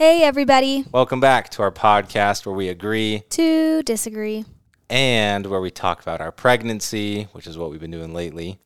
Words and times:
Hey, 0.00 0.22
everybody. 0.22 0.86
Welcome 0.92 1.20
back 1.20 1.50
to 1.50 1.62
our 1.62 1.70
podcast 1.70 2.46
where 2.46 2.54
we 2.54 2.68
agree 2.70 3.22
To 3.28 3.82
disagree. 3.82 4.46
and 4.88 5.44
where 5.44 5.60
we 5.60 5.70
talk 5.70 6.00
about 6.00 6.22
our 6.22 6.32
pregnancy, 6.32 7.24
which 7.32 7.46
is 7.46 7.58
what 7.58 7.70
we've 7.70 7.80
been 7.82 7.90
doing 7.90 8.14
lately. 8.14 8.58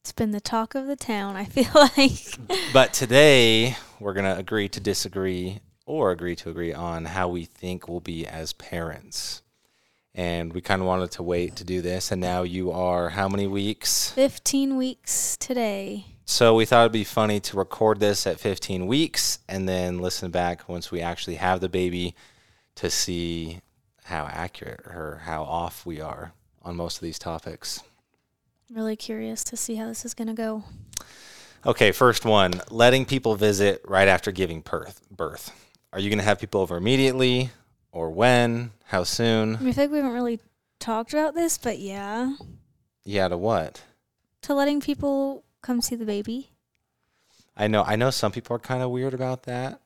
It's 0.00 0.12
been 0.12 0.32
the 0.32 0.40
talk 0.40 0.74
of 0.74 0.86
the 0.86 0.94
town, 0.94 1.34
I 1.34 1.44
feel 1.46 1.70
like. 1.96 2.12
But 2.74 2.92
today, 2.92 3.74
we're 4.00 4.12
going 4.12 4.26
to 4.26 4.36
agree 4.38 4.68
to 4.68 4.78
disagree 4.78 5.60
or 5.86 6.10
agree 6.10 6.36
to 6.36 6.50
agree 6.50 6.74
on 6.74 7.06
how 7.06 7.28
we 7.28 7.46
think 7.46 7.88
we'll 7.88 8.00
be 8.00 8.26
as 8.26 8.52
parents. 8.52 9.40
And 10.14 10.52
we 10.52 10.60
kind 10.60 10.82
of 10.82 10.86
wanted 10.88 11.10
to 11.12 11.22
wait 11.22 11.56
to 11.56 11.64
do 11.64 11.80
this. 11.80 12.12
And 12.12 12.20
now 12.20 12.42
you 12.42 12.70
are 12.70 13.08
how 13.08 13.30
many 13.30 13.46
weeks? 13.46 14.10
15 14.10 14.76
weeks 14.76 15.38
today. 15.38 16.04
So 16.28 16.56
we 16.56 16.64
thought 16.64 16.82
it'd 16.82 16.92
be 16.92 17.04
funny 17.04 17.38
to 17.40 17.56
record 17.56 18.00
this 18.00 18.26
at 18.26 18.40
15 18.40 18.88
weeks 18.88 19.38
and 19.48 19.68
then 19.68 20.00
listen 20.00 20.32
back 20.32 20.68
once 20.68 20.90
we 20.90 21.00
actually 21.00 21.36
have 21.36 21.60
the 21.60 21.68
baby 21.68 22.16
to 22.74 22.90
see 22.90 23.60
how 24.04 24.26
accurate 24.26 24.80
or 24.86 25.22
how 25.24 25.44
off 25.44 25.86
we 25.86 26.00
are 26.00 26.32
on 26.62 26.74
most 26.76 26.96
of 26.96 27.02
these 27.02 27.18
topics. 27.20 27.80
Really 28.72 28.96
curious 28.96 29.44
to 29.44 29.56
see 29.56 29.76
how 29.76 29.86
this 29.86 30.04
is 30.04 30.14
going 30.14 30.26
to 30.26 30.34
go. 30.34 30.64
Okay, 31.64 31.92
first 31.92 32.24
one 32.24 32.60
letting 32.70 33.04
people 33.04 33.36
visit 33.36 33.80
right 33.86 34.08
after 34.08 34.32
giving 34.32 34.62
birth. 34.62 35.00
birth. 35.10 35.52
Are 35.92 36.00
you 36.00 36.10
going 36.10 36.18
to 36.18 36.24
have 36.24 36.40
people 36.40 36.60
over 36.60 36.76
immediately 36.76 37.50
or 37.92 38.10
when? 38.10 38.72
How 38.86 39.00
I 39.00 39.04
soon? 39.04 39.52
mean, 39.60 39.68
I 39.68 39.72
feel 39.72 39.84
like 39.84 39.90
we 39.92 39.98
haven't 39.98 40.12
really 40.12 40.40
talked 40.80 41.12
about 41.12 41.34
this, 41.34 41.56
but 41.56 41.78
yeah. 41.78 42.34
Yeah, 43.04 43.28
to 43.28 43.38
what? 43.38 43.82
To 44.42 44.54
letting 44.54 44.80
people 44.80 45.44
come 45.66 45.80
see 45.80 45.96
the 45.96 46.04
baby. 46.04 46.50
I 47.56 47.66
know 47.66 47.82
I 47.82 47.96
know 47.96 48.10
some 48.10 48.32
people 48.32 48.54
are 48.56 48.60
kind 48.60 48.82
of 48.82 48.90
weird 48.90 49.14
about 49.14 49.44
that. 49.44 49.80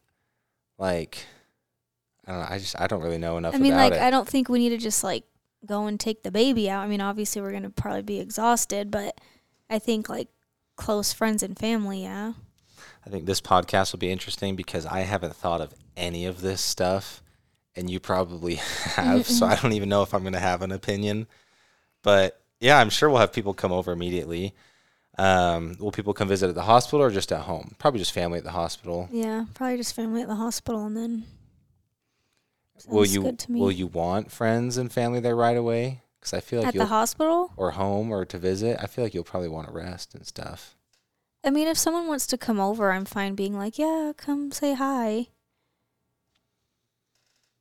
Like 0.79 1.27
I 2.27 2.33
don't 2.33 2.41
know, 2.43 2.47
I 2.51 2.59
just 2.59 2.81
I 2.81 2.87
don't 2.87 3.03
really 3.03 3.19
know 3.19 3.39
enough 3.39 3.55
I 3.55 3.59
mean, 3.59 3.73
about 3.73 3.91
like, 3.91 3.93
it. 3.95 4.03
I 4.03 4.11
don't 4.11 4.29
think 4.29 4.49
we 4.49 4.59
need 4.59 4.69
to 4.71 4.79
just, 4.79 5.03
like, 5.03 5.25
go 5.67 5.87
and 5.87 5.99
take 5.99 6.23
the 6.23 6.31
baby 6.31 6.71
out. 6.71 6.85
I 6.85 6.87
mean, 6.87 7.01
obviously, 7.01 7.43
we're 7.43 7.51
going 7.51 7.65
to 7.65 7.71
probably 7.71 8.03
be 8.03 8.21
exhausted, 8.21 8.91
but 8.91 9.21
I 9.69 9.79
think, 9.79 10.09
like, 10.09 10.29
close 10.77 11.13
friends 11.13 11.43
and 11.43 11.59
family, 11.59 12.03
yeah. 12.03 12.35
I 13.05 13.11
think 13.11 13.27
this 13.27 13.41
podcast 13.41 13.93
will 13.93 13.99
be 13.99 14.11
interesting 14.11 14.55
because 14.55 14.87
I 14.87 15.01
haven't 15.01 15.35
thought 15.35 15.61
of 15.61 15.75
any 15.97 16.27
of 16.27 16.41
this 16.41 16.61
stuff, 16.61 17.23
and 17.75 17.91
you 17.91 17.99
probably 17.99 18.55
have. 18.95 19.27
so 19.27 19.47
I 19.47 19.57
don't 19.63 19.73
even 19.73 19.89
know 19.89 20.03
if 20.03 20.15
I'm 20.15 20.23
going 20.23 20.35
to 20.35 20.39
have 20.39 20.63
an 20.63 20.73
opinion. 20.73 21.27
But 22.03 22.41
yeah, 22.61 22.79
I'm 22.79 22.91
sure 22.91 23.09
we'll 23.09 23.19
have 23.19 23.33
people 23.33 23.55
come 23.55 23.73
over 23.73 23.91
immediately. 23.93 24.55
Um, 25.21 25.77
will 25.79 25.93
people 25.93 26.15
come 26.15 26.29
visit 26.29 26.49
at 26.49 26.55
the 26.55 26.63
hospital 26.63 27.03
or 27.03 27.11
just 27.11 27.31
at 27.31 27.43
home? 27.43 27.75
Probably 27.79 27.99
just 28.01 28.13
family 28.13 28.39
at 28.39 28.45
the 28.45 28.53
hospital. 28.53 29.07
Yeah, 29.13 29.45
probably 29.53 29.77
just 29.77 29.95
family 29.95 30.23
at 30.23 30.29
the 30.29 30.37
hospital 30.37 30.87
and 30.87 30.97
then. 30.97 31.25
will 32.89 33.05
you 33.05 33.23
good 33.23 33.39
to 33.41 33.53
me. 33.53 33.61
will 33.61 33.71
you 33.71 33.87
want 33.87 34.33
friends 34.33 34.79
and 34.79 34.91
family 34.91 35.21
there 35.21 35.37
right 35.37 35.57
away? 35.59 36.01
Because 36.19 36.33
I 36.33 36.41
feel 36.41 36.61
like 36.61 36.69
at 36.69 36.75
you'll 36.75 36.85
the 36.85 36.89
hospital? 36.89 37.53
or 37.59 37.73
home 37.73 38.11
or 38.11 38.25
to 38.25 38.39
visit. 38.39 38.79
I 38.83 38.87
feel 38.87 39.05
like 39.05 39.13
you'll 39.13 39.25
probably 39.25 39.49
want 39.51 39.67
to 39.69 39.75
rest 39.75 40.15
and 40.15 40.27
stuff. 40.27 40.75
I 41.45 41.51
mean, 41.51 41.69
if 41.69 41.77
someone 41.77 42.07
wants 42.07 42.27
to 42.29 42.39
come 42.39 42.61
over, 42.61 42.91
I'm 42.91 43.05
fine 43.05 43.35
being 43.35 43.57
like, 43.57 43.79
yeah, 43.79 44.13
come 44.17 44.53
say 44.53 44.73
hi. 44.75 45.29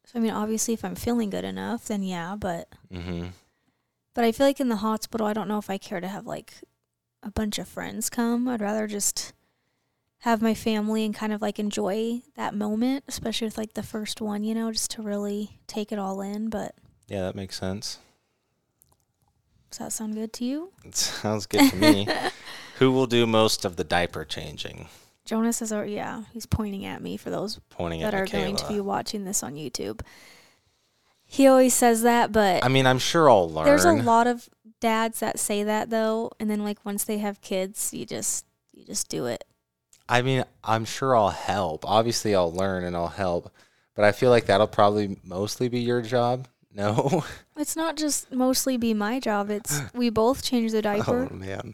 So, 0.05 0.17
I 0.19 0.21
mean, 0.21 0.31
obviously, 0.31 0.73
if 0.73 0.83
I'm 0.83 0.95
feeling 0.95 1.29
good 1.29 1.45
enough, 1.45 1.85
then 1.85 2.03
yeah, 2.03 2.35
but 2.37 2.69
Mm-hmm. 2.91 3.27
but 4.13 4.23
I 4.23 4.31
feel 4.31 4.45
like 4.47 4.59
in 4.59 4.69
the 4.69 4.77
hospital, 4.77 5.27
I 5.27 5.33
don't 5.33 5.47
know 5.47 5.59
if 5.59 5.69
I 5.69 5.77
care 5.77 5.99
to 5.99 6.07
have 6.07 6.25
like 6.25 6.53
a 7.23 7.31
bunch 7.31 7.59
of 7.59 7.67
friends 7.67 8.09
come. 8.09 8.47
I'd 8.47 8.61
rather 8.61 8.87
just 8.87 9.33
have 10.23 10.41
my 10.41 10.53
family 10.53 11.05
and 11.05 11.15
kind 11.15 11.31
of 11.33 11.41
like 11.41 11.59
enjoy 11.59 12.21
that 12.35 12.53
moment, 12.53 13.03
especially 13.07 13.47
with 13.47 13.57
like 13.57 13.73
the 13.73 13.83
first 13.83 14.19
one, 14.21 14.43
you 14.43 14.53
know, 14.53 14.71
just 14.71 14.91
to 14.91 15.01
really 15.01 15.59
take 15.67 15.91
it 15.91 15.99
all 15.99 16.21
in. 16.21 16.49
But 16.49 16.75
Yeah, 17.07 17.21
that 17.23 17.35
makes 17.35 17.57
sense. 17.57 17.99
does 19.71 19.79
that 19.79 19.93
sound 19.93 20.15
good 20.15 20.33
to 20.33 20.45
you? 20.45 20.71
It 20.83 20.95
sounds 20.95 21.45
good 21.45 21.69
to 21.69 21.75
me. 21.75 22.07
Who 22.79 22.91
will 22.91 23.07
do 23.07 23.25
most 23.27 23.65
of 23.65 23.75
the 23.75 23.83
diaper 23.83 24.25
changing? 24.25 24.87
Jonas 25.25 25.61
is, 25.61 25.71
already, 25.71 25.93
yeah, 25.93 26.23
he's 26.33 26.45
pointing 26.47 26.85
at 26.85 27.03
me 27.03 27.15
for 27.15 27.29
those 27.29 27.59
Pointing 27.69 28.01
that 28.01 28.13
at 28.15 28.21
are 28.21 28.25
Mykayla. 28.25 28.31
going 28.31 28.55
to 28.55 28.67
be 28.67 28.79
watching 28.79 29.25
this 29.25 29.43
on 29.43 29.53
YouTube. 29.55 30.01
He 31.23 31.45
always 31.45 31.75
says 31.75 32.01
that, 32.01 32.31
but 32.31 32.65
I 32.65 32.69
mean, 32.69 32.87
I'm 32.87 32.97
sure 32.97 33.29
I'll 33.29 33.47
learn. 33.47 33.65
there's 33.65 33.85
a 33.85 33.91
lot 33.93 34.25
of 34.25 34.49
dads 34.79 35.19
that 35.19 35.39
say 35.39 35.63
that 35.63 35.89
though, 35.89 36.31
and 36.39 36.49
then 36.49 36.63
like 36.63 36.85
once 36.85 37.03
they 37.03 37.17
have 37.19 37.41
kids, 37.41 37.93
you 37.93 38.05
just 38.05 38.45
you 38.73 38.85
just 38.85 39.09
do 39.09 39.25
it. 39.25 39.43
I 40.07 40.21
mean, 40.21 40.43
I'm 40.63 40.85
sure 40.85 41.15
I'll 41.15 41.29
help. 41.29 41.85
Obviously, 41.87 42.33
I'll 42.33 42.51
learn 42.51 42.83
and 42.83 42.95
I'll 42.95 43.07
help, 43.09 43.51
but 43.95 44.05
I 44.05 44.11
feel 44.11 44.31
like 44.31 44.47
that'll 44.47 44.67
probably 44.67 45.17
mostly 45.23 45.69
be 45.69 45.79
your 45.79 46.01
job. 46.01 46.47
No. 46.71 47.23
It's 47.57 47.75
not 47.75 47.97
just 47.97 48.31
mostly 48.31 48.77
be 48.77 48.93
my 48.93 49.19
job. 49.19 49.49
It's 49.49 49.81
we 49.93 50.11
both 50.11 50.43
change 50.43 50.71
the 50.71 50.83
diaper. 50.83 51.27
oh 51.29 51.35
man, 51.35 51.73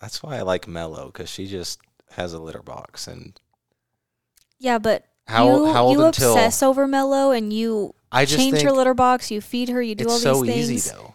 that's 0.00 0.22
why 0.22 0.36
I 0.36 0.42
like 0.42 0.68
Mello 0.68 1.06
because 1.06 1.28
she 1.28 1.48
just 1.48 1.80
has 2.12 2.32
a 2.32 2.38
litter 2.38 2.62
box 2.62 3.08
and 3.08 3.38
Yeah, 4.60 4.78
but 4.78 5.06
how 5.26 5.48
you 5.48 5.72
how 5.72 5.90
you 5.90 6.02
obsess 6.02 6.62
over 6.62 6.86
Mello 6.86 7.32
and 7.32 7.52
you 7.52 7.94
I 8.12 8.24
just 8.24 8.38
change 8.38 8.62
her 8.62 8.70
litter 8.70 8.94
box, 8.94 9.30
you 9.30 9.40
feed 9.40 9.68
her, 9.70 9.82
you 9.82 9.96
do 9.96 10.08
all 10.08 10.18
so 10.18 10.40
these 10.42 10.54
things. 10.68 10.70
easy 10.70 10.90
though. 10.92 11.14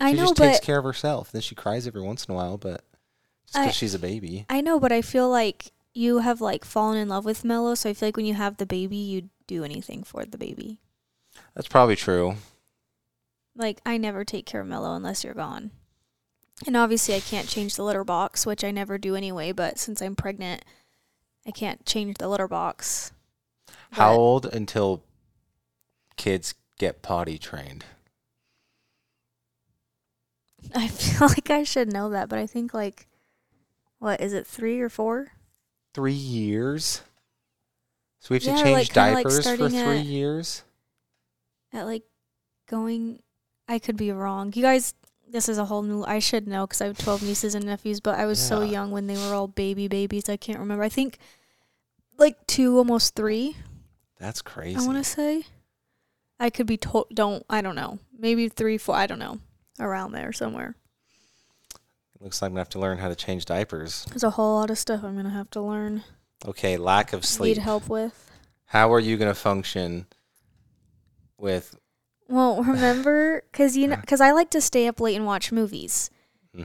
I 0.00 0.10
she 0.12 0.16
know, 0.16 0.22
just 0.24 0.36
but 0.36 0.46
takes 0.52 0.60
care 0.64 0.78
of 0.78 0.84
herself. 0.84 1.32
Then 1.32 1.42
she 1.42 1.54
cries 1.54 1.86
every 1.86 2.02
once 2.02 2.24
in 2.24 2.32
a 2.32 2.36
while, 2.36 2.56
but 2.58 2.84
just 3.46 3.58
because 3.58 3.74
she's 3.74 3.94
a 3.94 3.98
baby. 3.98 4.46
I 4.48 4.60
know, 4.60 4.78
but 4.78 4.92
I 4.92 5.02
feel 5.02 5.28
like 5.28 5.72
you 5.94 6.18
have 6.18 6.40
like 6.40 6.64
fallen 6.64 6.98
in 6.98 7.08
love 7.08 7.24
with 7.24 7.44
Mello, 7.44 7.74
so 7.74 7.90
I 7.90 7.94
feel 7.94 8.08
like 8.08 8.16
when 8.16 8.26
you 8.26 8.34
have 8.34 8.56
the 8.58 8.66
baby, 8.66 8.96
you'd 8.96 9.30
do 9.46 9.64
anything 9.64 10.02
for 10.04 10.24
the 10.24 10.38
baby. 10.38 10.78
That's 11.54 11.68
probably 11.68 11.96
true. 11.96 12.36
Like 13.56 13.80
I 13.84 13.96
never 13.96 14.24
take 14.24 14.46
care 14.46 14.60
of 14.60 14.66
Mello 14.68 14.94
unless 14.94 15.24
you're 15.24 15.34
gone. 15.34 15.72
And 16.66 16.76
obviously 16.76 17.14
I 17.14 17.20
can't 17.20 17.48
change 17.48 17.76
the 17.76 17.84
litter 17.84 18.04
box, 18.04 18.44
which 18.46 18.62
I 18.64 18.70
never 18.70 18.98
do 18.98 19.14
anyway, 19.16 19.52
but 19.52 19.78
since 19.78 20.02
I'm 20.02 20.14
pregnant, 20.16 20.64
I 21.46 21.50
can't 21.50 21.84
change 21.86 22.18
the 22.18 22.28
litter 22.28 22.48
box. 22.48 23.12
How 23.92 24.12
But- 24.12 24.18
old 24.18 24.46
until 24.46 25.02
kids 26.16 26.54
get 26.78 27.02
potty 27.02 27.38
trained? 27.38 27.84
I 30.74 30.88
feel 30.88 31.28
like 31.28 31.50
I 31.50 31.64
should 31.64 31.92
know 31.92 32.10
that, 32.10 32.28
but 32.28 32.38
I 32.38 32.46
think 32.46 32.74
like 32.74 33.06
what 33.98 34.20
is 34.20 34.32
it, 34.32 34.46
3 34.46 34.80
or 34.80 34.88
4? 34.88 35.32
Three 35.92 36.12
years. 36.12 37.02
So 38.20 38.28
we 38.30 38.36
have 38.36 38.42
to 38.44 38.62
change 38.62 38.62
like, 38.62 38.92
kinda 38.92 39.14
like 39.14 39.24
diapers 39.24 39.48
for 39.48 39.68
three 39.68 39.76
at- 39.78 40.04
years. 40.04 40.62
At 41.72 41.86
like 41.86 42.04
going 42.68 43.22
I 43.68 43.78
could 43.78 43.96
be 43.96 44.12
wrong. 44.12 44.52
You 44.54 44.62
guys 44.62 44.94
this 45.30 45.48
is 45.48 45.58
a 45.58 45.66
whole 45.66 45.82
new 45.82 46.04
I 46.04 46.18
should 46.20 46.48
know 46.48 46.66
cuz 46.66 46.80
I 46.80 46.86
have 46.86 46.98
12 46.98 47.22
nieces 47.22 47.54
and 47.54 47.66
nephews, 47.66 48.00
but 48.00 48.18
I 48.18 48.26
was 48.26 48.38
so 48.38 48.62
young 48.62 48.90
when 48.90 49.06
they 49.06 49.16
were 49.16 49.34
all 49.34 49.48
baby 49.48 49.88
babies. 49.88 50.28
I 50.28 50.36
can't 50.36 50.58
remember. 50.58 50.84
I 50.84 50.88
think 50.88 51.18
like 52.18 52.46
2 52.46 52.78
almost 52.78 53.14
3. 53.14 53.56
That's 54.18 54.42
crazy. 54.42 54.76
I 54.78 54.86
want 54.86 54.98
to 54.98 55.04
say. 55.04 55.44
I 56.40 56.50
could 56.50 56.66
be 56.66 56.76
told. 56.76 57.08
Don't. 57.12 57.44
I 57.48 57.60
don't 57.60 57.74
know. 57.76 57.98
Maybe 58.16 58.48
three, 58.48 58.78
four. 58.78 58.94
I 58.94 59.06
don't 59.06 59.18
know. 59.18 59.38
Around 59.80 60.12
there 60.12 60.32
somewhere. 60.32 60.74
Looks 62.20 62.42
like 62.42 62.48
I'm 62.48 62.52
gonna 62.54 62.60
have 62.62 62.68
to 62.70 62.80
learn 62.80 62.98
how 62.98 63.08
to 63.08 63.14
change 63.14 63.44
diapers. 63.44 64.04
There's 64.08 64.24
a 64.24 64.30
whole 64.30 64.56
lot 64.56 64.70
of 64.70 64.78
stuff 64.78 65.04
I'm 65.04 65.14
gonna 65.16 65.30
have 65.30 65.50
to 65.50 65.60
learn. 65.60 66.02
Okay, 66.44 66.76
lack 66.76 67.12
of 67.12 67.24
sleep. 67.24 67.56
Need 67.56 67.62
help 67.62 67.88
with. 67.88 68.30
How 68.66 68.92
are 68.92 68.98
you 69.00 69.16
gonna 69.16 69.34
function 69.34 70.06
with? 71.36 71.76
Well, 72.28 72.62
remember, 72.62 73.42
cause 73.52 73.76
you 73.76 73.86
know, 73.86 73.96
cause 74.06 74.20
I 74.20 74.32
like 74.32 74.50
to 74.50 74.60
stay 74.60 74.88
up 74.88 75.00
late 75.00 75.16
and 75.16 75.26
watch 75.26 75.52
movies. 75.52 76.10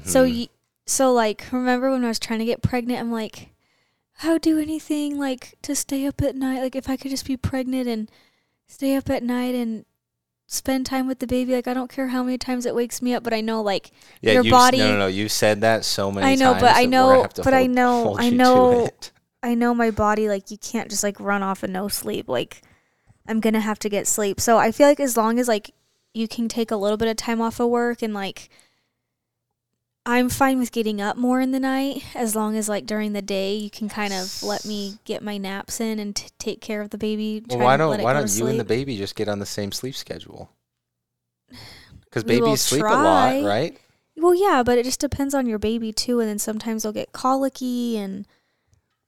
So 0.05 0.25
Mhm. 0.25 0.35
you, 0.35 0.47
so 0.87 1.13
like, 1.13 1.45
remember 1.51 1.91
when 1.91 2.03
I 2.03 2.07
was 2.07 2.17
trying 2.19 2.39
to 2.39 2.45
get 2.45 2.63
pregnant? 2.63 2.99
I'm 2.99 3.11
like, 3.11 3.49
how 4.17 4.39
do 4.39 4.57
anything 4.57 5.19
like 5.19 5.55
to 5.61 5.75
stay 5.75 6.07
up 6.07 6.19
at 6.23 6.35
night? 6.35 6.61
Like, 6.61 6.75
if 6.75 6.89
I 6.89 6.97
could 6.97 7.11
just 7.11 7.27
be 7.27 7.37
pregnant 7.37 7.87
and 7.87 8.09
stay 8.65 8.95
up 8.95 9.09
at 9.11 9.21
night 9.21 9.53
and 9.53 9.85
spend 10.47 10.85
time 10.85 11.07
with 11.07 11.19
the 11.19 11.27
baby. 11.27 11.53
Like, 11.53 11.67
I 11.67 11.73
don't 11.73 11.89
care 11.89 12.07
how 12.07 12.23
many 12.23 12.37
times 12.37 12.65
it 12.65 12.75
wakes 12.75 13.01
me 13.01 13.13
up, 13.13 13.23
but 13.23 13.33
I 13.33 13.41
know 13.41 13.61
like 13.61 13.91
yeah, 14.21 14.33
your 14.33 14.43
body- 14.51 14.77
No, 14.79 14.91
no, 14.93 14.97
no. 14.99 15.07
You 15.07 15.29
said 15.29 15.61
that 15.61 15.85
so 15.85 16.11
many 16.11 16.27
I 16.27 16.35
know, 16.35 16.53
but 16.53 16.75
I 16.75 16.85
know- 16.85 17.07
gonna 17.09 17.21
have 17.23 17.33
to 17.33 17.43
but 17.43 17.53
I 17.53 17.65
know- 17.67 18.17
I 18.17 18.29
know- 18.29 18.89
I 19.43 19.55
know 19.55 19.73
my 19.73 19.91
body 19.91 20.29
like 20.29 20.51
you 20.51 20.57
can't 20.57 20.89
just 20.89 21.03
like 21.03 21.19
run 21.19 21.43
off 21.43 21.63
and 21.63 21.73
no 21.73 21.89
sleep. 21.89 22.29
Like 22.29 22.61
I'm 23.27 23.41
gonna 23.41 23.59
have 23.59 23.77
to 23.79 23.89
get 23.89 24.07
sleep. 24.07 24.39
So 24.39 24.57
I 24.57 24.71
feel 24.71 24.87
like 24.87 25.01
as 25.01 25.17
long 25.17 25.37
as 25.37 25.49
like 25.49 25.71
you 26.13 26.29
can 26.29 26.47
take 26.47 26.71
a 26.71 26.77
little 26.77 26.95
bit 26.97 27.09
of 27.09 27.17
time 27.17 27.41
off 27.41 27.59
of 27.59 27.67
work 27.69 28.01
and 28.01 28.13
like 28.13 28.49
I'm 30.05 30.27
fine 30.27 30.59
with 30.59 30.71
getting 30.73 30.99
up 30.99 31.15
more 31.15 31.39
in 31.39 31.51
the 31.51 31.59
night 31.61 32.03
as 32.13 32.35
long 32.35 32.57
as 32.57 32.67
like 32.67 32.85
during 32.85 33.13
the 33.13 33.21
day 33.21 33.55
you 33.55 33.69
can 33.69 33.87
kind 33.87 34.13
of 34.13 34.43
let 34.43 34.65
me 34.65 34.95
get 35.05 35.23
my 35.23 35.37
naps 35.37 35.79
in 35.79 35.97
and 35.97 36.13
t- 36.15 36.27
take 36.37 36.59
care 36.59 36.81
of 36.81 36.89
the 36.89 36.97
baby. 36.97 37.43
Well, 37.47 37.59
why 37.59 37.77
don't 37.77 38.01
why 38.01 38.11
don't 38.13 38.29
you 38.35 38.47
and 38.47 38.59
the 38.59 38.65
baby 38.65 38.97
just 38.97 39.15
get 39.15 39.29
on 39.29 39.39
the 39.39 39.45
same 39.45 39.71
sleep 39.71 39.95
schedule? 39.95 40.49
Because 42.05 42.25
babies 42.25 42.61
sleep 42.61 42.83
a 42.83 42.85
lot, 42.85 43.43
right? 43.43 43.75
Well, 44.15 44.35
yeah, 44.35 44.61
but 44.63 44.77
it 44.77 44.85
just 44.85 44.99
depends 44.99 45.33
on 45.33 45.47
your 45.47 45.57
baby 45.57 45.91
too, 45.91 46.19
and 46.19 46.29
then 46.29 46.37
sometimes 46.37 46.83
they'll 46.83 46.91
get 46.91 47.11
colicky 47.11 47.97
and 47.97 48.27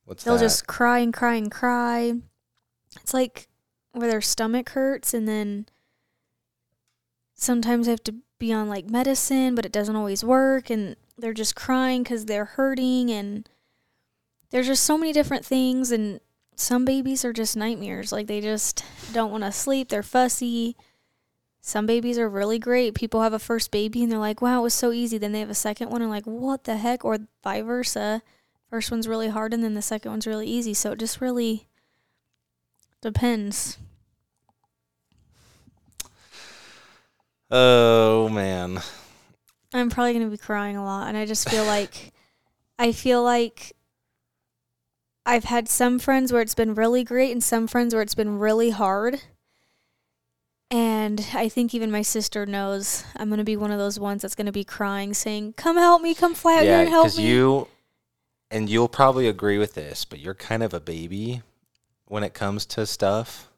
What's 0.06 0.24
they'll 0.24 0.38
that? 0.38 0.40
just 0.44 0.66
cry 0.66 0.98
and 1.00 1.14
cry 1.14 1.36
and 1.36 1.52
cry. 1.52 2.14
it's 3.00 3.14
like 3.14 3.48
where 3.92 4.10
their 4.10 4.22
stomach 4.22 4.70
hurts 4.70 5.14
and 5.14 5.28
then 5.28 5.68
sometimes 7.36 7.88
I 7.88 7.92
have 7.92 8.04
to 8.06 8.16
be 8.46 8.54
on 8.54 8.70
like 8.70 8.90
medicine, 8.90 9.56
but 9.56 9.66
it 9.66 9.72
doesn't 9.72 9.96
always 9.96 10.24
work 10.24 10.70
and 10.70 10.96
they're 11.18 11.34
just 11.34 11.56
crying 11.56 12.04
cuz 12.04 12.26
they're 12.26 12.46
hurting 12.46 13.10
and 13.10 13.50
there's 14.52 14.68
just 14.68 14.84
so 14.84 14.98
many 14.98 15.12
different 15.12 15.46
things 15.46 15.92
and 15.92 16.20
some 16.56 16.86
babies 16.86 17.26
are 17.26 17.34
just 17.34 17.58
nightmares. 17.58 18.12
Like 18.12 18.28
they 18.28 18.42
just 18.42 18.84
don't 19.14 19.32
want 19.32 19.44
to 19.44 19.52
sleep, 19.52 19.90
they're 19.90 20.04
fussy. 20.04 20.76
Some 21.62 21.88
babies 21.88 22.20
are 22.20 22.30
really 22.30 22.60
great. 22.60 22.94
People 22.94 23.22
have 23.24 23.34
a 23.34 23.40
first 23.40 23.72
baby 23.72 24.04
and 24.04 24.12
they're 24.12 24.20
like, 24.20 24.42
"Wow, 24.42 24.60
it 24.60 24.64
was 24.64 24.74
so 24.76 24.92
easy." 24.92 25.18
Then 25.18 25.32
they 25.32 25.40
have 25.40 25.50
a 25.50 25.56
second 25.56 25.90
one 25.90 26.04
and 26.04 26.12
like, 26.12 26.26
"What 26.26 26.66
the 26.66 26.78
heck?" 26.78 27.04
or 27.04 27.18
vice 27.44 27.66
versa. 27.66 28.22
First 28.70 28.92
one's 28.92 29.08
really 29.08 29.30
hard 29.30 29.54
and 29.54 29.64
then 29.64 29.74
the 29.74 29.82
second 29.82 30.12
one's 30.12 30.28
really 30.28 30.48
easy. 30.48 30.76
So 30.76 30.92
it 30.92 31.00
just 31.00 31.20
really 31.22 31.68
depends. 33.02 33.80
Oh 37.52 38.30
man. 38.30 38.82
I'm 39.74 39.90
probably 39.90 40.14
going 40.14 40.26
to 40.26 40.32
be 40.32 40.38
crying 40.38 40.78
a 40.78 40.84
lot 40.84 41.08
and 41.08 41.18
I 41.18 41.26
just 41.26 41.50
feel 41.50 41.66
like 41.66 42.14
I 42.80 42.92
feel 42.92 43.24
like 43.24 43.74
I've 45.26 45.46
had 45.46 45.68
some 45.68 46.00
friends 46.00 46.32
where 46.32 46.42
it's 46.42 46.56
been 46.56 46.76
really 46.76 47.04
great 47.04 47.32
and 47.32 47.44
some 47.44 47.68
friends 47.68 47.94
where 47.94 48.04
it's 48.04 48.16
been 48.16 48.38
really 48.38 48.70
hard. 48.70 49.22
And 50.72 51.28
I 51.34 51.50
think 51.50 51.74
even 51.74 51.92
my 51.92 52.02
sister 52.02 52.46
knows 52.46 53.04
I'm 53.16 53.30
going 53.30 53.40
to 53.40 53.44
be 53.44 53.56
one 53.56 53.72
of 53.72 53.80
those 53.80 54.00
ones 54.00 54.22
that's 54.22 54.36
going 54.36 54.48
to 54.48 54.52
be 54.52 54.64
crying 54.64 55.14
saying, 55.14 55.54
"Come 55.54 55.78
help 55.78 56.02
me, 56.02 56.16
come 56.16 56.34
fly 56.34 56.58
out 56.58 56.64
here 56.64 56.80
and 56.80 56.90
help 56.90 57.16
me." 57.16 57.28
you 57.28 57.68
and 58.52 58.70
you'll 58.70 58.90
probably 58.90 59.28
agree 59.28 59.58
with 59.58 59.74
this, 59.74 60.06
but 60.06 60.20
you're 60.20 60.34
kind 60.34 60.64
of 60.64 60.74
a 60.74 60.80
baby 60.80 61.44
when 62.06 62.24
it 62.24 62.34
comes 62.34 62.66
to 62.68 62.86
stuff. 62.86 63.50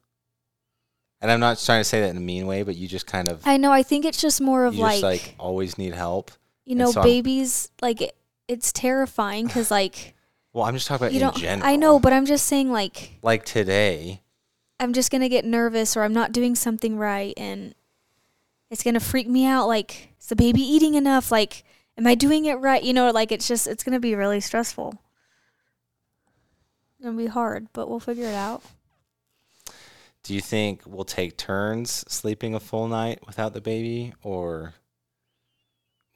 And 1.20 1.30
I'm 1.30 1.40
not 1.40 1.58
trying 1.58 1.80
to 1.80 1.84
say 1.84 2.00
that 2.00 2.10
in 2.10 2.16
a 2.16 2.20
mean 2.20 2.46
way, 2.46 2.62
but 2.62 2.76
you 2.76 2.86
just 2.86 3.06
kind 3.06 3.28
of 3.28 3.42
I 3.44 3.56
know, 3.56 3.72
I 3.72 3.82
think 3.82 4.04
it's 4.04 4.20
just 4.20 4.40
more 4.40 4.64
of 4.66 4.74
you 4.74 4.82
like, 4.82 4.94
just 5.00 5.02
like 5.02 5.34
always 5.38 5.76
need 5.78 5.94
help. 5.94 6.30
you 6.64 6.74
know, 6.76 6.90
so 6.92 7.00
I'm- 7.00 7.08
babies 7.08 7.70
like 7.82 8.00
it, 8.00 8.16
it's 8.46 8.72
terrifying 8.72 9.48
cuz 9.48 9.70
like 9.70 10.14
Well, 10.52 10.64
I'm 10.64 10.74
just 10.74 10.86
talking 10.86 11.06
about 11.08 11.12
you 11.14 11.26
in 11.28 11.34
general. 11.34 11.68
I 11.68 11.76
know, 11.76 11.98
but 12.00 12.12
I'm 12.12 12.24
just 12.26 12.46
saying 12.46 12.70
like 12.72 13.18
like 13.22 13.44
today. 13.44 14.22
I'm 14.80 14.92
just 14.92 15.10
going 15.10 15.22
to 15.22 15.28
get 15.28 15.44
nervous 15.44 15.96
or 15.96 16.04
I'm 16.04 16.12
not 16.12 16.30
doing 16.30 16.54
something 16.54 16.96
right 16.96 17.34
and 17.36 17.74
it's 18.70 18.84
going 18.84 18.94
to 18.94 19.00
freak 19.00 19.26
me 19.28 19.44
out 19.44 19.66
like 19.66 20.14
is 20.20 20.26
the 20.28 20.36
baby 20.36 20.60
eating 20.62 20.94
enough 20.94 21.32
like 21.32 21.64
am 21.96 22.06
I 22.06 22.14
doing 22.14 22.44
it 22.44 22.54
right 22.54 22.80
you 22.82 22.92
know 22.94 23.10
like 23.10 23.32
it's 23.32 23.48
just 23.48 23.66
it's 23.66 23.82
going 23.82 23.94
to 23.94 24.00
be 24.00 24.14
really 24.14 24.40
stressful 24.40 24.94
it's 26.94 27.04
going 27.04 27.16
to 27.16 27.22
be 27.24 27.28
hard 27.28 27.66
but 27.72 27.88
we'll 27.88 27.98
figure 28.00 28.26
it 28.28 28.34
out 28.36 28.62
Do 30.28 30.34
you 30.34 30.42
think 30.42 30.82
we'll 30.84 31.06
take 31.06 31.38
turns 31.38 32.04
sleeping 32.06 32.54
a 32.54 32.60
full 32.60 32.86
night 32.86 33.18
without 33.26 33.54
the 33.54 33.62
baby, 33.62 34.12
or 34.22 34.74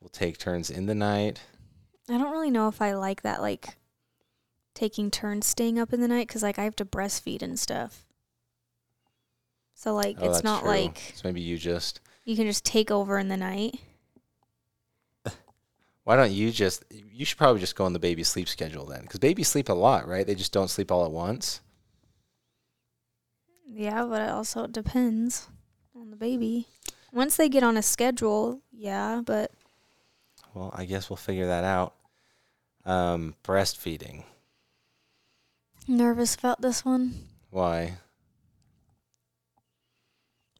we'll 0.02 0.10
take 0.10 0.36
turns 0.36 0.68
in 0.68 0.84
the 0.84 0.94
night? 0.94 1.40
I 2.10 2.18
don't 2.18 2.30
really 2.30 2.50
know 2.50 2.68
if 2.68 2.82
I 2.82 2.92
like 2.92 3.22
that 3.22 3.40
like 3.40 3.78
taking 4.74 5.10
turns 5.10 5.46
staying 5.46 5.78
up 5.78 5.94
in 5.94 6.02
the 6.02 6.08
night 6.08 6.28
cuz 6.28 6.42
like 6.42 6.58
I 6.58 6.64
have 6.64 6.76
to 6.76 6.84
breastfeed 6.84 7.40
and 7.40 7.58
stuff 7.58 8.04
so 9.74 9.94
like 9.94 10.18
Oh, 10.20 10.28
it's 10.28 10.44
not 10.44 10.60
true. 10.60 10.68
like 10.68 11.14
so 11.14 11.22
maybe 11.24 11.40
you 11.40 11.56
just. 11.56 12.00
you 12.26 12.36
can 12.36 12.44
just 12.46 12.66
take 12.66 12.90
over 12.90 13.18
in 13.18 13.28
the 13.28 13.36
night 13.38 13.80
Why 16.04 16.16
don't 16.16 16.32
you 16.32 16.50
just? 16.50 16.84
You 16.90 17.24
should 17.24 17.38
probably 17.38 17.60
just 17.60 17.76
go 17.76 17.86
on 17.86 17.94
the 17.94 17.98
baby 17.98 18.24
sleep 18.24 18.48
schedule 18.48 18.84
then, 18.84 19.00
because 19.02 19.20
babies 19.20 19.48
sleep 19.48 19.70
a 19.70 19.72
lot, 19.72 20.06
right? 20.06 20.26
They 20.26 20.34
just 20.34 20.52
don't 20.52 20.68
sleep 20.68 20.92
all 20.92 21.06
at 21.06 21.12
once. 21.12 21.62
Yeah, 23.74 24.04
but 24.04 24.22
it 24.22 24.28
also 24.28 24.66
depends 24.66 25.48
on 25.94 26.10
the 26.10 26.16
baby. 26.16 26.66
Once 27.12 27.36
they 27.36 27.48
get 27.48 27.62
on 27.62 27.76
a 27.76 27.82
schedule, 27.82 28.60
yeah, 28.70 29.22
but 29.24 29.50
Well, 30.54 30.72
I 30.74 30.84
guess 30.84 31.08
we'll 31.08 31.16
figure 31.16 31.46
that 31.46 31.64
out. 31.64 31.94
Um, 32.84 33.34
breastfeeding. 33.44 34.24
nervous 35.86 36.34
about 36.34 36.60
this 36.60 36.84
one. 36.84 37.14
Why? 37.50 37.94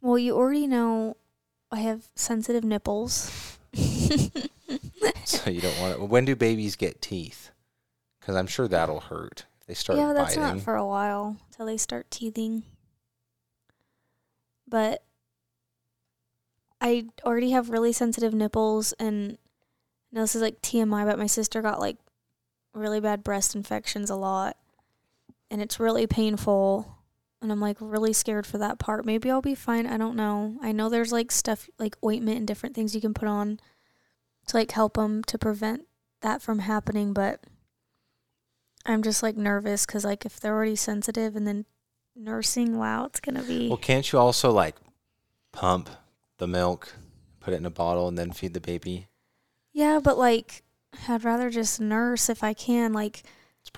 Well, 0.00 0.18
you 0.18 0.36
already 0.36 0.66
know 0.66 1.16
I 1.70 1.80
have 1.80 2.02
sensitive 2.14 2.64
nipples. 2.64 3.58
so 5.24 5.50
you 5.50 5.60
don't 5.60 5.80
want 5.80 5.94
it. 5.94 6.08
When 6.08 6.24
do 6.24 6.36
babies 6.36 6.76
get 6.76 7.00
teeth? 7.00 7.50
Because 8.20 8.36
I'm 8.36 8.46
sure 8.46 8.68
that'll 8.68 9.00
hurt 9.00 9.46
they 9.66 9.74
start 9.74 9.98
yeah, 9.98 10.12
that's 10.12 10.36
biting. 10.36 10.56
not 10.56 10.64
for 10.64 10.76
a 10.76 10.86
while 10.86 11.36
till 11.56 11.66
they 11.66 11.76
start 11.76 12.10
teething. 12.10 12.62
But 14.72 15.02
I 16.80 17.04
already 17.26 17.50
have 17.50 17.68
really 17.68 17.92
sensitive 17.92 18.32
nipples, 18.32 18.94
and 18.94 19.36
now 20.10 20.22
this 20.22 20.34
is 20.34 20.40
like 20.40 20.62
TMI, 20.62 21.04
but 21.04 21.18
my 21.18 21.26
sister 21.26 21.60
got 21.60 21.78
like 21.78 21.98
really 22.72 22.98
bad 22.98 23.22
breast 23.22 23.54
infections 23.54 24.08
a 24.08 24.16
lot, 24.16 24.56
and 25.50 25.60
it's 25.60 25.78
really 25.78 26.06
painful. 26.06 26.96
And 27.42 27.52
I'm 27.52 27.60
like 27.60 27.76
really 27.80 28.14
scared 28.14 28.46
for 28.46 28.56
that 28.58 28.78
part. 28.78 29.04
Maybe 29.04 29.30
I'll 29.30 29.42
be 29.42 29.54
fine. 29.54 29.86
I 29.86 29.98
don't 29.98 30.16
know. 30.16 30.56
I 30.62 30.72
know 30.72 30.88
there's 30.88 31.12
like 31.12 31.30
stuff 31.30 31.68
like 31.78 31.98
ointment 32.02 32.38
and 32.38 32.46
different 32.46 32.74
things 32.74 32.94
you 32.94 33.00
can 33.02 33.12
put 33.12 33.28
on 33.28 33.60
to 34.46 34.56
like 34.56 34.70
help 34.70 34.94
them 34.94 35.22
to 35.24 35.36
prevent 35.36 35.86
that 36.22 36.40
from 36.40 36.60
happening, 36.60 37.12
but 37.12 37.44
I'm 38.86 39.02
just 39.02 39.22
like 39.22 39.36
nervous 39.36 39.84
because 39.84 40.02
like 40.02 40.24
if 40.24 40.40
they're 40.40 40.54
already 40.54 40.76
sensitive 40.76 41.36
and 41.36 41.46
then 41.46 41.66
nursing, 42.14 42.78
wow, 42.78 43.04
it's 43.06 43.20
gonna 43.20 43.42
be. 43.42 43.68
well, 43.68 43.76
can't 43.78 44.10
you 44.12 44.18
also 44.18 44.50
like 44.50 44.76
pump 45.52 45.90
the 46.38 46.46
milk, 46.46 46.94
put 47.40 47.54
it 47.54 47.58
in 47.58 47.66
a 47.66 47.70
bottle, 47.70 48.08
and 48.08 48.18
then 48.18 48.32
feed 48.32 48.54
the 48.54 48.60
baby? 48.60 49.08
yeah, 49.72 50.00
but 50.02 50.18
like 50.18 50.62
I'd 51.08 51.24
rather 51.24 51.50
just 51.50 51.80
nurse 51.80 52.28
if 52.28 52.44
I 52.44 52.52
can. 52.52 52.92
Like 52.92 53.22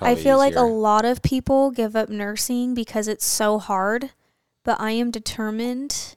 I 0.00 0.14
feel 0.14 0.38
like 0.38 0.56
a 0.56 0.62
lot 0.62 1.04
of 1.04 1.22
people 1.22 1.70
give 1.70 1.94
up 1.94 2.08
nursing 2.08 2.74
because 2.74 3.08
it's 3.08 3.24
so 3.24 3.58
hard, 3.58 4.10
but 4.64 4.80
I 4.80 4.92
am 4.92 5.10
determined. 5.10 6.16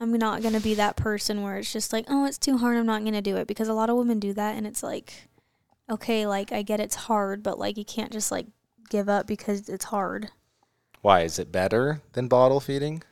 I'm 0.00 0.12
not 0.12 0.42
gonna 0.42 0.60
be 0.60 0.74
that 0.74 0.96
person 0.96 1.42
where 1.42 1.56
it's 1.58 1.72
just 1.72 1.92
like, 1.92 2.04
oh, 2.08 2.26
it's 2.26 2.38
too 2.38 2.58
hard. 2.58 2.76
I'm 2.76 2.86
not 2.86 3.04
gonna 3.04 3.22
do 3.22 3.36
it 3.36 3.46
because 3.46 3.68
a 3.68 3.74
lot 3.74 3.90
of 3.90 3.96
women 3.96 4.18
do 4.18 4.32
that, 4.34 4.56
and 4.56 4.66
it's 4.66 4.82
like, 4.82 5.28
okay, 5.88 6.26
like 6.26 6.52
I 6.52 6.62
get 6.62 6.80
it's 6.80 6.96
hard, 6.96 7.42
but 7.42 7.58
like 7.58 7.76
you 7.78 7.84
can't 7.84 8.12
just 8.12 8.30
like 8.30 8.46
give 8.90 9.08
up 9.08 9.26
because 9.26 9.68
it's 9.68 9.86
hard. 9.86 10.30
Why 11.06 11.20
is 11.20 11.38
it 11.38 11.52
better 11.52 12.02
than 12.14 12.26
bottle 12.26 12.58
feeding? 12.58 13.04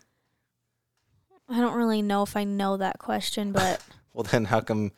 I 1.48 1.60
don't 1.60 1.76
really 1.76 2.02
know 2.02 2.24
if 2.24 2.36
I 2.36 2.42
know 2.42 2.76
that 2.76 2.98
question, 2.98 3.52
but 3.52 3.80
Well, 4.12 4.24
then 4.24 4.46
how 4.46 4.62
come 4.62 4.90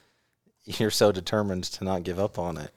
you're 0.65 0.91
so 0.91 1.13
determined 1.13 1.65
to 1.65 1.85
not 1.85 2.05
give 2.05 2.19
up 2.19 2.39
on 2.39 2.57
it? 2.57 2.71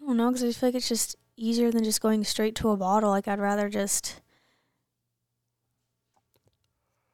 I 0.00 0.06
don't 0.06 0.16
know 0.16 0.30
because 0.30 0.42
I 0.42 0.58
feel 0.58 0.68
like 0.68 0.74
it's 0.74 0.88
just 0.88 1.16
easier 1.36 1.70
than 1.70 1.84
just 1.84 2.00
going 2.00 2.24
straight 2.24 2.54
to 2.54 2.70
a 2.70 2.78
bottle. 2.78 3.10
Like 3.10 3.28
I'd 3.28 3.40
rather 3.40 3.68
just. 3.68 4.22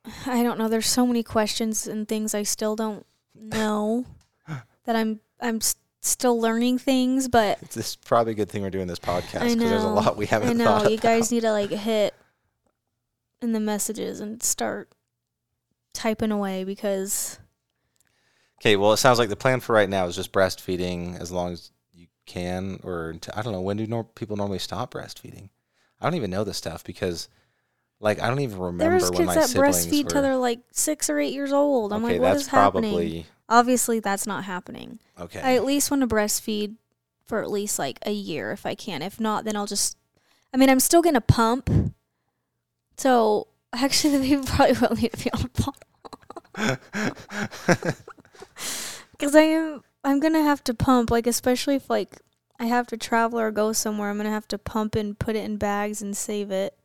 I 0.24 0.44
don't 0.44 0.56
know. 0.56 0.68
There's 0.68 0.86
so 0.86 1.08
many 1.08 1.24
questions 1.24 1.88
and 1.88 2.06
things 2.06 2.36
I 2.36 2.44
still 2.44 2.76
don't 2.76 3.04
know 3.34 4.06
that 4.84 4.94
I'm 4.94 5.18
I'm 5.40 5.56
s- 5.56 5.74
still 6.02 6.40
learning 6.40 6.78
things, 6.78 7.26
but 7.26 7.58
It's 7.62 7.96
probably 7.96 8.34
a 8.34 8.36
good 8.36 8.48
thing 8.48 8.62
we're 8.62 8.70
doing 8.70 8.86
this 8.86 9.00
podcast 9.00 9.40
because 9.40 9.56
there's 9.56 9.82
a 9.82 9.88
lot 9.88 10.16
we 10.16 10.26
haven't 10.26 10.50
I 10.50 10.52
know 10.52 10.88
you 10.88 10.98
guys 10.98 11.32
need 11.32 11.40
to 11.40 11.50
like 11.50 11.70
hit 11.70 12.14
in 13.44 13.52
the 13.52 13.60
messages 13.60 14.20
and 14.20 14.42
start 14.42 14.90
typing 15.92 16.32
away 16.32 16.64
because 16.64 17.38
Okay, 18.60 18.76
well, 18.76 18.92
it 18.92 18.96
sounds 18.96 19.18
like 19.18 19.28
the 19.28 19.36
plan 19.36 19.60
for 19.60 19.74
right 19.74 19.88
now 19.88 20.06
is 20.06 20.16
just 20.16 20.32
breastfeeding 20.32 21.20
as 21.20 21.30
long 21.30 21.52
as 21.52 21.70
you 21.92 22.06
can, 22.24 22.80
or 22.82 23.14
I 23.34 23.42
don't 23.42 23.52
know 23.52 23.60
when 23.60 23.76
do 23.76 23.86
nor- 23.86 24.04
people 24.04 24.36
normally 24.36 24.58
stop 24.58 24.94
breastfeeding. 24.94 25.50
I 26.00 26.06
don't 26.06 26.14
even 26.14 26.30
know 26.30 26.44
this 26.44 26.56
stuff 26.56 26.82
because, 26.82 27.28
like, 28.00 28.20
I 28.22 28.28
don't 28.28 28.40
even 28.40 28.58
remember 28.58 28.98
there's 28.98 29.10
when 29.10 29.18
kids 29.18 29.26
my 29.26 29.34
that 29.34 29.48
siblings 29.50 29.86
breastfeed 29.86 30.04
were. 30.04 30.10
till 30.10 30.22
they're 30.22 30.36
like 30.36 30.60
six 30.72 31.10
or 31.10 31.18
eight 31.18 31.34
years 31.34 31.52
old. 31.52 31.92
I'm 31.92 32.04
okay, 32.04 32.14
like, 32.14 32.22
what 32.22 32.28
that's 32.32 32.42
is 32.42 32.48
happening? 32.48 32.90
probably 32.92 33.26
Obviously, 33.48 34.00
that's 34.00 34.26
not 34.26 34.44
happening. 34.44 34.98
okay. 35.20 35.40
I 35.40 35.54
at 35.56 35.64
least 35.64 35.90
want 35.90 36.00
to 36.00 36.06
breastfeed 36.06 36.76
for 37.26 37.42
at 37.42 37.50
least 37.50 37.78
like 37.78 37.98
a 38.06 38.12
year 38.12 38.52
if 38.52 38.64
I 38.64 38.74
can. 38.74 39.02
If 39.02 39.20
not, 39.20 39.44
then 39.44 39.56
I'll 39.56 39.66
just. 39.66 39.98
I 40.52 40.56
mean, 40.56 40.70
I'm 40.70 40.80
still 40.80 41.02
gonna 41.02 41.20
pump. 41.20 41.68
So 42.96 43.48
actually, 43.72 44.18
the 44.18 44.28
baby 44.28 44.42
probably 44.46 44.76
will 44.80 44.96
need 44.96 45.12
to 45.12 45.24
be 45.24 45.30
on 45.32 45.42
a 45.42 45.62
bottle 45.62 45.74
because 49.12 49.34
I 49.34 49.42
am. 49.42 49.82
I'm 50.04 50.20
gonna 50.20 50.42
have 50.42 50.62
to 50.64 50.74
pump, 50.74 51.10
like 51.10 51.26
especially 51.26 51.76
if 51.76 51.88
like 51.88 52.20
I 52.58 52.66
have 52.66 52.86
to 52.88 52.96
travel 52.96 53.40
or 53.40 53.50
go 53.50 53.72
somewhere. 53.72 54.10
I'm 54.10 54.16
gonna 54.16 54.30
have 54.30 54.48
to 54.48 54.58
pump 54.58 54.94
and 54.94 55.18
put 55.18 55.34
it 55.36 55.44
in 55.44 55.56
bags 55.56 56.02
and 56.02 56.16
save 56.16 56.50
it. 56.50 56.76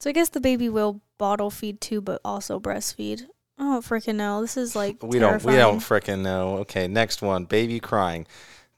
So 0.00 0.10
I 0.10 0.12
guess 0.12 0.28
the 0.28 0.40
baby 0.40 0.68
will 0.68 1.00
bottle 1.18 1.50
feed 1.50 1.80
too, 1.80 2.00
but 2.00 2.20
also 2.24 2.60
breastfeed. 2.60 3.22
Oh, 3.58 3.70
I 3.70 3.72
don't 3.74 3.84
freaking 3.84 4.16
know. 4.16 4.42
This 4.42 4.56
is 4.56 4.76
like 4.76 5.02
we 5.02 5.18
don't. 5.18 5.42
We 5.44 5.56
don't 5.56 5.78
freaking 5.78 6.20
know. 6.20 6.58
Okay, 6.58 6.88
next 6.88 7.22
one. 7.22 7.44
Baby 7.44 7.80
crying. 7.80 8.26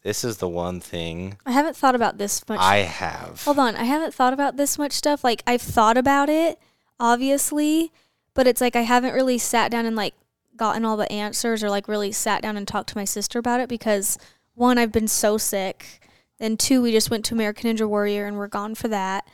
This 0.03 0.25
is 0.25 0.39
the 0.39 0.49
one 0.49 0.81
thing 0.81 1.37
I 1.45 1.53
haven't 1.53 1.77
thought 1.77 1.95
about 1.95 2.19
this 2.19 2.47
much. 2.49 2.61
I 2.61 2.79
have. 2.79 3.43
Hold 3.45 3.59
on, 3.59 3.77
I 3.77 3.85
haven't 3.85 4.15
thought 4.15 4.33
about 4.33 4.57
this 4.57 4.79
much 4.79 4.93
stuff. 4.93 5.25
Like 5.25 5.43
I've 5.47 5.63
thought 5.63 5.97
about 5.97 6.29
it, 6.29 6.59
obviously, 7.01 7.93
but 8.35 8.47
it's 8.47 8.61
like 8.61 8.77
I 8.77 8.83
haven't 8.83 9.15
really 9.15 9.39
sat 9.39 9.71
down 9.71 9.87
and 9.87 9.97
like 9.97 10.15
gotten 10.57 10.85
all 10.85 10.97
the 10.97 11.11
answers 11.11 11.65
or 11.65 11.71
like 11.71 11.89
really 11.89 12.13
sat 12.13 12.43
down 12.43 12.57
and 12.57 12.69
talked 12.69 12.91
to 12.91 12.99
my 12.99 13.05
sister 13.05 13.39
about 13.39 13.61
it 13.61 13.69
because 13.69 14.19
one, 14.55 14.77
I've 14.79 14.93
been 14.93 15.09
so 15.09 15.39
sick. 15.39 16.01
Then 16.39 16.57
two, 16.57 16.83
we 16.83 16.93
just 16.93 17.11
went 17.11 17.25
to 17.27 17.35
American 17.35 17.75
Ninja 17.75 17.89
Warrior 17.89 18.27
and 18.27 18.37
we're 18.37 18.49
gone 18.49 18.75
for 18.75 18.89
that. 18.89 19.27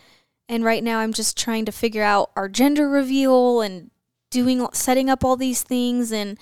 And 0.49 0.64
right 0.64 0.85
now 0.85 0.99
I'm 0.99 1.12
just 1.12 1.37
trying 1.37 1.64
to 1.64 1.73
figure 1.73 2.02
out 2.02 2.30
our 2.37 2.49
gender 2.49 2.88
reveal 2.88 3.61
and 3.61 3.90
doing 4.30 4.66
setting 4.73 5.09
up 5.09 5.25
all 5.25 5.37
these 5.37 5.62
things 5.62 6.12
and 6.12 6.38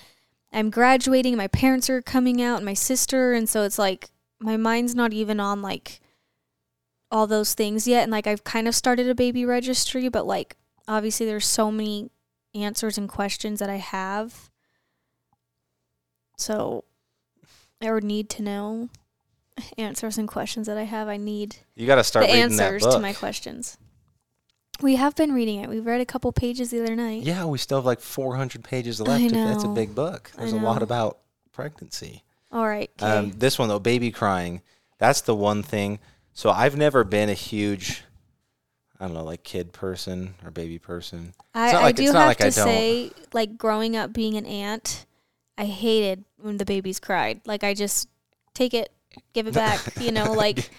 I'm 0.51 0.69
graduating, 0.69 1.35
my 1.35 1.47
parents 1.47 1.89
are 1.89 2.01
coming 2.01 2.41
out 2.41 2.57
and 2.57 2.65
my 2.65 2.75
sister 2.75 3.33
and 3.33 3.49
so 3.49 3.63
it's 3.63 3.79
like 3.79 4.09
my 4.43 4.57
mind's 4.57 4.93
not 4.93 5.13
even 5.13 5.39
on 5.39 5.61
like 5.61 5.99
all 7.09 7.27
those 7.27 7.53
things 7.53 7.87
yet 7.87 8.03
and 8.03 8.11
like 8.11 8.27
I've 8.27 8.43
kind 8.43 8.67
of 8.67 8.75
started 8.75 9.07
a 9.07 9.15
baby 9.15 9.45
registry 9.45 10.09
but 10.09 10.25
like 10.25 10.57
obviously 10.87 11.25
there's 11.25 11.45
so 11.45 11.71
many 11.71 12.09
answers 12.55 12.97
and 12.97 13.09
questions 13.09 13.59
that 13.59 13.69
I 13.69 13.77
have. 13.77 14.49
So 16.37 16.83
I 17.81 17.91
would 17.91 18.03
need 18.03 18.29
to 18.31 18.43
know 18.43 18.89
answers 19.77 20.17
and 20.17 20.27
questions 20.27 20.67
that 20.67 20.77
I 20.77 20.83
have. 20.83 21.07
I 21.07 21.17
need 21.17 21.57
you 21.75 21.87
got 21.87 21.95
to 21.95 22.03
start 22.03 22.27
the 22.27 22.31
answers 22.31 22.83
to 22.83 22.99
my 22.99 23.13
questions. 23.13 23.77
We 24.81 24.95
have 24.95 25.15
been 25.15 25.33
reading 25.33 25.61
it. 25.61 25.69
We've 25.69 25.85
read 25.85 26.01
a 26.01 26.05
couple 26.05 26.31
pages 26.31 26.71
the 26.71 26.81
other 26.81 26.95
night. 26.95 27.23
Yeah, 27.23 27.45
we 27.45 27.59
still 27.59 27.77
have 27.77 27.85
like 27.85 28.01
400 28.01 28.63
pages 28.63 28.99
left. 28.99 29.31
That's 29.31 29.63
a 29.63 29.67
big 29.67 29.93
book. 29.93 30.31
There's 30.37 30.51
a 30.51 30.57
lot 30.57 30.81
about 30.81 31.19
pregnancy. 31.51 32.23
All 32.53 32.65
right. 32.67 32.89
Um, 33.01 33.31
this 33.31 33.59
one 33.59 33.67
though, 33.67 33.79
baby 33.79 34.11
crying. 34.11 34.61
That's 34.99 35.21
the 35.21 35.35
one 35.35 35.61
thing. 35.63 35.99
So 36.33 36.49
I've 36.49 36.77
never 36.77 37.03
been 37.03 37.27
a 37.29 37.33
huge, 37.33 38.03
I 38.99 39.05
don't 39.05 39.13
know, 39.15 39.23
like 39.23 39.43
kid 39.43 39.73
person 39.73 40.35
or 40.45 40.51
baby 40.51 40.79
person. 40.79 41.33
I, 41.53 41.71
not 41.73 41.81
I 41.81 41.83
like- 41.85 41.95
do 41.97 42.03
it's 42.03 42.13
not 42.13 42.19
have 42.19 42.27
like 42.29 42.37
to 42.37 42.43
I 42.45 42.49
don't- 42.49 42.67
say, 42.67 43.11
like 43.33 43.57
growing 43.57 43.97
up 43.97 44.13
being 44.13 44.37
an 44.37 44.45
aunt, 44.45 45.05
I 45.57 45.65
hated 45.65 46.23
when 46.37 46.57
the 46.57 46.65
babies 46.65 46.99
cried. 46.99 47.41
Like 47.45 47.63
I 47.63 47.73
just 47.73 48.07
take 48.53 48.73
it, 48.73 48.91
give 49.33 49.47
it 49.47 49.53
back. 49.53 49.81
you 49.99 50.11
know, 50.11 50.31
like 50.45 50.69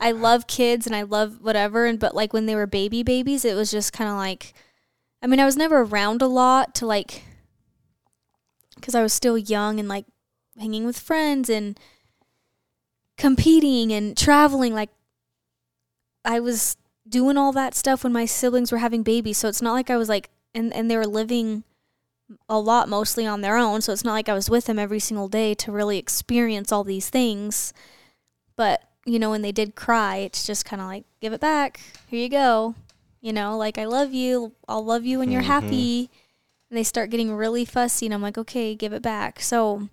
I 0.00 0.12
love 0.12 0.46
kids 0.46 0.86
and 0.86 0.94
I 0.96 1.02
love 1.02 1.40
whatever, 1.40 1.84
and 1.86 1.98
but 2.00 2.14
like 2.14 2.32
when 2.32 2.46
they 2.46 2.56
were 2.56 2.66
baby 2.66 3.02
babies, 3.02 3.44
it 3.44 3.54
was 3.54 3.70
just 3.70 3.92
kind 3.92 4.08
of 4.10 4.16
like, 4.16 4.54
I 5.22 5.26
mean, 5.26 5.38
I 5.40 5.44
was 5.44 5.56
never 5.56 5.82
around 5.82 6.22
a 6.22 6.26
lot 6.26 6.74
to 6.76 6.86
like, 6.86 7.22
because 8.76 8.94
I 8.94 9.02
was 9.02 9.12
still 9.12 9.38
young 9.38 9.78
and 9.78 9.88
like 9.88 10.04
hanging 10.58 10.84
with 10.86 10.98
friends 10.98 11.48
and 11.50 11.78
competing 13.16 13.92
and 13.92 14.16
traveling. 14.16 14.74
Like 14.74 14.90
I 16.24 16.40
was 16.40 16.76
doing 17.08 17.36
all 17.36 17.52
that 17.52 17.74
stuff 17.74 18.04
when 18.04 18.12
my 18.12 18.24
siblings 18.24 18.72
were 18.72 18.78
having 18.78 19.02
babies. 19.02 19.38
So 19.38 19.48
it's 19.48 19.62
not 19.62 19.72
like 19.72 19.90
I 19.90 19.96
was 19.96 20.08
like, 20.08 20.30
and, 20.54 20.72
and 20.72 20.90
they 20.90 20.96
were 20.96 21.06
living 21.06 21.64
a 22.48 22.58
lot 22.58 22.88
mostly 22.88 23.26
on 23.26 23.40
their 23.42 23.56
own. 23.56 23.80
So 23.80 23.92
it's 23.92 24.04
not 24.04 24.12
like 24.14 24.28
I 24.28 24.34
was 24.34 24.48
with 24.48 24.64
them 24.64 24.78
every 24.78 25.00
single 25.00 25.28
day 25.28 25.54
to 25.54 25.72
really 25.72 25.98
experience 25.98 26.72
all 26.72 26.84
these 26.84 27.10
things. 27.10 27.72
But, 28.56 28.82
you 29.04 29.18
know, 29.18 29.30
when 29.30 29.42
they 29.42 29.52
did 29.52 29.74
cry, 29.74 30.16
it's 30.18 30.46
just 30.46 30.64
kind 30.64 30.80
of 30.80 30.88
like, 30.88 31.04
give 31.20 31.32
it 31.32 31.40
back. 31.40 31.80
Here 32.06 32.20
you 32.20 32.28
go. 32.28 32.74
You 33.20 33.32
know, 33.32 33.56
like, 33.56 33.78
I 33.78 33.84
love 33.84 34.12
you. 34.12 34.52
I'll 34.68 34.84
love 34.84 35.04
you 35.04 35.18
when 35.18 35.30
you're 35.30 35.42
Mhm. 35.42 35.46
happy. 35.46 36.10
And 36.70 36.78
they 36.78 36.82
start 36.84 37.10
getting 37.10 37.34
really 37.34 37.64
fussy. 37.64 38.06
And 38.06 38.14
I'm 38.14 38.22
like, 38.22 38.38
okay, 38.38 38.74
give 38.74 38.92
it 38.92 39.02
back. 39.02 39.40
So 39.40 39.88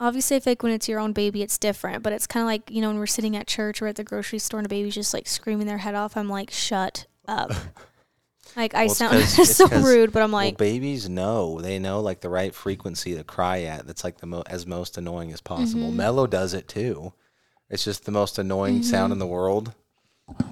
obviously, 0.00 0.36
I 0.36 0.40
feel 0.40 0.50
like 0.52 0.62
when 0.62 0.72
it's 0.72 0.88
your 0.88 1.00
own 1.00 1.12
baby, 1.12 1.42
it's 1.42 1.58
different. 1.58 2.02
But 2.02 2.12
it's 2.12 2.26
kind 2.26 2.42
of 2.42 2.46
like, 2.46 2.70
you 2.70 2.80
know, 2.80 2.88
when 2.88 2.98
we're 2.98 3.06
sitting 3.06 3.36
at 3.36 3.46
church 3.46 3.80
or 3.82 3.86
at 3.86 3.96
the 3.96 4.04
grocery 4.04 4.38
store 4.38 4.60
and 4.60 4.66
a 4.66 4.68
baby's 4.68 4.94
just 4.94 5.12
like 5.14 5.26
screaming 5.26 5.66
their 5.66 5.78
head 5.78 5.94
off, 5.94 6.16
I'm 6.16 6.28
like, 6.28 6.50
shut 6.50 7.06
up. 7.26 7.50
like, 8.56 8.74
I 8.74 8.86
Well, 8.86 8.94
sound 8.94 9.24
so 9.24 9.66
rude, 9.68 10.12
but 10.12 10.22
I'm 10.22 10.32
well, 10.32 10.42
like, 10.44 10.56
babies 10.58 11.08
know. 11.08 11.60
They 11.60 11.78
know 11.78 12.00
like 12.00 12.20
the 12.20 12.30
right 12.30 12.54
frequency 12.54 13.14
to 13.16 13.24
cry 13.24 13.62
at. 13.62 13.86
That's 13.86 14.04
like 14.04 14.18
the 14.18 14.26
mo- 14.26 14.44
as 14.46 14.66
most 14.66 14.96
annoying 14.98 15.32
as 15.32 15.40
possible. 15.40 15.90
Mhm. 15.90 15.94
Mello 15.94 16.26
does 16.26 16.54
it 16.54 16.68
too. 16.68 17.12
It's 17.70 17.84
just 17.84 18.04
the 18.06 18.12
most 18.12 18.38
annoying 18.38 18.82
sound 18.82 19.12
in 19.12 19.18
the 19.18 19.26
world. 19.26 19.74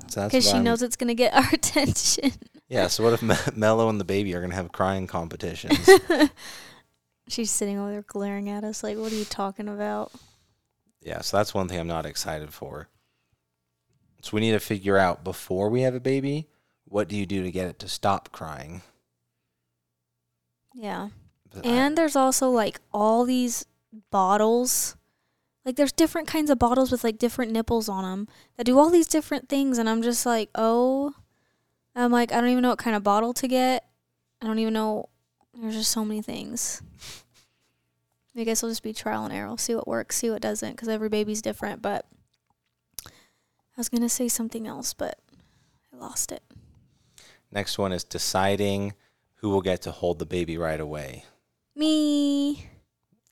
Because 0.07 0.33
what 0.33 0.43
she 0.43 0.51
I'm- 0.51 0.65
knows 0.65 0.83
it's 0.83 0.97
going 0.97 1.09
to 1.09 1.15
get 1.15 1.33
our 1.35 1.49
attention. 1.53 2.33
Yeah. 2.69 2.89
So 2.89 3.05
what 3.05 3.13
if 3.13 3.23
Me- 3.23 3.35
Mello 3.55 3.89
and 3.89 3.99
the 4.01 4.05
baby 4.05 4.35
are 4.35 4.41
gonna 4.41 4.55
have 4.55 4.73
crying 4.73 5.07
competitions? 5.07 5.89
She's 7.29 7.51
sitting 7.51 7.79
over 7.79 7.91
there 7.91 8.03
glaring 8.03 8.49
at 8.49 8.63
us 8.65 8.83
like, 8.83 8.97
what 8.97 9.13
are 9.13 9.17
you 9.17 9.25
talking 9.25 9.69
about? 9.69 10.13
yeah. 11.03 11.21
So 11.21 11.37
that's 11.37 11.55
one 11.55 11.69
thing 11.69 11.79
I'm 11.79 11.87
not 11.87 12.07
excited 12.07 12.53
for. 12.53 12.89
So 14.23 14.31
we 14.35 14.41
need 14.41 14.53
to 14.53 14.61
figure 14.61 14.97
out 14.97 15.23
before 15.25 15.69
we 15.69 15.83
have 15.83 15.95
a 15.95 16.01
baby, 16.01 16.49
what 16.85 17.07
do 17.09 17.17
you 17.17 17.27
do 17.27 17.43
to 17.43 17.51
get 17.51 17.69
it 17.69 17.79
to 17.81 17.89
stop 17.89 18.33
crying? 18.33 18.83
Yeah. 20.75 21.09
But 21.51 21.67
I- 21.67 21.69
And 21.71 21.97
there's 21.99 22.17
also 22.17 22.51
like 22.51 22.81
all 22.93 23.25
these 23.25 23.67
bottles. 24.11 24.97
Like 25.65 25.77
there's 25.77 25.93
different 25.93 26.29
kinds 26.29 26.51
of 26.51 26.59
bottles 26.59 26.93
with 26.93 27.03
like 27.05 27.19
different 27.19 27.53
nipples 27.53 27.89
on 27.89 28.05
them 28.05 28.29
that 28.57 28.65
do 28.65 28.79
all 28.79 28.91
these 28.91 29.09
different 29.09 29.49
things 29.49 29.79
and 29.79 29.89
I'm 29.89 30.03
just 30.03 30.25
like, 30.27 30.51
"Oh, 30.55 31.15
I'm 31.95 32.13
like, 32.13 32.31
I 32.33 32.41
don't 32.41 32.51
even 32.51 32.63
know 32.63 32.69
what 32.71 32.79
kind 32.79 32.95
of 32.97 33.03
bottle 33.03 33.33
to 33.35 33.49
get. 33.49 33.85
I 34.43 34.47
don't 34.47 34.59
even 34.59 34.75
know 34.75 35.09
there's 35.61 35.75
just 35.75 35.91
so 35.91 36.05
many 36.05 36.23
things. 36.23 36.83
I 38.37 38.45
guess 38.45 38.59
it'll 38.59 38.69
just 38.69 38.83
be 38.83 38.93
trial 38.93 39.25
and 39.25 39.33
error. 39.33 39.57
See 39.57 39.75
what 39.75 39.89
works, 39.89 40.17
see 40.17 40.31
what 40.31 40.43
doesn't 40.43 40.73
because 40.73 40.89
every 40.89 41.09
baby's 41.09 41.41
different, 41.41 41.81
but 41.81 42.05
I 43.07 43.79
was 43.79 43.89
going 43.89 44.03
to 44.03 44.09
say 44.09 44.29
something 44.29 44.67
else, 44.67 44.93
but 44.93 45.19
I 45.93 45.97
lost 45.97 46.33
it. 46.33 46.43
Next 47.51 47.79
one 47.79 47.93
is 47.93 48.05
deciding 48.05 48.95
who 49.37 49.49
will 49.49 49.63
get 49.63 49.83
to 49.83 49.91
hold 49.91 50.19
the 50.19 50.27
baby 50.27 50.59
right 50.59 50.81
away. 50.81 51.25
Me. 51.75 52.69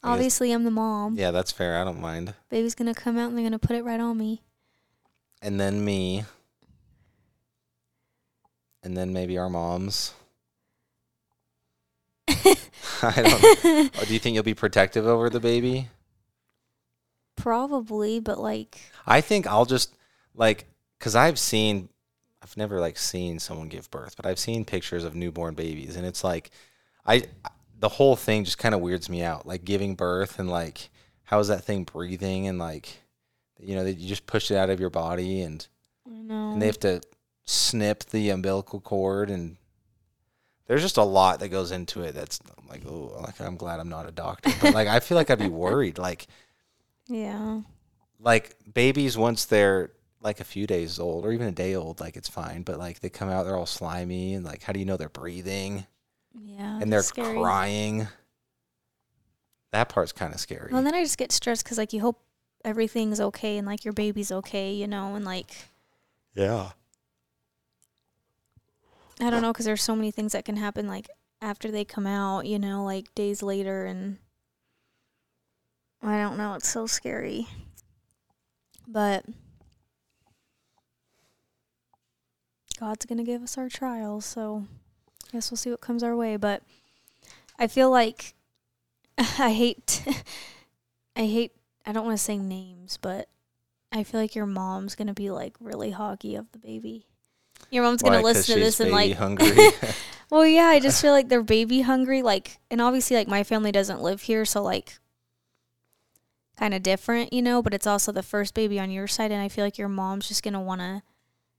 Obviously, 0.03 0.53
I'm 0.53 0.65
the 0.65 0.71
mom. 0.71 1.17
Yeah, 1.17 1.31
that's 1.31 1.51
fair. 1.51 1.81
I 1.81 1.85
don't 1.85 2.01
mind. 2.01 2.35
Baby's 2.51 2.75
gonna 2.75 2.95
come 2.95 3.17
out 3.19 3.29
and 3.29 3.39
they're 3.39 3.45
gonna 3.45 3.59
put 3.59 3.77
it 3.77 3.85
right 3.85 4.01
on 4.01 4.19
me. 4.19 4.43
And 5.41 5.59
then 5.59 5.85
me. 5.85 6.25
And 8.83 8.97
then 8.97 9.13
maybe 9.13 9.39
our 9.39 9.49
moms. 9.49 10.13
I 13.03 13.23
don't 13.23 13.65
know. 13.65 13.89
Oh, 14.01 14.05
do 14.05 14.13
you 14.13 14.19
think 14.19 14.35
you'll 14.35 14.43
be 14.43 14.55
protective 14.55 15.07
over 15.07 15.29
the 15.31 15.41
baby? 15.41 15.89
Probably, 17.37 18.21
but 18.21 18.39
like, 18.39 18.81
I 19.07 19.21
think 19.21 19.47
I'll 19.47 19.67
just 19.67 19.95
like 20.35 20.67
cuz 21.01 21.15
I've 21.15 21.39
seen 21.39 21.89
I've 22.43 22.57
never 22.57 22.81
like 22.81 22.99
seen 22.99 23.39
someone 23.39 23.69
give 23.69 23.91
birth, 23.91 24.17
but 24.17 24.27
I've 24.27 24.39
seen 24.39 24.65
pictures 24.65 25.05
of 25.05 25.15
newborn 25.15 25.55
babies 25.55 25.97
and 25.97 26.07
it's 26.07 26.23
like 26.23 26.51
I 27.07 27.25
the 27.79 27.89
whole 27.89 28.17
thing 28.17 28.45
just 28.45 28.59
kind 28.59 28.75
of 28.75 28.81
weirds 28.81 29.09
me 29.09 29.23
out. 29.23 29.47
Like 29.47 29.65
giving 29.65 29.95
birth 29.95 30.39
and 30.39 30.49
like 30.49 30.91
how 31.25 31.39
is 31.41 31.49
that 31.49 31.65
thing 31.65 31.85
breathing 31.85 32.47
and 32.47 32.59
like 32.59 33.01
you 33.59 33.75
know, 33.75 33.85
that 33.85 33.95
you 33.95 34.09
just 34.09 34.27
push 34.27 34.51
it 34.51 34.57
out 34.57 34.71
of 34.71 34.81
your 34.81 34.91
body 34.91 35.41
and 35.43 35.67
and 36.53 36.63
they 36.63 36.67
have 36.67 36.81
to 36.81 37.01
snip 37.47 38.05
the 38.05 38.31
umbilical 38.31 38.81
cord 38.81 39.31
and 39.31 39.57
there's 40.67 40.83
just 40.83 40.97
a 40.97 41.03
lot 41.03 41.41
that 41.41 41.49
goes 41.49 41.71
into 41.73 42.03
it 42.03 42.15
that's 42.15 42.41
I'm 42.59 42.69
like 42.69 42.83
oh 42.87 43.13
like 43.23 43.41
I'm 43.41 43.57
glad 43.57 43.81
I'm 43.81 43.89
not 43.89 44.09
a 44.09 44.13
doctor 44.13 44.51
but 44.61 44.75
like 44.75 44.89
I 44.89 45.01
feel 45.01 45.17
like 45.17 45.31
I'd 45.31 45.39
be 45.39 45.49
worried 45.67 45.99
like 45.99 46.27
yeah. 47.07 47.61
like 48.21 48.57
babies 48.73 49.17
once 49.19 49.45
they're 49.45 49.91
like 50.23 50.41
a 50.41 50.45
few 50.45 50.67
days 50.67 50.99
old 50.99 51.27
or 51.27 51.33
even 51.33 51.47
a 51.49 51.53
day 51.53 51.75
old 51.75 52.01
like 52.01 52.17
it's 52.17 52.29
fine 52.29 52.63
but 52.63 52.79
like 52.79 53.01
they 53.01 53.11
come 53.11 53.29
out 53.29 53.45
they're 53.45 53.57
all 53.57 53.67
slimy 53.67 54.35
and 54.35 54.45
like 54.45 54.63
how 54.63 54.73
do 54.73 54.79
you 54.81 54.87
know 54.87 54.97
they're 54.97 55.09
breathing 55.11 55.87
Yeah. 56.35 56.79
and 56.81 56.91
they're 56.93 57.03
scary. 57.03 57.39
crying 57.39 58.09
that 59.73 59.89
part's 59.89 60.13
kind 60.13 60.33
of 60.33 60.41
scary 60.41 60.69
Well, 60.71 60.79
and 60.79 60.87
then 60.87 60.95
I 60.95 61.03
just 61.03 61.19
get 61.19 61.33
stressed 61.33 61.65
because 61.65 61.79
like 61.79 61.93
you 61.93 62.01
hope 62.01 62.21
everything's 62.65 63.21
okay 63.21 63.59
and 63.59 63.67
like 63.67 63.85
your 63.85 63.93
baby's 63.93 64.33
okay, 64.33 64.73
you 64.73 64.87
know, 64.87 65.15
and 65.17 65.25
like 65.25 65.51
yeah 66.35 66.71
I 69.21 69.31
don't 69.31 69.43
know 69.43 69.53
because 69.53 69.67
there's 69.67 69.83
so 69.83 69.95
many 69.95 70.11
things 70.11 70.33
that 70.33 70.45
can 70.45 70.57
happen 70.57 70.87
like 70.89 71.09
after 71.41 71.71
they 71.71 71.85
come 71.85 72.07
out, 72.07 72.47
you 72.47 72.59
know, 72.59 72.85
like 72.85 73.15
days 73.15 73.43
later, 73.43 73.85
and 73.85 74.19
I 76.03 76.21
don't 76.21 76.37
know. 76.37 76.55
It's 76.55 76.69
so 76.69 76.87
scary, 76.87 77.47
but 78.89 79.25
God's 82.79 83.07
gonna 83.07 83.25
give 83.25 83.43
us 83.43 83.57
our 83.57 83.69
trials, 83.69 84.25
so 84.25 84.67
I 85.29 85.33
guess 85.33 85.51
we'll 85.51 85.59
see 85.59 85.71
what 85.71 85.81
comes 85.81 86.03
our 86.03 86.17
way. 86.17 86.37
But 86.37 86.63
I 87.59 87.67
feel 87.67 87.91
like 87.91 88.35
I 89.19 89.53
hate, 89.53 90.03
I 91.17 91.27
hate. 91.27 91.53
I 91.87 91.93
don't 91.93 92.07
want 92.07 92.17
to 92.17 92.25
say 92.25 92.39
names, 92.39 92.99
but 93.01 93.29
I 93.93 94.03
feel 94.03 94.19
like 94.19 94.35
your 94.35 94.47
mom's 94.47 94.95
gonna 94.95 95.15
be 95.15 95.31
like 95.31 95.55
really 95.61 95.93
hoggy 95.93 96.39
of 96.39 96.51
the 96.53 96.59
baby. 96.59 97.07
Your 97.71 97.83
mom's 97.85 98.03
gonna 98.03 98.21
listen 98.23 98.55
to 98.55 98.61
this 98.61 98.81
and 98.81 98.91
like 98.91 99.15
hungry 99.17 99.49
well, 100.31 100.47
yeah, 100.47 100.67
I 100.67 100.81
just 100.81 101.01
feel 101.03 101.13
like 101.13 101.29
they're 101.29 101.43
baby 101.43 101.83
hungry. 101.83 102.23
Like, 102.23 102.59
and 102.71 102.81
obviously, 102.81 103.17
like 103.17 103.29
my 103.29 103.45
family 103.45 103.73
doesn't 103.73 104.01
live 104.01 104.23
here, 104.23 104.45
so 104.45 104.63
like, 104.63 104.99
kind 106.57 106.75
of 106.75 106.83
different, 106.83 107.33
you 107.33 107.43
know, 107.43 107.63
but 107.63 107.75
it's 107.75 107.87
also 107.87 108.13
the 108.13 108.23
first 108.23 108.55
baby 108.55 108.79
on 108.79 108.91
your 108.91 109.07
side 109.07 109.33
and 109.33 109.43
I 109.43 109.49
feel 109.49 109.65
like 109.65 109.79
your 109.79 109.89
mom's 109.89 110.29
just 110.29 110.43
going 110.43 110.55
to 110.55 110.61
want 110.61 110.81
to 110.81 111.03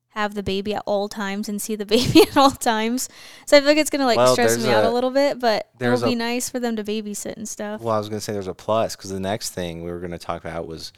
have 0.09 0.33
the 0.33 0.43
baby 0.43 0.73
at 0.73 0.83
all 0.85 1.09
times 1.09 1.49
and 1.49 1.61
see 1.61 1.75
the 1.75 1.85
baby 1.97 2.21
at 2.21 2.37
all 2.37 2.51
times. 2.51 3.09
So 3.45 3.57
I 3.57 3.59
feel 3.59 3.67
like 3.67 3.77
it's 3.77 3.89
going 3.89 3.99
to 3.99 4.05
like 4.05 4.17
Well, 4.17 4.31
stress 4.33 4.57
me 4.57 4.71
out 4.71 4.85
a- 4.85 4.89
a 4.89 4.91
little 4.91 5.11
bit, 5.11 5.39
but 5.39 5.69
it'll 5.79 6.01
be 6.01 6.13
a- 6.13 6.17
nice 6.17 6.49
for 6.49 6.59
them 6.59 6.77
to 6.77 6.83
babysit 6.83 7.35
and 7.35 7.47
stuff. 7.47 7.81
Well, 7.81 7.93
I 7.93 7.97
was 7.97 8.07
going 8.07 8.19
to 8.19 8.23
say 8.23 8.31
there's 8.31 8.47
a 8.47 8.53
plus 8.53 8.95
because 8.95 9.09
the 9.09 9.19
next 9.19 9.49
thing 9.49 9.83
we 9.83 9.91
were 9.91 9.99
going 9.99 10.11
to 10.11 10.17
talk 10.17 10.45
about 10.45 10.65
was 10.67 10.93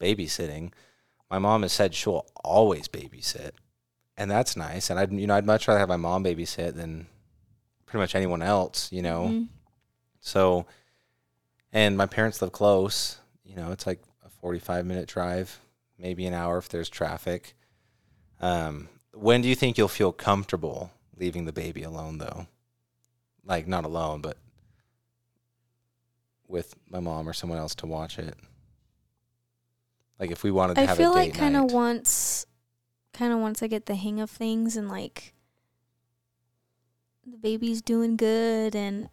babysitting. 0.00 0.72
My 1.30 1.38
mom 1.38 1.62
has 1.62 1.72
said 1.72 1.94
she'll 1.94 2.26
always 2.42 2.88
babysit, 2.88 3.52
and 4.22 4.30
that's 4.30 4.56
nice. 4.56 4.88
And 4.90 4.98
I'd 4.98 5.12
you 5.12 5.26
know 5.26 5.34
I'd 5.34 5.44
much 5.46 5.66
rather 5.68 5.80
have 5.80 5.88
my 5.88 5.96
mom 5.96 6.24
babysit 6.24 6.74
than 6.74 7.06
pretty 7.86 8.00
much 8.02 8.14
anyone 8.14 8.42
else. 8.42 8.90
You 8.92 9.02
know, 9.02 9.22
Mhm. 9.26 9.48
so 10.20 10.66
and 11.72 11.96
my 11.96 12.06
parents 12.06 12.40
live 12.40 12.52
close. 12.52 13.18
You 13.44 13.56
know, 13.56 13.72
it's 13.72 13.86
like 13.86 14.02
a 14.24 14.28
45 14.28 14.86
minute 14.86 15.08
drive, 15.08 15.58
maybe 15.98 16.26
an 16.26 16.34
hour 16.34 16.58
if 16.58 16.68
there's 16.68 16.88
traffic. 16.88 17.54
Um, 18.40 18.88
when 19.12 19.42
do 19.42 19.48
you 19.48 19.54
think 19.54 19.76
you'll 19.76 19.88
feel 19.88 20.12
comfortable 20.12 20.90
leaving 21.16 21.44
the 21.44 21.52
baby 21.52 21.82
alone, 21.82 22.18
though? 22.18 22.46
Like 23.44 23.66
not 23.66 23.84
alone, 23.84 24.20
but 24.20 24.36
with 26.48 26.74
my 26.88 27.00
mom 27.00 27.28
or 27.28 27.32
someone 27.32 27.58
else 27.58 27.74
to 27.76 27.86
watch 27.86 28.18
it. 28.18 28.36
Like 30.18 30.30
if 30.30 30.42
we 30.42 30.50
wanted 30.50 30.74
to 30.74 30.80
I 30.82 30.84
have 30.86 30.98
feel 30.98 31.12
a 31.12 31.14
date 31.16 31.30
like 31.30 31.34
kind 31.34 31.56
of 31.56 31.72
once, 31.72 32.46
kind 33.12 33.32
of 33.32 33.38
once 33.38 33.62
I 33.62 33.66
get 33.66 33.86
the 33.86 33.94
hang 33.94 34.20
of 34.20 34.30
things 34.30 34.76
and 34.76 34.88
like 34.88 35.32
the 37.26 37.36
baby's 37.36 37.82
doing 37.82 38.16
good 38.16 38.74
and 38.74 39.08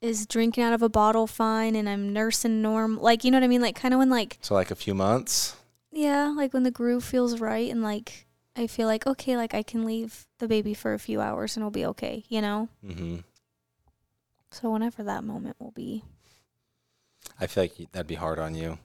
is 0.00 0.26
drinking 0.26 0.62
out 0.64 0.72
of 0.72 0.82
a 0.82 0.88
bottle 0.88 1.26
fine 1.26 1.74
and 1.74 1.88
I'm 1.88 2.12
nursing 2.12 2.60
norm, 2.60 2.98
like 3.00 3.24
you 3.24 3.30
know 3.30 3.38
what 3.38 3.44
I 3.44 3.48
mean, 3.48 3.62
like 3.62 3.76
kind 3.76 3.94
of 3.94 3.98
when 3.98 4.10
like 4.10 4.38
so 4.40 4.54
like 4.54 4.70
a 4.70 4.76
few 4.76 4.94
months. 4.94 5.56
yeah, 5.92 6.34
like 6.36 6.52
when 6.52 6.62
the 6.62 6.70
groove 6.70 7.04
feels 7.04 7.40
right 7.40 7.70
and 7.70 7.82
like 7.82 8.26
I 8.56 8.66
feel 8.66 8.86
like 8.86 9.06
okay, 9.06 9.36
like 9.36 9.54
I 9.54 9.62
can 9.62 9.84
leave 9.84 10.26
the 10.38 10.48
baby 10.48 10.74
for 10.74 10.92
a 10.94 10.98
few 10.98 11.20
hours 11.20 11.56
and 11.56 11.62
it'll 11.62 11.70
be 11.70 11.86
okay, 11.86 12.24
you 12.28 12.40
know. 12.40 12.68
mm-hmm. 12.84 13.16
So 14.50 14.70
whenever 14.70 15.02
that 15.02 15.24
moment 15.24 15.56
will 15.58 15.72
be. 15.72 16.04
I 17.40 17.46
feel 17.46 17.64
like 17.64 17.74
that'd 17.92 18.06
be 18.06 18.14
hard 18.14 18.38
on 18.38 18.54
you 18.54 18.78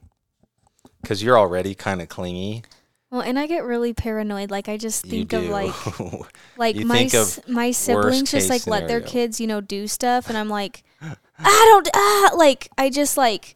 because 1.02 1.22
you're 1.22 1.38
already 1.38 1.76
kind 1.76 2.02
of 2.02 2.10
clingy. 2.10 2.64
Well, 3.12 3.22
and 3.22 3.40
I 3.40 3.48
get 3.48 3.64
really 3.64 3.94
paranoid. 3.94 4.52
Like 4.52 4.70
I 4.70 4.78
just 4.78 5.04
think 5.04 5.34
of 5.34 5.46
like 5.46 5.74
like 6.58 6.76
You 6.76 6.86
my 6.86 7.04
s- 7.04 7.40
my 7.48 7.72
siblings 7.72 8.32
just 8.32 8.50
like 8.50 8.68
let 8.68 8.88
their 8.88 9.02
kids 9.02 9.40
you 9.40 9.48
know 9.48 9.62
do 9.62 9.88
stuff 9.88 10.28
and 10.30 10.38
i'm 10.38 10.50
like 10.50 10.84
i 11.02 11.16
don't 11.40 11.90
ah 11.96 12.32
like 12.36 12.70
i 12.78 12.90
just 12.90 13.18
like 13.18 13.56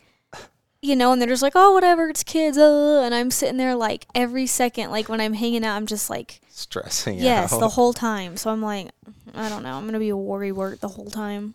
you 0.81 0.95
know 0.95 1.11
and 1.11 1.21
they're 1.21 1.29
just 1.29 1.43
like 1.43 1.53
oh 1.55 1.71
whatever 1.73 2.09
it's 2.09 2.23
kids 2.23 2.57
uh, 2.57 3.01
and 3.03 3.13
i'm 3.13 3.29
sitting 3.29 3.57
there 3.57 3.75
like 3.75 4.07
every 4.15 4.47
second 4.47 4.89
like 4.89 5.09
when 5.09 5.19
i'm 5.21 5.33
hanging 5.33 5.63
out 5.65 5.75
i'm 5.75 5.85
just 5.85 6.09
like 6.09 6.39
stressing 6.49 7.19
yes 7.19 7.53
out. 7.53 7.59
the 7.59 7.69
whole 7.77 7.93
time 7.93 8.37
so 8.37 8.49
i'm 8.49 8.61
like 8.61 8.89
i 9.33 9.49
don't 9.49 9.63
know 9.63 9.73
i'm 9.73 9.85
gonna 9.85 9.99
be 9.99 10.09
a 10.09 10.17
worry 10.17 10.51
wart 10.51 10.79
the 10.81 10.87
whole 10.87 11.09
time 11.09 11.53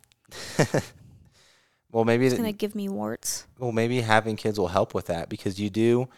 well, 1.91 2.05
maybe 2.05 2.27
it's 2.27 2.37
gonna 2.37 2.53
give 2.53 2.75
me 2.75 2.89
warts 2.89 3.47
well 3.59 3.73
maybe 3.73 4.03
having 4.03 4.37
kids 4.37 4.59
will 4.59 4.69
help 4.69 4.95
with 4.95 5.07
that 5.07 5.29
because 5.29 5.59
you 5.59 5.71
do 5.71 6.09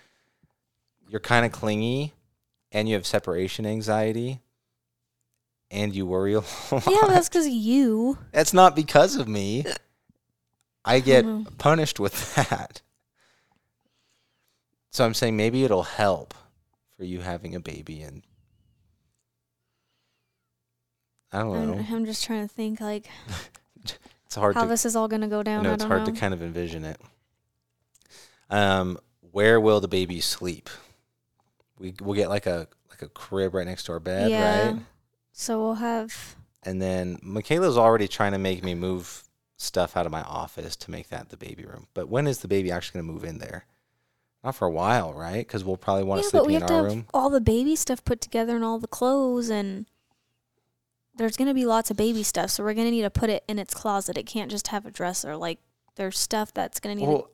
you're 1.10 1.20
kind 1.20 1.44
of 1.44 1.50
clingy 1.52 2.14
and 2.70 2.88
you 2.88 2.94
have 2.94 3.04
separation 3.04 3.66
anxiety 3.66 4.40
and 5.70 5.94
you 5.94 6.06
worry 6.06 6.34
a 6.34 6.38
lot. 6.38 6.86
yeah 6.86 7.06
that's 7.08 7.28
because 7.28 7.46
of 7.46 7.52
you 7.52 8.16
That's 8.32 8.54
not 8.54 8.76
because 8.76 9.16
of 9.16 9.26
me. 9.28 9.64
I 10.84 11.00
get 11.00 11.24
Mhm. 11.24 11.58
punished 11.58 11.98
with 12.00 12.34
that. 12.36 12.80
So 14.92 15.04
I'm 15.04 15.14
saying 15.14 15.36
maybe 15.36 15.64
it'll 15.64 15.82
help 15.82 16.32
for 16.96 17.04
you 17.04 17.20
having 17.20 17.54
a 17.54 17.60
baby 17.60 18.02
and 18.02 18.22
I 21.32 21.40
don't 21.40 21.52
know. 21.52 21.74
I'm, 21.78 21.94
I'm 21.96 22.06
just 22.06 22.24
trying 22.24 22.46
to 22.46 22.52
think 22.54 22.80
like 22.80 23.08
It's 24.26 24.36
hard 24.36 24.54
how 24.54 24.62
to 24.62 24.68
this 24.68 24.84
is 24.84 24.94
all 24.94 25.08
gonna 25.08 25.26
go 25.28 25.40
I 25.40 25.42
down 25.42 25.62
know 25.64 25.70
i, 25.70 25.74
it's 25.74 25.84
hard 25.84 26.02
know 26.06 26.12
to 26.12 26.18
kind 26.20 26.32
of 26.32 26.40
envision 26.42 26.84
it. 26.84 27.00
Um, 28.48 28.98
where 29.32 29.60
will 29.60 29.80
the 29.80 29.88
baby 29.88 30.20
sleep? 30.20 30.70
We 31.80 31.94
we'll 32.00 32.14
get 32.14 32.28
like 32.28 32.46
a 32.46 32.68
like 32.90 33.02
a 33.02 33.08
crib 33.08 33.54
right 33.54 33.66
next 33.66 33.84
to 33.84 33.92
our 33.92 34.00
bed, 34.00 34.30
yeah 34.30 34.70
right? 34.70 34.80
so 35.32 35.58
we'll 35.58 35.74
have 35.74 36.36
And 36.62 36.80
then 36.80 37.16
Mykayla's 37.24 37.78
already 37.78 38.06
trying 38.06 38.32
to 38.32 38.38
make 38.38 38.62
me 38.62 38.74
move 38.74 39.24
stuff 39.56 39.96
out 39.96 40.06
of 40.06 40.12
my 40.12 40.22
office 40.22 40.76
to 40.76 40.90
make 40.90 41.08
that 41.08 41.28
the 41.30 41.36
baby 41.36 41.64
room. 41.64 41.86
But 41.94 42.08
when 42.08 42.26
is 42.26 42.38
the 42.38 42.48
baby 42.48 42.70
actually 42.70 43.00
going 43.00 43.08
to 43.08 43.12
move 43.12 43.24
in 43.24 43.38
there? 43.38 43.66
Not 44.42 44.54
for 44.54 44.66
a 44.66 44.70
while, 44.70 45.12
right? 45.12 45.46
Because 45.46 45.64
we'll 45.64 45.76
probably 45.76 46.04
want 46.04 46.20
yeah, 46.20 46.30
to 46.30 46.44
sleep 46.44 46.62
in 46.62 46.66
to 46.66 46.72
our 46.72 46.82
have 46.82 46.92
room. 46.92 47.06
all 47.12 47.28
the 47.28 47.42
baby 47.42 47.76
stuff 47.76 48.02
put 48.04 48.22
together 48.22 48.56
and 48.56 48.64
all 48.64 48.78
the 48.78 48.86
clothes 48.88 49.50
and 49.50 49.86
there's 51.14 51.36
gonna 51.36 51.52
be 51.52 51.66
lots 51.66 51.90
of 51.90 51.98
baby 51.98 52.22
stuff, 52.22 52.50
so 52.50 52.64
we're 52.64 52.72
gonna 52.72 52.90
need 52.90 53.02
to 53.02 53.10
put 53.10 53.28
it 53.28 53.44
in 53.46 53.58
its 53.58 53.74
closet. 53.74 54.16
It 54.16 54.22
can't 54.24 54.50
just 54.50 54.68
have 54.68 54.86
a 54.86 54.90
dresser. 54.90 55.36
Like 55.36 55.58
there's 55.96 56.18
stuff 56.18 56.54
that's 56.54 56.80
gonna 56.80 56.94
need. 56.94 57.06
Well, 57.08 57.30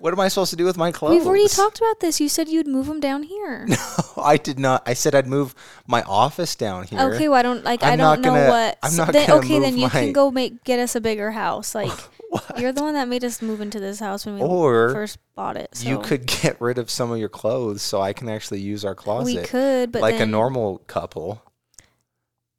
what 0.00 0.12
am 0.12 0.20
I 0.20 0.28
supposed 0.28 0.50
to 0.50 0.56
do 0.56 0.64
with 0.64 0.76
my 0.76 0.92
clothes? 0.92 1.12
We've 1.18 1.26
already 1.26 1.48
talked 1.48 1.78
about 1.78 2.00
this. 2.00 2.20
You 2.20 2.28
said 2.28 2.48
you'd 2.48 2.66
move 2.68 2.86
them 2.86 3.00
down 3.00 3.22
here. 3.24 3.66
No, 4.16 4.24
I 4.24 4.36
did 4.36 4.58
not. 4.58 4.82
I 4.84 4.94
said 4.94 5.14
I'd 5.14 5.28
move 5.28 5.54
my 5.86 6.02
office 6.02 6.56
down 6.56 6.84
here. 6.84 6.98
Okay, 7.14 7.28
well 7.28 7.38
I 7.38 7.42
don't 7.42 7.62
like. 7.64 7.84
I'm 7.84 7.92
I 7.92 7.96
don't 7.96 8.20
know 8.22 8.30
gonna- 8.34 8.48
what. 8.48 8.78
I'm 8.82 8.96
not 8.96 9.12
then, 9.12 9.30
okay, 9.30 9.60
then 9.60 9.76
you 9.76 9.84
my- 9.84 9.88
can 9.90 10.12
go 10.12 10.30
make 10.32 10.64
get 10.64 10.80
us 10.80 10.96
a 10.96 11.00
bigger 11.00 11.30
house. 11.30 11.72
Like 11.74 11.92
you're 12.58 12.72
the 12.72 12.82
one 12.82 12.94
that 12.94 13.06
made 13.06 13.22
us 13.24 13.40
move 13.40 13.60
into 13.60 13.78
this 13.78 14.00
house 14.00 14.26
when 14.26 14.34
we 14.34 14.40
Or 14.42 14.90
first 14.92 15.18
bought 15.36 15.56
it. 15.56 15.76
So 15.76 15.88
You 15.88 15.98
could 16.00 16.26
get 16.26 16.60
rid 16.60 16.78
of 16.78 16.90
some 16.90 17.12
of 17.12 17.18
your 17.18 17.28
clothes 17.28 17.80
so 17.82 18.00
I 18.00 18.12
can 18.12 18.28
actually 18.28 18.60
use 18.60 18.84
our 18.84 18.94
closet. 18.96 19.36
We 19.36 19.42
could, 19.46 19.92
but 19.92 20.02
like 20.02 20.18
a 20.20 20.26
normal 20.26 20.78
couple. 20.88 21.42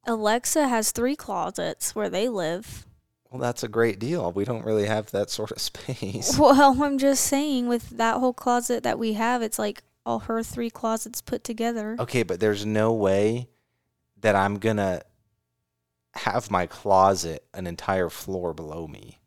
Alexa 0.06 0.68
has 0.68 0.92
three 0.92 1.16
closets 1.18 1.94
where 1.94 2.10
they 2.10 2.30
live. 2.30 2.86
Well, 3.32 3.40
that's 3.40 3.64
a 3.64 3.68
great 3.68 4.00
deal. 4.00 4.32
We 4.32 4.44
don't 4.44 4.66
really 4.66 4.86
have 4.88 5.12
that 5.12 5.30
sort 5.30 5.52
of 5.52 5.60
space. 5.62 6.38
Well, 6.38 6.82
I'm 6.82 6.98
just 6.98 7.24
saying, 7.26 7.68
with 7.68 7.90
that 7.92 8.18
whole 8.20 8.34
closet 8.34 8.84
that 8.84 8.98
we 9.00 9.14
have, 9.14 9.42
it's 9.42 9.60
like 9.60 9.84
all 10.06 10.20
her 10.20 10.42
three 10.42 10.70
closets 10.70 11.22
put 11.22 11.44
together. 11.44 11.96
Okay, 12.00 12.24
but 12.24 12.40
there's 12.40 12.66
no 12.66 12.92
way 12.94 13.48
that 14.22 14.36
I'm 14.36 14.58
going 14.58 14.78
to 14.78 15.04
have 16.16 16.50
my 16.50 16.66
closet 16.66 17.44
an 17.54 17.68
entire 17.68 18.10
floor 18.10 18.54
below 18.54 18.88
me. 18.88 19.20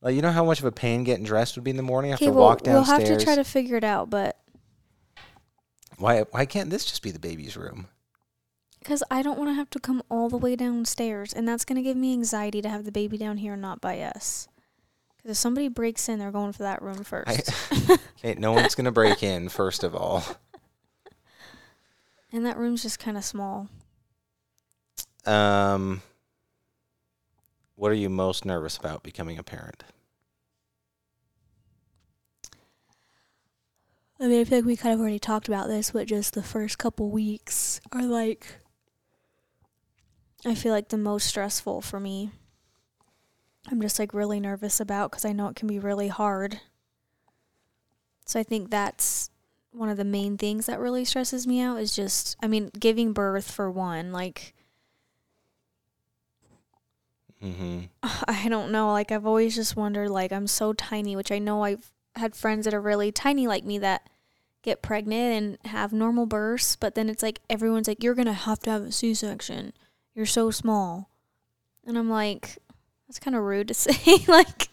Like, 0.00 0.14
you 0.14 0.22
know 0.22 0.30
how 0.30 0.44
much 0.44 0.60
of 0.60 0.64
a 0.64 0.72
pain 0.72 1.04
getting 1.04 1.24
dressed 1.24 1.56
would 1.56 1.64
be 1.64 1.70
in 1.70 1.76
the 1.76 1.82
morning? 1.82 2.12
I 2.12 2.14
have 2.14 2.18
Okay, 2.18 2.26
to 2.26 2.32
well, 2.32 2.46
walk 2.46 2.62
we'll 2.64 2.84
downstairs. 2.84 3.08
have 3.08 3.18
to 3.18 3.24
try 3.24 3.34
to 3.34 3.44
figure 3.44 3.76
it 3.76 3.84
out, 3.84 4.08
but 4.08 4.38
why, 5.98 6.20
why 6.30 6.46
can't 6.46 6.70
this 6.70 6.84
just 6.86 7.02
be 7.02 7.10
the 7.10 7.18
baby's 7.18 7.56
room? 7.56 7.88
Because 8.80 9.02
I 9.10 9.22
don't 9.22 9.38
want 9.38 9.50
to 9.50 9.54
have 9.54 9.70
to 9.70 9.78
come 9.78 10.02
all 10.10 10.28
the 10.28 10.36
way 10.36 10.56
downstairs, 10.56 11.32
and 11.32 11.46
that's 11.46 11.64
gonna 11.64 11.82
give 11.82 11.96
me 11.96 12.12
anxiety 12.12 12.60
to 12.62 12.68
have 12.68 12.84
the 12.84 12.92
baby 12.92 13.16
down 13.16 13.36
here 13.38 13.52
and 13.52 13.62
not 13.62 13.80
by 13.80 14.00
us. 14.00 14.48
Because 15.20 15.36
if 15.36 15.36
somebody 15.36 15.68
breaks 15.68 16.08
in, 16.08 16.18
they're 16.18 16.30
going 16.30 16.52
for 16.52 16.62
that 16.62 16.80
room 16.80 17.04
first. 17.04 17.52
I, 17.70 17.98
okay, 18.18 18.40
no 18.40 18.52
one's 18.52 18.74
going 18.74 18.86
to 18.86 18.90
break 18.90 19.22
in, 19.22 19.50
first 19.50 19.84
of 19.84 19.94
all. 19.94 20.24
and 22.32 22.46
that 22.46 22.56
room's 22.56 22.82
just 22.82 22.98
kind 22.98 23.18
of 23.18 23.24
small. 23.24 23.68
Um, 25.26 26.00
what 27.74 27.90
are 27.90 27.94
you 27.94 28.08
most 28.08 28.46
nervous 28.46 28.78
about 28.78 29.02
becoming 29.02 29.36
a 29.36 29.42
parent? 29.42 29.84
I 34.18 34.26
mean, 34.26 34.40
I 34.40 34.44
feel 34.44 34.58
like 34.58 34.66
we 34.66 34.76
kind 34.76 34.94
of 34.94 35.00
already 35.00 35.18
talked 35.18 35.48
about 35.48 35.68
this, 35.68 35.90
but 35.90 36.06
just 36.06 36.32
the 36.32 36.42
first 36.42 36.78
couple 36.78 37.10
weeks 37.10 37.80
are 37.92 38.02
like, 38.02 38.46
I 40.44 40.54
feel 40.54 40.72
like 40.72 40.88
the 40.88 40.98
most 40.98 41.26
stressful 41.26 41.82
for 41.82 42.00
me. 42.00 42.30
I'm 43.70 43.80
just 43.80 43.98
like 43.98 44.14
really 44.14 44.40
nervous 44.40 44.80
about 44.80 45.10
because 45.10 45.24
I 45.24 45.32
know 45.32 45.48
it 45.48 45.56
can 45.56 45.68
be 45.68 45.78
really 45.78 46.08
hard. 46.08 46.60
So 48.26 48.40
I 48.40 48.42
think 48.42 48.70
that's 48.70 49.30
one 49.72 49.88
of 49.88 49.96
the 49.96 50.04
main 50.04 50.38
things 50.38 50.66
that 50.66 50.80
really 50.80 51.04
stresses 51.04 51.46
me 51.46 51.60
out 51.60 51.78
is 51.80 51.94
just, 51.94 52.36
I 52.42 52.48
mean, 52.48 52.70
giving 52.78 53.12
birth 53.12 53.50
for 53.50 53.70
one. 53.70 54.12
Like, 54.12 54.54
Mm-hmm. 57.42 57.80
I 58.28 58.48
don't 58.48 58.70
know. 58.70 58.92
Like, 58.92 59.12
I've 59.12 59.26
always 59.26 59.54
just 59.54 59.76
wondered, 59.76 60.10
like, 60.10 60.32
I'm 60.32 60.46
so 60.46 60.72
tiny, 60.72 61.16
which 61.16 61.32
I 61.32 61.38
know 61.38 61.64
I've 61.64 61.90
had 62.16 62.34
friends 62.34 62.64
that 62.64 62.74
are 62.74 62.80
really 62.80 63.12
tiny 63.12 63.46
like 63.46 63.64
me 63.64 63.78
that 63.78 64.08
get 64.62 64.82
pregnant 64.82 65.58
and 65.62 65.72
have 65.72 65.92
normal 65.92 66.26
births, 66.26 66.76
but 66.76 66.94
then 66.94 67.08
it's 67.08 67.22
like 67.22 67.40
everyone's 67.48 67.88
like, 67.88 68.02
you're 68.02 68.14
going 68.14 68.26
to 68.26 68.32
have 68.32 68.58
to 68.60 68.70
have 68.70 68.82
a 68.82 68.92
C 68.92 69.14
section. 69.14 69.72
You're 70.14 70.26
so 70.26 70.50
small. 70.50 71.08
And 71.86 71.96
I'm 71.96 72.10
like, 72.10 72.58
that's 73.08 73.18
kind 73.18 73.34
of 73.36 73.42
rude 73.42 73.68
to 73.68 73.74
say. 73.74 74.24
like, 74.28 74.68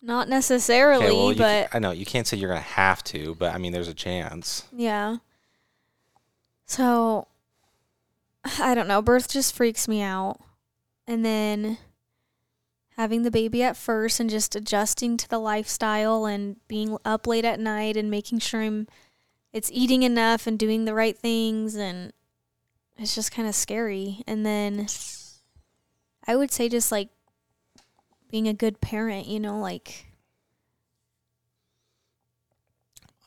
not 0.00 0.28
necessarily, 0.28 1.06
Okay, 1.06 1.16
well, 1.16 1.34
but 1.34 1.74
I 1.74 1.78
know 1.80 1.90
you 1.90 2.06
can't 2.06 2.26
say 2.26 2.36
you're 2.36 2.50
gonna 2.50 2.60
have 2.60 3.02
to, 3.04 3.34
but 3.34 3.54
I 3.54 3.58
mean, 3.58 3.72
there's 3.72 3.88
a 3.88 3.94
chance. 3.94 4.64
yeah. 4.72 5.16
So, 6.66 7.28
I 8.58 8.74
don't 8.74 8.88
know. 8.88 9.00
Birth 9.02 9.28
just 9.30 9.54
freaks 9.54 9.88
me 9.88 10.02
out. 10.02 10.38
And 11.06 11.24
then 11.24 11.78
having 12.96 13.22
the 13.22 13.30
baby 13.30 13.62
at 13.62 13.76
first 13.76 14.20
and 14.20 14.28
just 14.28 14.54
adjusting 14.54 15.16
to 15.16 15.28
the 15.28 15.38
lifestyle 15.38 16.26
and 16.26 16.56
being 16.68 16.98
up 17.04 17.26
late 17.26 17.44
at 17.46 17.58
night 17.58 17.96
and 17.96 18.10
making 18.10 18.40
sure 18.40 18.60
I'm 18.60 18.86
it's 19.52 19.70
eating 19.72 20.02
enough 20.02 20.46
and 20.46 20.58
doing 20.58 20.84
the 20.84 20.92
right 20.92 21.16
things 21.16 21.74
and 21.74 22.12
it's 22.98 23.14
just 23.14 23.32
kind 23.32 23.48
of 23.48 23.54
scary. 23.54 24.22
And 24.26 24.44
then 24.44 24.86
I 26.26 26.36
would 26.36 26.50
say 26.50 26.68
just 26.68 26.90
like 26.92 27.08
being 28.30 28.48
a 28.48 28.52
good 28.52 28.80
parent, 28.80 29.26
you 29.26 29.40
know, 29.40 29.58
like 29.58 30.06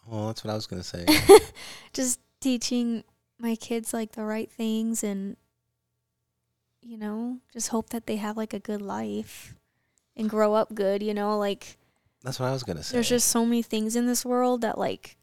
Well, 0.07 0.27
that's 0.27 0.43
what 0.43 0.51
I 0.51 0.55
was 0.55 0.67
gonna 0.67 0.83
say. 0.83 1.05
just 1.93 2.19
teaching 2.39 3.03
my 3.39 3.55
kids 3.55 3.93
like 3.93 4.11
the 4.11 4.23
right 4.23 4.51
things 4.51 5.03
and 5.03 5.37
you 6.83 6.97
know, 6.97 7.37
just 7.53 7.69
hope 7.69 7.89
that 7.89 8.07
they 8.07 8.15
have 8.17 8.37
like 8.37 8.53
a 8.53 8.59
good 8.59 8.81
life 8.81 9.55
and 10.17 10.29
grow 10.29 10.55
up 10.55 10.73
good, 10.73 11.01
you 11.03 11.13
know, 11.13 11.37
like 11.37 11.77
That's 12.23 12.39
what 12.39 12.47
I 12.47 12.51
was 12.51 12.63
gonna 12.63 12.83
say. 12.83 12.93
there's 12.93 13.09
just 13.09 13.27
so 13.29 13.45
many 13.45 13.61
things 13.61 13.95
in 13.95 14.05
this 14.07 14.25
world 14.25 14.61
that 14.61 14.77
like 14.77 15.15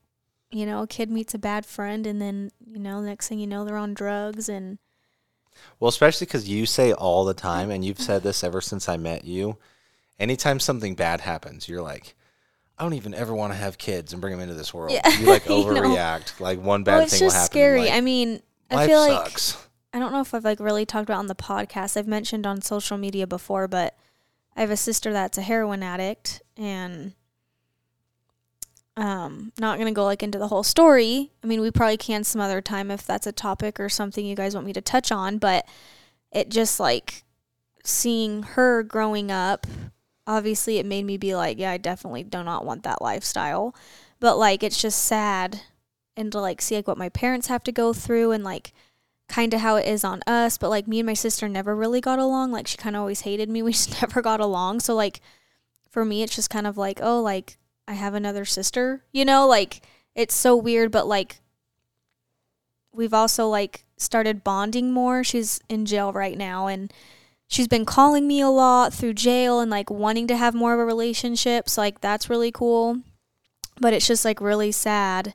you 0.50 0.66
know, 0.66 0.82
a 0.82 0.86
kid 0.86 1.10
meets 1.10 1.34
a 1.34 1.38
bad 1.38 1.66
friend 1.66 2.06
and 2.06 2.20
then, 2.20 2.50
you 2.66 2.78
know, 2.78 3.00
next 3.00 3.28
thing 3.28 3.38
you 3.38 3.46
know 3.46 3.64
they're 3.64 3.76
on 3.76 3.94
drugs 3.94 4.48
and 4.48 4.78
Well, 5.78 5.88
especially 5.88 6.26
because 6.26 6.48
you 6.48 6.66
say 6.66 6.92
all 6.92 7.24
the 7.24 7.34
time, 7.34 7.70
and 7.70 7.84
you've 7.84 8.00
said 8.00 8.22
this 8.24 8.42
ever 8.42 8.60
since 8.60 8.88
I 8.88 8.96
met 8.96 9.24
you. 9.24 9.58
Anytime 10.18 10.58
something 10.58 10.94
bad 10.94 11.20
happens, 11.20 11.68
you're 11.68 11.82
like, 11.82 12.16
I 12.78 12.82
don't 12.82 12.94
even 12.94 13.14
ever 13.14 13.34
want 13.34 13.52
to 13.52 13.58
have 13.58 13.78
kids 13.78 14.12
and 14.12 14.20
bring 14.20 14.32
them 14.32 14.40
into 14.40 14.54
this 14.54 14.72
world. 14.72 14.92
Yeah, 14.92 15.08
you 15.18 15.26
like 15.26 15.44
overreact. 15.44 16.40
Like 16.40 16.60
one 16.60 16.84
bad 16.84 16.94
well, 16.94 17.02
it's 17.02 17.12
thing 17.12 17.26
will 17.26 17.30
just 17.30 17.46
scary. 17.46 17.82
Like, 17.82 17.92
I 17.92 18.00
mean, 18.00 18.40
I 18.70 18.76
life 18.76 18.88
feel 18.88 19.00
like 19.00 19.26
sucks. 19.26 19.68
I 19.92 19.98
don't 19.98 20.12
know 20.12 20.20
if 20.20 20.34
I've 20.34 20.44
like 20.44 20.60
really 20.60 20.86
talked 20.86 21.08
about 21.08 21.18
on 21.18 21.26
the 21.26 21.34
podcast. 21.34 21.96
I've 21.96 22.06
mentioned 22.06 22.46
on 22.46 22.60
social 22.60 22.98
media 22.98 23.26
before, 23.26 23.66
but 23.68 23.96
I 24.56 24.60
have 24.60 24.70
a 24.70 24.76
sister 24.76 25.12
that's 25.12 25.38
a 25.38 25.42
heroin 25.42 25.82
addict 25.82 26.42
and 26.56 27.14
um 28.98 29.52
not 29.58 29.78
going 29.78 29.86
to 29.88 29.96
go 29.96 30.04
like 30.04 30.22
into 30.22 30.38
the 30.38 30.48
whole 30.48 30.64
story. 30.64 31.30
I 31.42 31.46
mean, 31.46 31.60
we 31.60 31.70
probably 31.70 31.96
can 31.96 32.24
some 32.24 32.40
other 32.40 32.60
time 32.60 32.90
if 32.90 33.06
that's 33.06 33.26
a 33.26 33.32
topic 33.32 33.78
or 33.78 33.88
something 33.88 34.26
you 34.26 34.34
guys 34.34 34.54
want 34.54 34.66
me 34.66 34.72
to 34.72 34.80
touch 34.80 35.12
on, 35.12 35.38
but 35.38 35.66
it 36.32 36.48
just 36.48 36.80
like 36.80 37.22
seeing 37.84 38.42
her 38.42 38.82
growing 38.82 39.30
up, 39.30 39.66
obviously 40.26 40.78
it 40.78 40.86
made 40.86 41.04
me 41.04 41.16
be 41.16 41.34
like, 41.36 41.58
yeah, 41.58 41.70
I 41.70 41.78
definitely 41.78 42.24
do 42.24 42.42
not 42.42 42.64
want 42.64 42.82
that 42.82 43.00
lifestyle. 43.00 43.74
But 44.18 44.36
like 44.36 44.64
it's 44.64 44.82
just 44.82 45.04
sad 45.04 45.60
and 46.16 46.32
to 46.32 46.40
like 46.40 46.60
see 46.60 46.74
like 46.74 46.88
what 46.88 46.98
my 46.98 47.08
parents 47.08 47.46
have 47.46 47.62
to 47.64 47.72
go 47.72 47.92
through 47.92 48.32
and 48.32 48.42
like 48.42 48.72
kind 49.28 49.54
of 49.54 49.60
how 49.60 49.76
it 49.76 49.86
is 49.86 50.02
on 50.02 50.22
us, 50.26 50.58
but 50.58 50.70
like 50.70 50.88
me 50.88 50.98
and 50.98 51.06
my 51.06 51.14
sister 51.14 51.48
never 51.48 51.76
really 51.76 52.00
got 52.00 52.18
along. 52.18 52.50
Like 52.50 52.66
she 52.66 52.76
kind 52.76 52.96
of 52.96 53.00
always 53.00 53.20
hated 53.20 53.48
me. 53.48 53.62
We 53.68 53.72
just 53.72 54.02
never 54.02 54.22
got 54.22 54.40
along. 54.40 54.80
So 54.80 54.96
like 54.96 55.20
for 55.88 56.04
me 56.04 56.24
it's 56.24 56.34
just 56.34 56.50
kind 56.50 56.66
of 56.66 56.76
like, 56.76 56.98
oh, 57.00 57.22
like 57.22 57.58
I 57.88 57.94
have 57.94 58.12
another 58.12 58.44
sister, 58.44 59.02
you 59.12 59.24
know, 59.24 59.48
like 59.48 59.80
it's 60.14 60.34
so 60.34 60.54
weird, 60.54 60.92
but 60.92 61.06
like 61.06 61.40
we've 62.92 63.14
also 63.14 63.48
like 63.48 63.86
started 63.96 64.44
bonding 64.44 64.92
more. 64.92 65.24
She's 65.24 65.58
in 65.70 65.86
jail 65.86 66.12
right 66.12 66.36
now 66.36 66.66
and 66.66 66.92
she's 67.46 67.66
been 67.66 67.86
calling 67.86 68.28
me 68.28 68.42
a 68.42 68.50
lot 68.50 68.92
through 68.92 69.14
jail 69.14 69.58
and 69.58 69.70
like 69.70 69.90
wanting 69.90 70.26
to 70.26 70.36
have 70.36 70.54
more 70.54 70.74
of 70.74 70.80
a 70.80 70.84
relationship. 70.84 71.66
So 71.66 71.80
like 71.80 72.02
that's 72.02 72.28
really 72.28 72.52
cool. 72.52 72.98
But 73.80 73.94
it's 73.94 74.06
just 74.06 74.24
like 74.24 74.40
really 74.40 74.70
sad. 74.70 75.34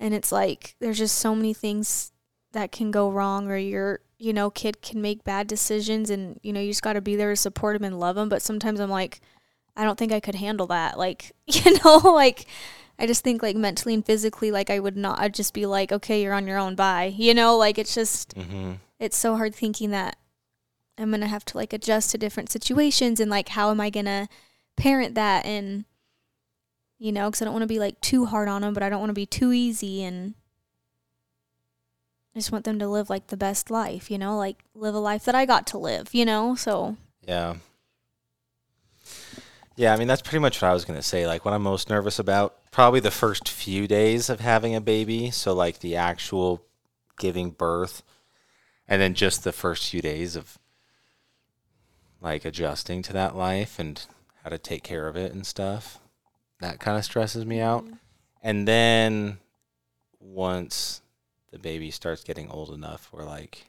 And 0.00 0.14
it's 0.14 0.32
like 0.32 0.76
there's 0.80 0.98
just 0.98 1.18
so 1.18 1.34
many 1.34 1.52
things 1.52 2.12
that 2.52 2.72
can 2.72 2.90
go 2.90 3.10
wrong 3.10 3.50
or 3.50 3.58
your 3.58 4.00
you 4.16 4.32
know 4.32 4.48
kid 4.48 4.80
can 4.80 5.02
make 5.02 5.22
bad 5.22 5.46
decisions 5.46 6.08
and 6.08 6.40
you 6.42 6.52
know 6.52 6.60
you 6.60 6.70
just 6.70 6.82
got 6.82 6.94
to 6.94 7.00
be 7.02 7.16
there 7.16 7.30
to 7.30 7.36
support 7.36 7.76
him 7.76 7.84
and 7.84 7.98
love 7.98 8.16
him 8.16 8.28
but 8.28 8.40
sometimes 8.40 8.78
i'm 8.78 8.88
like 8.88 9.20
i 9.76 9.84
don't 9.84 9.98
think 9.98 10.12
i 10.12 10.20
could 10.20 10.34
handle 10.34 10.66
that 10.66 10.98
like 10.98 11.32
you 11.46 11.78
know 11.84 11.98
like 11.98 12.46
i 12.98 13.06
just 13.06 13.24
think 13.24 13.42
like 13.42 13.56
mentally 13.56 13.94
and 13.94 14.06
physically 14.06 14.50
like 14.50 14.70
i 14.70 14.78
would 14.78 14.96
not 14.96 15.18
i'd 15.20 15.34
just 15.34 15.54
be 15.54 15.66
like 15.66 15.92
okay 15.92 16.22
you're 16.22 16.34
on 16.34 16.46
your 16.46 16.58
own 16.58 16.74
bye 16.74 17.12
you 17.16 17.34
know 17.34 17.56
like 17.56 17.78
it's 17.78 17.94
just 17.94 18.32
hmm 18.34 18.72
it's 19.00 19.16
so 19.16 19.36
hard 19.36 19.54
thinking 19.54 19.90
that 19.90 20.16
i'm 20.98 21.10
gonna 21.10 21.26
have 21.26 21.44
to 21.44 21.56
like 21.56 21.72
adjust 21.72 22.10
to 22.10 22.18
different 22.18 22.50
situations 22.50 23.18
and 23.20 23.30
like 23.30 23.50
how 23.50 23.70
am 23.70 23.80
i 23.80 23.90
gonna 23.90 24.28
parent 24.76 25.14
that 25.14 25.44
and 25.44 25.84
you 26.98 27.10
know 27.10 27.28
because 27.28 27.42
i 27.42 27.44
don't 27.44 27.54
want 27.54 27.62
to 27.62 27.66
be 27.66 27.80
like 27.80 28.00
too 28.00 28.26
hard 28.26 28.48
on 28.48 28.62
them 28.62 28.72
but 28.72 28.82
i 28.82 28.88
don't 28.88 29.00
want 29.00 29.10
to 29.10 29.14
be 29.14 29.26
too 29.26 29.52
easy 29.52 30.02
and 30.02 30.34
I 32.34 32.40
just 32.40 32.50
want 32.50 32.64
them 32.64 32.80
to 32.80 32.88
live 32.88 33.08
like 33.08 33.28
the 33.28 33.36
best 33.36 33.70
life, 33.70 34.10
you 34.10 34.18
know, 34.18 34.36
like 34.36 34.64
live 34.74 34.94
a 34.94 34.98
life 34.98 35.24
that 35.24 35.36
I 35.36 35.46
got 35.46 35.68
to 35.68 35.78
live, 35.78 36.12
you 36.12 36.24
know? 36.24 36.56
So, 36.56 36.96
Yeah. 37.26 37.56
Yeah, 39.76 39.92
I 39.92 39.96
mean 39.96 40.06
that's 40.06 40.22
pretty 40.22 40.38
much 40.38 40.62
what 40.62 40.68
I 40.70 40.74
was 40.74 40.84
gonna 40.84 41.02
say. 41.02 41.26
Like 41.26 41.44
what 41.44 41.54
I'm 41.54 41.62
most 41.62 41.90
nervous 41.90 42.18
about, 42.18 42.54
probably 42.70 43.00
the 43.00 43.10
first 43.10 43.48
few 43.48 43.86
days 43.88 44.30
of 44.30 44.40
having 44.40 44.74
a 44.74 44.80
baby. 44.80 45.30
So 45.30 45.52
like 45.52 45.80
the 45.80 45.96
actual 45.96 46.62
giving 47.18 47.50
birth, 47.50 48.02
and 48.86 49.00
then 49.00 49.14
just 49.14 49.44
the 49.44 49.52
first 49.52 49.90
few 49.90 50.00
days 50.00 50.36
of 50.36 50.58
like 52.20 52.44
adjusting 52.44 53.02
to 53.02 53.12
that 53.12 53.36
life 53.36 53.78
and 53.78 54.06
how 54.42 54.50
to 54.50 54.58
take 54.58 54.82
care 54.82 55.08
of 55.08 55.16
it 55.16 55.32
and 55.32 55.46
stuff. 55.46 55.98
That 56.60 56.78
kind 56.78 56.96
of 56.96 57.04
stresses 57.04 57.44
me 57.44 57.60
out. 57.60 57.84
Mm-hmm. 57.84 57.94
And 58.42 58.68
then 58.68 59.38
once 60.20 61.02
the 61.50 61.58
baby 61.58 61.90
starts 61.90 62.24
getting 62.24 62.50
old 62.50 62.70
enough 62.70 63.08
where 63.10 63.24
like 63.24 63.66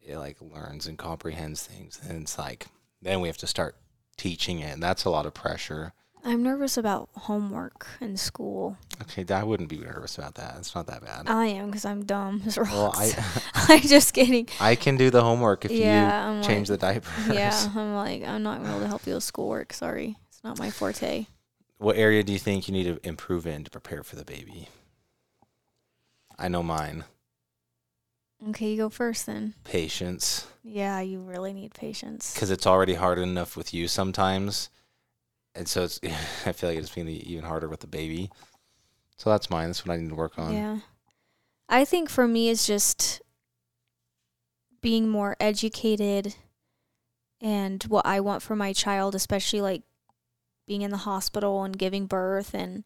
it 0.00 0.16
like 0.16 0.36
learns 0.40 0.86
and 0.86 0.96
comprehends 0.96 1.66
things, 1.66 2.00
and 2.08 2.22
it's 2.22 2.38
like 2.38 2.66
then 3.02 3.20
we 3.20 3.28
have 3.28 3.36
to 3.38 3.46
start 3.46 3.76
teaching 4.16 4.60
it, 4.60 4.72
and 4.74 4.82
that's 4.82 5.04
a 5.04 5.10
lot 5.10 5.26
of 5.26 5.34
pressure. 5.34 5.92
I'm 6.24 6.42
nervous 6.42 6.76
about 6.76 7.08
homework 7.14 7.86
in 8.00 8.16
school. 8.16 8.76
Okay, 9.02 9.24
I 9.32 9.44
wouldn't 9.44 9.68
be 9.68 9.78
nervous 9.78 10.18
about 10.18 10.34
that. 10.34 10.56
It's 10.58 10.74
not 10.74 10.88
that 10.88 11.04
bad. 11.04 11.28
I 11.28 11.46
am 11.46 11.66
because 11.66 11.84
I'm 11.84 12.04
dumb 12.04 12.42
as 12.46 12.58
rocks. 12.58 12.72
Well, 12.72 12.92
I 12.96 13.12
I'm 13.54 13.80
just 13.80 14.12
kidding. 14.12 14.48
I 14.60 14.74
can 14.74 14.96
do 14.96 15.10
the 15.10 15.22
homework 15.22 15.64
if 15.64 15.70
Yeah, 15.70 16.28
I'm 16.28 16.38
you 16.38 16.42
change 16.44 16.68
like- 16.68 16.80
the 16.80 16.86
diapers. 16.86 17.28
Yeah, 17.36 17.70
I'm 17.76 17.94
like, 17.94 18.24
I'm 18.24 18.42
not 18.42 18.56
going 18.58 18.64
to 18.64 18.68
be 18.70 18.74
able 18.74 18.80
to 18.80 18.88
help 18.88 19.06
you 19.06 19.14
with 19.14 19.22
schoolwork. 19.22 19.72
Sorry. 19.72 20.16
It's 20.28 20.42
not 20.42 20.58
my 20.58 20.70
forte. 20.70 21.26
What 21.78 21.96
area 21.96 22.24
do 22.24 22.32
you 22.32 22.38
think 22.40 22.66
you 22.66 22.72
need 22.72 22.84
to 22.84 22.98
improve 23.06 23.46
in 23.46 23.62
to 23.62 23.70
prepare 23.70 24.02
for 24.02 24.16
the 24.16 24.24
baby? 24.24 24.68
I 26.38 26.48
know 26.48 26.62
mine. 26.62 27.04
Okay, 28.50 28.70
you 28.70 28.76
go 28.76 28.88
first 28.90 29.26
then. 29.26 29.54
Patience. 29.64 30.46
Yeah, 30.62 31.00
you 31.00 31.20
really 31.20 31.52
need 31.52 31.74
patience. 31.74 32.34
because 32.34 32.50
it's 32.50 32.66
already 32.66 32.94
hard 32.94 33.18
enough 33.18 33.56
with 33.56 33.72
you 33.72 33.88
sometimes, 33.88 34.68
and 35.54 35.66
so 35.66 35.84
it's. 35.84 36.00
I 36.46 36.52
feel 36.52 36.70
like 36.70 36.78
it's 36.78 36.94
going 36.94 37.06
to 37.06 37.12
be 37.12 37.32
even 37.32 37.44
harder 37.44 37.68
with 37.68 37.80
the 37.80 37.86
baby. 37.86 38.30
So 39.16 39.30
that's 39.30 39.48
mine. 39.48 39.68
That's 39.68 39.86
what 39.86 39.94
I 39.94 39.96
need 39.96 40.10
to 40.10 40.14
work 40.14 40.38
on. 40.38 40.52
Yeah. 40.52 40.78
I 41.68 41.84
think 41.84 42.10
for 42.10 42.28
me 42.28 42.50
it's 42.50 42.66
just 42.66 43.22
being 44.80 45.08
more 45.08 45.36
educated 45.40 46.34
and 47.40 47.82
what 47.84 48.06
I 48.06 48.20
want 48.20 48.42
for 48.42 48.54
my 48.54 48.72
child, 48.72 49.14
especially 49.14 49.60
like 49.60 49.82
being 50.66 50.82
in 50.82 50.90
the 50.90 50.98
hospital 50.98 51.64
and 51.64 51.76
giving 51.76 52.06
birth 52.06 52.54
and 52.54 52.84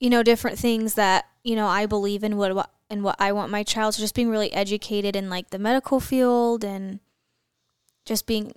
you 0.00 0.10
know 0.10 0.22
different 0.22 0.58
things 0.58 0.94
that 0.94 1.26
you 1.42 1.56
know 1.56 1.66
I 1.66 1.86
believe 1.86 2.22
in 2.22 2.36
what 2.36 2.54
what 2.54 2.70
and 2.90 3.02
what 3.02 3.16
I 3.18 3.32
want 3.32 3.50
my 3.50 3.62
child 3.62 3.94
so 3.94 4.00
just 4.00 4.14
being 4.14 4.30
really 4.30 4.52
educated 4.52 5.14
in 5.14 5.28
like 5.28 5.50
the 5.50 5.58
medical 5.58 6.00
field 6.00 6.64
and 6.64 7.00
just 8.04 8.26
being 8.26 8.52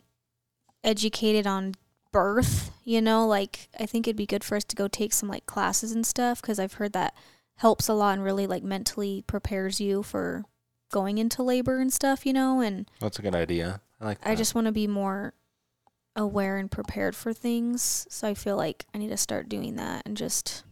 educated 0.83 1.45
on 1.45 1.75
birth, 2.11 2.71
you 2.83 3.01
know, 3.01 3.25
like 3.27 3.69
I 3.79 3.85
think 3.85 4.07
it'd 4.07 4.15
be 4.15 4.25
good 4.25 4.43
for 4.43 4.55
us 4.55 4.63
to 4.65 4.75
go 4.75 4.87
take 4.87 5.13
some 5.13 5.29
like 5.29 5.45
classes 5.45 5.91
and 5.91 6.05
stuff 6.05 6.41
cuz 6.41 6.59
I've 6.59 6.73
heard 6.73 6.93
that 6.93 7.13
helps 7.55 7.87
a 7.87 7.93
lot 7.93 8.13
and 8.13 8.23
really 8.23 8.47
like 8.47 8.63
mentally 8.63 9.23
prepares 9.27 9.79
you 9.79 10.03
for 10.03 10.45
going 10.91 11.17
into 11.17 11.43
labor 11.43 11.79
and 11.79 11.91
stuff, 11.91 12.25
you 12.25 12.33
know, 12.33 12.59
and 12.59 12.89
That's 12.99 13.19
a 13.19 13.21
good 13.21 13.35
idea. 13.35 13.81
I 13.99 14.05
like. 14.05 14.21
That. 14.21 14.29
I 14.29 14.35
just 14.35 14.55
want 14.55 14.65
to 14.65 14.71
be 14.71 14.87
more 14.87 15.33
aware 16.15 16.57
and 16.57 16.69
prepared 16.69 17.15
for 17.15 17.33
things. 17.33 18.05
So 18.09 18.27
I 18.27 18.33
feel 18.33 18.57
like 18.57 18.85
I 18.93 18.97
need 18.97 19.09
to 19.09 19.17
start 19.17 19.49
doing 19.49 19.75
that 19.77 20.03
and 20.05 20.17
just 20.17 20.63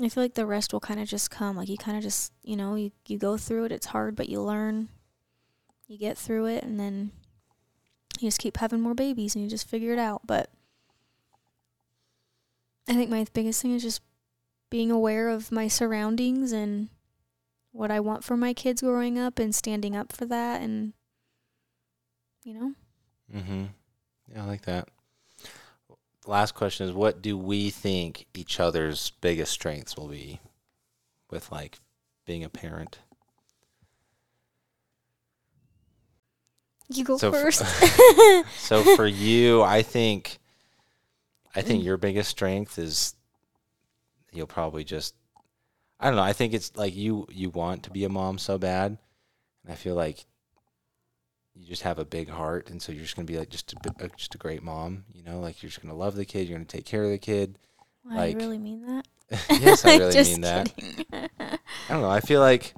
I 0.00 0.08
feel 0.08 0.24
like 0.24 0.34
the 0.34 0.46
rest 0.46 0.72
will 0.72 0.80
kind 0.80 1.00
of 1.00 1.08
just 1.08 1.30
come. 1.30 1.56
Like 1.56 1.68
you 1.68 1.76
kind 1.76 1.96
of 1.96 2.02
just, 2.02 2.32
you 2.42 2.56
know, 2.56 2.74
you 2.74 2.92
you 3.06 3.18
go 3.18 3.36
through 3.36 3.64
it. 3.64 3.72
It's 3.72 3.86
hard, 3.86 4.16
but 4.16 4.28
you 4.28 4.40
learn. 4.40 4.88
You 5.86 5.98
get 5.98 6.16
through 6.16 6.46
it 6.46 6.64
and 6.64 6.80
then 6.80 7.12
you 8.18 8.28
just 8.28 8.38
keep 8.38 8.56
having 8.56 8.80
more 8.80 8.94
babies 8.94 9.34
and 9.34 9.44
you 9.44 9.50
just 9.50 9.68
figure 9.68 9.92
it 9.92 9.98
out. 9.98 10.26
But 10.26 10.50
I 12.88 12.94
think 12.94 13.10
my 13.10 13.26
biggest 13.32 13.60
thing 13.60 13.74
is 13.74 13.82
just 13.82 14.00
being 14.70 14.90
aware 14.90 15.28
of 15.28 15.52
my 15.52 15.68
surroundings 15.68 16.52
and 16.52 16.88
what 17.72 17.90
I 17.90 18.00
want 18.00 18.24
for 18.24 18.36
my 18.36 18.54
kids 18.54 18.80
growing 18.80 19.18
up 19.18 19.38
and 19.38 19.54
standing 19.54 19.94
up 19.94 20.12
for 20.12 20.24
that 20.26 20.62
and 20.62 20.94
you 22.44 22.54
know 22.54 22.74
Mm-hmm. 23.34 23.64
Yeah, 24.30 24.42
I 24.42 24.46
like 24.46 24.62
that. 24.62 24.88
Last 26.26 26.54
question 26.54 26.88
is: 26.88 26.94
What 26.94 27.20
do 27.20 27.36
we 27.36 27.70
think 27.70 28.26
each 28.34 28.60
other's 28.60 29.10
biggest 29.20 29.52
strengths 29.52 29.96
will 29.96 30.08
be 30.08 30.40
with 31.30 31.50
like 31.50 31.80
being 32.26 32.44
a 32.44 32.48
parent? 32.48 32.98
You 36.88 37.04
go 37.04 37.16
So 37.16 37.32
first. 37.32 37.62
So 38.58 38.96
for 38.96 39.06
you, 39.06 39.62
I 39.62 39.82
think 39.82 40.38
I 41.54 41.62
think 41.62 41.84
your 41.84 41.96
biggest 41.96 42.30
strength 42.30 42.78
is 42.78 43.14
you'll 44.32 44.46
probably 44.46 44.84
just 44.84 45.14
I 45.98 46.06
don't 46.06 46.16
know, 46.16 46.22
I 46.22 46.32
think 46.32 46.54
it's 46.54 46.74
like 46.76 46.94
you 46.94 47.26
you 47.30 47.50
want 47.50 47.84
to 47.84 47.90
be 47.90 48.04
a 48.04 48.08
mom 48.08 48.38
so 48.38 48.58
bad. 48.58 48.98
And 49.64 49.72
I 49.72 49.76
feel 49.76 49.94
like 49.94 50.24
you 51.54 51.66
just 51.66 51.82
have 51.82 51.98
a 51.98 52.04
big 52.04 52.28
heart 52.28 52.70
and 52.70 52.80
so 52.80 52.92
you're 52.92 53.02
just 53.02 53.16
going 53.16 53.26
to 53.26 53.32
be 53.32 53.38
like 53.38 53.50
just 53.50 53.74
a, 54.00 54.08
just 54.16 54.34
a 54.34 54.38
great 54.38 54.62
mom, 54.62 55.04
you 55.12 55.22
know, 55.22 55.40
like 55.40 55.62
you're 55.62 55.68
just 55.68 55.82
going 55.82 55.92
to 55.92 55.98
love 55.98 56.16
the 56.16 56.24
kid, 56.24 56.48
you're 56.48 56.56
going 56.56 56.66
to 56.66 56.76
take 56.76 56.86
care 56.86 57.04
of 57.04 57.10
the 57.10 57.18
kid. 57.18 57.58
Why, 58.02 58.16
like- 58.16 58.32
you 58.34 58.38
really 58.38 58.58
mean 58.58 58.86
that? 58.86 59.06
yes, 59.50 59.84
I 59.84 59.96
really 59.98 60.22
mean 60.24 60.40
that. 60.42 60.72
I 61.12 61.58
don't 61.88 62.02
know. 62.02 62.10
I 62.10 62.20
feel 62.20 62.40
like 62.40 62.74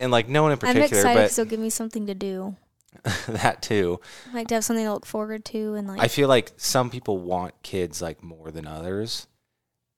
and 0.00 0.12
like 0.12 0.28
no 0.28 0.42
one 0.42 0.52
in 0.52 0.58
particular. 0.58 0.82
I'm 0.82 0.86
excited 0.86 1.22
because 1.22 1.48
give 1.48 1.60
me 1.60 1.70
something 1.70 2.06
to 2.06 2.14
do. 2.14 2.56
that 3.28 3.62
too. 3.62 4.00
Like 4.32 4.48
to 4.48 4.54
have 4.54 4.64
something 4.64 4.84
to 4.84 4.92
look 4.92 5.06
forward 5.06 5.44
to 5.46 5.74
and 5.74 5.88
like 5.88 6.00
I 6.00 6.08
feel 6.08 6.28
like 6.28 6.52
some 6.56 6.90
people 6.90 7.18
want 7.18 7.62
kids 7.62 8.00
like 8.00 8.22
more 8.22 8.50
than 8.50 8.66
others, 8.66 9.26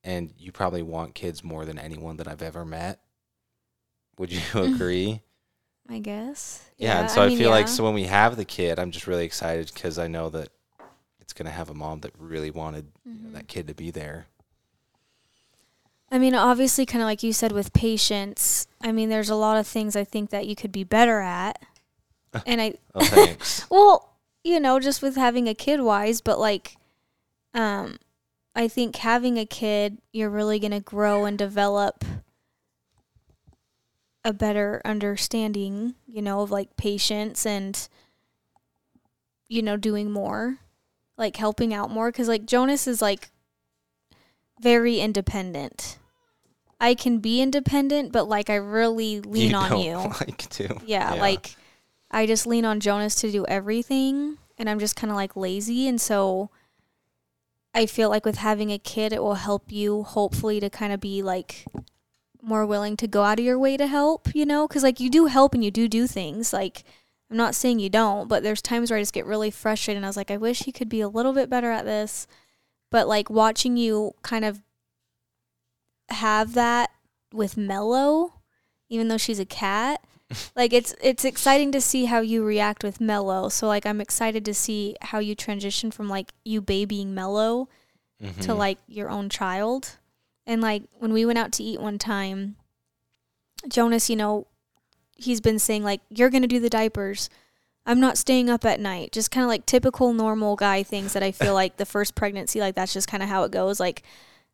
and 0.03 0.33
you 0.39 0.53
probably 0.53 0.83
want 0.83 1.15
kids 1.15 1.45
more 1.45 1.65
than 1.65 1.79
anyone 1.79 2.17
that 2.17 2.29
I've 2.29 2.43
ever 2.43 2.65
met. 2.65 3.01
Would 4.19 4.33
you 4.33 4.41
agree? 4.55 5.23
I 5.89 5.99
guess. 6.01 6.69
yeah, 6.79 7.01
and 7.01 7.11
so 7.11 7.23
I, 7.23 7.29
mean, 7.29 7.39
feel 7.39 7.51
like 7.51 7.69
so 7.69 7.85
when 7.85 7.95
we 7.95 8.05
have 8.05 8.37
the 8.37 8.45
kid, 8.45 8.79
I'm 8.79 8.91
just 8.91 9.07
really 9.07 9.25
excited 9.25 9.71
because 9.73 9.99
I 9.99 10.09
know 10.09 10.29
that 10.31 10.49
it's 11.21 11.33
gonna 11.33 11.51
have 11.51 11.71
a 11.71 11.75
mom 11.75 12.01
that 12.01 12.13
really 12.19 12.51
wanted 12.51 12.87
you 13.05 13.15
know, 13.15 13.31
that 13.33 13.49
kid 13.49 13.69
to 13.69 13.75
be 13.75 13.91
there. 13.91 14.27
I 16.11 16.19
mean, 16.19 16.35
obviously, 16.35 16.87
kind 16.87 17.03
of 17.03 17.07
like 17.07 17.23
you 17.23 17.33
said 17.33 17.53
with 17.53 17.73
patience. 17.73 18.67
I 18.81 18.93
mean, 18.93 19.09
there's 19.09 19.31
a 19.31 19.35
lot 19.35 19.59
of 19.59 19.67
things 19.67 19.97
I 19.97 20.05
think 20.05 20.31
that 20.31 20.47
you 20.47 20.57
could 20.57 20.73
be 20.73 20.85
better 20.85 21.21
at, 21.21 21.61
and 22.47 22.61
I 22.61 22.75
Oh, 22.95 23.05
thanks. 23.05 23.67
well, 23.71 24.17
you 24.43 24.61
know, 24.61 24.81
just 24.81 25.03
with 25.03 25.17
having 25.17 25.49
a 25.49 25.55
kid 25.55 25.81
wise, 25.81 26.21
but 26.21 26.39
like, 26.39 26.77
um, 27.55 27.99
I 28.55 28.69
think 28.69 28.97
having 28.97 29.39
a 29.39 29.47
kid, 29.47 29.99
you're 30.13 30.31
really 30.31 30.59
gonna 30.59 30.81
grow 30.81 31.25
and 31.25 31.39
develop 31.39 32.05
a 34.27 34.33
better 34.33 34.83
understanding, 34.85 35.95
you 36.05 36.21
know, 36.21 36.41
of 36.41 36.51
like 36.51 36.77
patience 36.77 37.47
and, 37.47 37.89
you 39.49 39.63
know, 39.63 39.77
doing 39.77 40.11
more, 40.11 40.59
like 41.17 41.37
helping 41.37 41.73
out 41.73 41.93
more. 41.93 42.11
Cause 42.11 42.27
like 42.27 42.45
Jonas 42.45 42.89
is 42.89 43.01
like 43.01 43.31
very 44.61 44.99
independent. 44.99 45.99
I 46.81 46.97
can 46.97 47.19
be 47.19 47.41
independent, 47.41 48.11
but 48.11 48.29
like 48.29 48.51
I 48.51 48.57
really 48.57 49.21
lean 49.21 49.51
you 49.51 49.57
on 49.57 49.79
you. 49.79 49.95
like 50.21 50.49
to. 50.51 50.77
Yeah, 50.85 51.15
like 51.15 51.55
I 52.11 52.27
just 52.27 52.49
lean 52.49 52.65
on 52.65 52.81
Jonas 52.81 53.15
to 53.17 53.31
do 53.31 53.47
everything 53.47 54.39
and 54.59 54.69
I'm 54.69 54.81
just 54.81 54.97
kind 54.97 55.13
of 55.13 55.17
like 55.17 55.37
lazy 55.37 55.87
and 55.87 56.01
so 56.01 56.51
I 57.73 57.87
feel 57.87 58.11
like 58.11 58.25
with 58.25 58.39
having 58.39 58.73
a 58.73 58.79
kid 58.79 59.13
it 59.13 59.23
will 59.23 59.35
help 59.35 59.71
you 59.71 60.03
hopefully 60.03 60.59
to 60.59 60.69
kind 60.69 60.93
of 60.93 60.99
be 60.99 61.23
like 61.23 61.65
more 62.47 62.65
willing 62.65 62.97
to 62.99 63.07
go 63.09 63.23
out 63.25 63.39
of 63.39 63.45
your 63.45 63.59
way 63.59 63.77
to 63.77 63.87
help, 63.87 64.35
you 64.35 64.47
know? 64.47 64.67
Cuz 64.69 64.83
like 64.83 65.01
you 65.01 65.11
do 65.11 65.27
help 65.27 65.53
and 65.55 65.65
you 65.65 65.71
do 65.71 65.89
do 65.89 66.07
things. 66.07 66.53
Like 66.53 66.85
I'm 67.31 67.37
not 67.37 67.55
saying 67.57 67.81
you 67.81 67.91
don't, 67.91 68.29
but 68.29 68.43
there's 68.43 68.63
times 68.63 68.91
where 68.91 68.99
I 68.99 69.03
just 69.03 69.13
get 69.13 69.27
really 69.27 69.51
frustrated 69.51 69.97
and 69.99 70.07
I 70.07 70.09
was 70.09 70.17
like 70.17 70.31
I 70.31 70.37
wish 70.37 70.61
he 70.63 70.73
could 70.73 70.89
be 70.89 71.01
a 71.01 71.09
little 71.09 71.33
bit 71.33 71.51
better 71.51 71.71
at 71.73 71.85
this. 71.85 72.27
But 72.91 73.09
like 73.09 73.29
watching 73.29 73.77
you 73.77 74.15
kind 74.23 74.45
of 74.45 74.63
have 76.11 76.55
that 76.55 76.91
with 77.33 77.57
Mello, 77.57 78.35
even 78.89 79.09
though 79.09 79.17
she's 79.19 79.41
a 79.41 79.45
cat 79.45 80.01
like 80.57 80.73
it's 80.73 80.93
it's 81.01 81.25
exciting 81.25 81.71
to 81.73 81.81
see 81.81 82.07
how 82.07 82.21
you 82.21 82.45
react 82.45 82.83
with 82.83 83.01
Mello. 83.01 83.49
So 83.49 83.67
like 83.69 83.87
I'm 83.87 84.01
excited 84.01 84.45
to 84.45 84.55
see 84.55 84.97
how 85.01 85.19
you 85.21 85.35
transition 85.35 85.91
from 85.91 86.09
like 86.09 86.33
you 86.45 86.61
babying 86.61 87.15
Mello 87.15 87.69
to 88.21 88.27
Mhm. 88.53 88.57
like 88.57 88.79
your 88.89 89.09
own 89.11 89.29
child. 89.29 89.99
And 90.47 90.61
like 90.61 90.85
when 90.99 91.13
we 91.13 91.25
went 91.25 91.39
out 91.39 91.53
to 91.53 91.63
eat 91.63 91.81
one 91.81 91.99
time, 91.99 92.57
Jonas, 93.69 94.09
you 94.09 94.17
know, 94.17 94.47
he's 95.17 95.41
been 95.41 95.59
saying 95.59 95.83
like 95.83 96.01
you're 96.11 96.31
going 96.31 96.43
to 96.43 96.49
do 96.49 96.61
the 96.61 96.71
diapers. 96.71 97.29
I'm 97.85 98.01
not 98.01 98.19
staying 98.19 98.51
up 98.51 98.65
at 98.65 98.81
night. 98.81 99.13
Just 99.13 99.31
kind 99.31 99.45
of 99.45 99.49
like 99.49 99.67
typical 99.67 100.13
normal 100.13 100.57
guy 100.57 100.83
things 100.83 101.13
that 101.13 101.23
I 101.23 101.33
feel 101.33 101.55
like 101.63 101.77
the 101.77 101.87
first 101.87 102.15
pregnancy 102.15 102.61
like 102.61 102.75
that's 102.75 102.93
just 102.93 103.09
kind 103.09 103.23
of 103.23 103.29
how 103.29 103.45
it 103.45 103.51
goes. 103.51 103.81
Like 103.81 104.03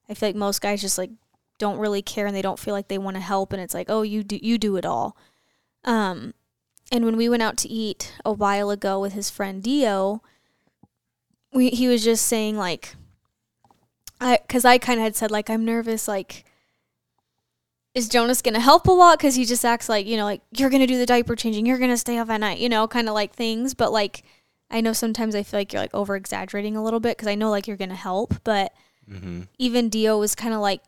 I 0.08 0.14
feel 0.14 0.30
like 0.30 0.36
most 0.36 0.60
guys 0.60 0.80
just 0.80 0.98
like 0.98 1.10
don't 1.58 1.78
really 1.78 2.02
care 2.02 2.26
and 2.26 2.34
they 2.34 2.42
don't 2.42 2.58
feel 2.58 2.74
like 2.74 2.88
they 2.88 2.98
want 2.98 3.16
to 3.16 3.20
help 3.20 3.52
and 3.52 3.62
it's 3.62 3.74
like, 3.74 3.88
"Oh, 3.88 4.02
you 4.02 4.22
do 4.22 4.38
you 4.42 4.58
do 4.58 4.76
it 4.76 4.86
all." 4.86 5.16
Um, 5.84 6.34
and 6.90 7.04
when 7.04 7.16
we 7.16 7.28
went 7.28 7.42
out 7.42 7.56
to 7.58 7.68
eat 7.68 8.12
a 8.24 8.32
while 8.32 8.70
ago 8.70 9.00
with 9.00 9.12
his 9.12 9.30
friend 9.30 9.62
Dio, 9.62 10.22
we 11.52 11.70
he 11.70 11.88
was 11.88 12.04
just 12.04 12.26
saying 12.26 12.56
like, 12.56 12.96
I 14.22 14.38
because 14.46 14.64
I 14.64 14.78
kind 14.78 15.00
of 15.00 15.04
had 15.04 15.16
said 15.16 15.30
like 15.30 15.50
I'm 15.50 15.64
nervous 15.64 16.06
like. 16.08 16.44
Is 17.94 18.08
Jonas 18.08 18.40
gonna 18.40 18.58
help 18.60 18.86
a 18.86 18.90
lot? 18.90 19.18
Because 19.18 19.34
he 19.34 19.44
just 19.44 19.64
acts 19.66 19.88
like 19.88 20.06
you 20.06 20.16
know, 20.16 20.24
like 20.24 20.40
you're 20.56 20.70
gonna 20.70 20.86
do 20.86 20.96
the 20.96 21.04
diaper 21.04 21.36
changing, 21.36 21.66
you're 21.66 21.78
gonna 21.78 21.98
stay 21.98 22.16
up 22.16 22.30
at 22.30 22.40
night, 22.40 22.58
you 22.58 22.70
know, 22.70 22.88
kind 22.88 23.06
of 23.08 23.14
like 23.14 23.34
things. 23.34 23.74
But 23.74 23.92
like, 23.92 24.22
I 24.70 24.80
know 24.80 24.94
sometimes 24.94 25.34
I 25.34 25.42
feel 25.42 25.60
like 25.60 25.72
you're 25.74 25.82
like 25.82 25.92
over 25.94 26.16
exaggerating 26.16 26.74
a 26.74 26.82
little 26.82 27.00
bit 27.00 27.18
because 27.18 27.28
I 27.28 27.34
know 27.34 27.50
like 27.50 27.66
you're 27.68 27.76
gonna 27.76 27.94
help, 27.94 28.34
but 28.44 28.72
Mhm. 29.10 29.48
even 29.58 29.90
Dio 29.90 30.18
was 30.18 30.34
kind 30.34 30.54
of 30.54 30.60
like, 30.60 30.80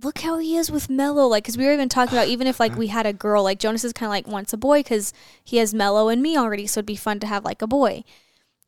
look 0.00 0.18
how 0.20 0.38
he 0.38 0.56
is 0.56 0.70
with 0.70 0.88
Mello. 0.88 1.26
Like, 1.26 1.42
because 1.42 1.58
we 1.58 1.64
were 1.66 1.72
even 1.72 1.88
talking 1.88 2.16
about 2.16 2.28
even 2.28 2.46
if 2.46 2.60
like 2.60 2.76
we 2.76 2.88
had 2.88 3.06
a 3.06 3.12
girl, 3.12 3.42
like 3.42 3.58
Jonas 3.58 3.82
is 3.82 3.92
kind 3.92 4.06
of 4.06 4.10
like 4.10 4.28
wants 4.28 4.52
a 4.52 4.56
boy 4.56 4.80
because 4.80 5.12
he 5.42 5.56
has 5.56 5.74
Mello 5.74 6.08
and 6.08 6.22
me 6.22 6.36
already, 6.36 6.66
so 6.68 6.78
it'd 6.78 6.86
be 6.86 6.94
fun 6.94 7.18
to 7.20 7.26
have 7.26 7.44
like 7.44 7.60
a 7.62 7.66
boy. 7.66 8.04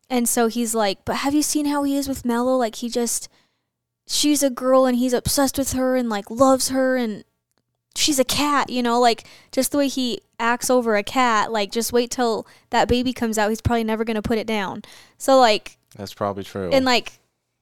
And 0.09 0.27
so 0.27 0.47
he's 0.47 0.75
like, 0.75 1.05
but 1.05 1.17
have 1.17 1.33
you 1.33 1.43
seen 1.43 1.67
how 1.67 1.83
he 1.83 1.95
is 1.95 2.09
with 2.09 2.25
Mello? 2.25 2.57
Like 2.57 2.75
he 2.75 2.89
just, 2.89 3.29
she's 4.07 4.43
a 4.43 4.49
girl 4.49 4.85
and 4.85 4.97
he's 4.97 5.13
obsessed 5.13 5.57
with 5.57 5.73
her 5.73 5.95
and 5.95 6.09
like 6.09 6.29
loves 6.29 6.69
her 6.69 6.97
and 6.97 7.23
she's 7.95 8.19
a 8.19 8.23
cat, 8.25 8.69
you 8.69 8.81
know, 8.83 8.99
like 8.99 9.25
just 9.51 9.71
the 9.71 9.77
way 9.77 9.87
he 9.87 10.21
acts 10.39 10.69
over 10.69 10.95
a 10.95 11.03
cat. 11.03 11.51
Like 11.51 11.71
just 11.71 11.93
wait 11.93 12.11
till 12.11 12.47
that 12.69 12.87
baby 12.87 13.13
comes 13.13 13.37
out, 13.37 13.49
he's 13.49 13.61
probably 13.61 13.83
never 13.83 14.03
gonna 14.03 14.21
put 14.21 14.37
it 14.37 14.47
down. 14.47 14.83
So 15.17 15.39
like 15.39 15.77
That's 15.95 16.13
probably 16.13 16.43
true. 16.43 16.69
and 16.71 16.85
like 16.85 17.13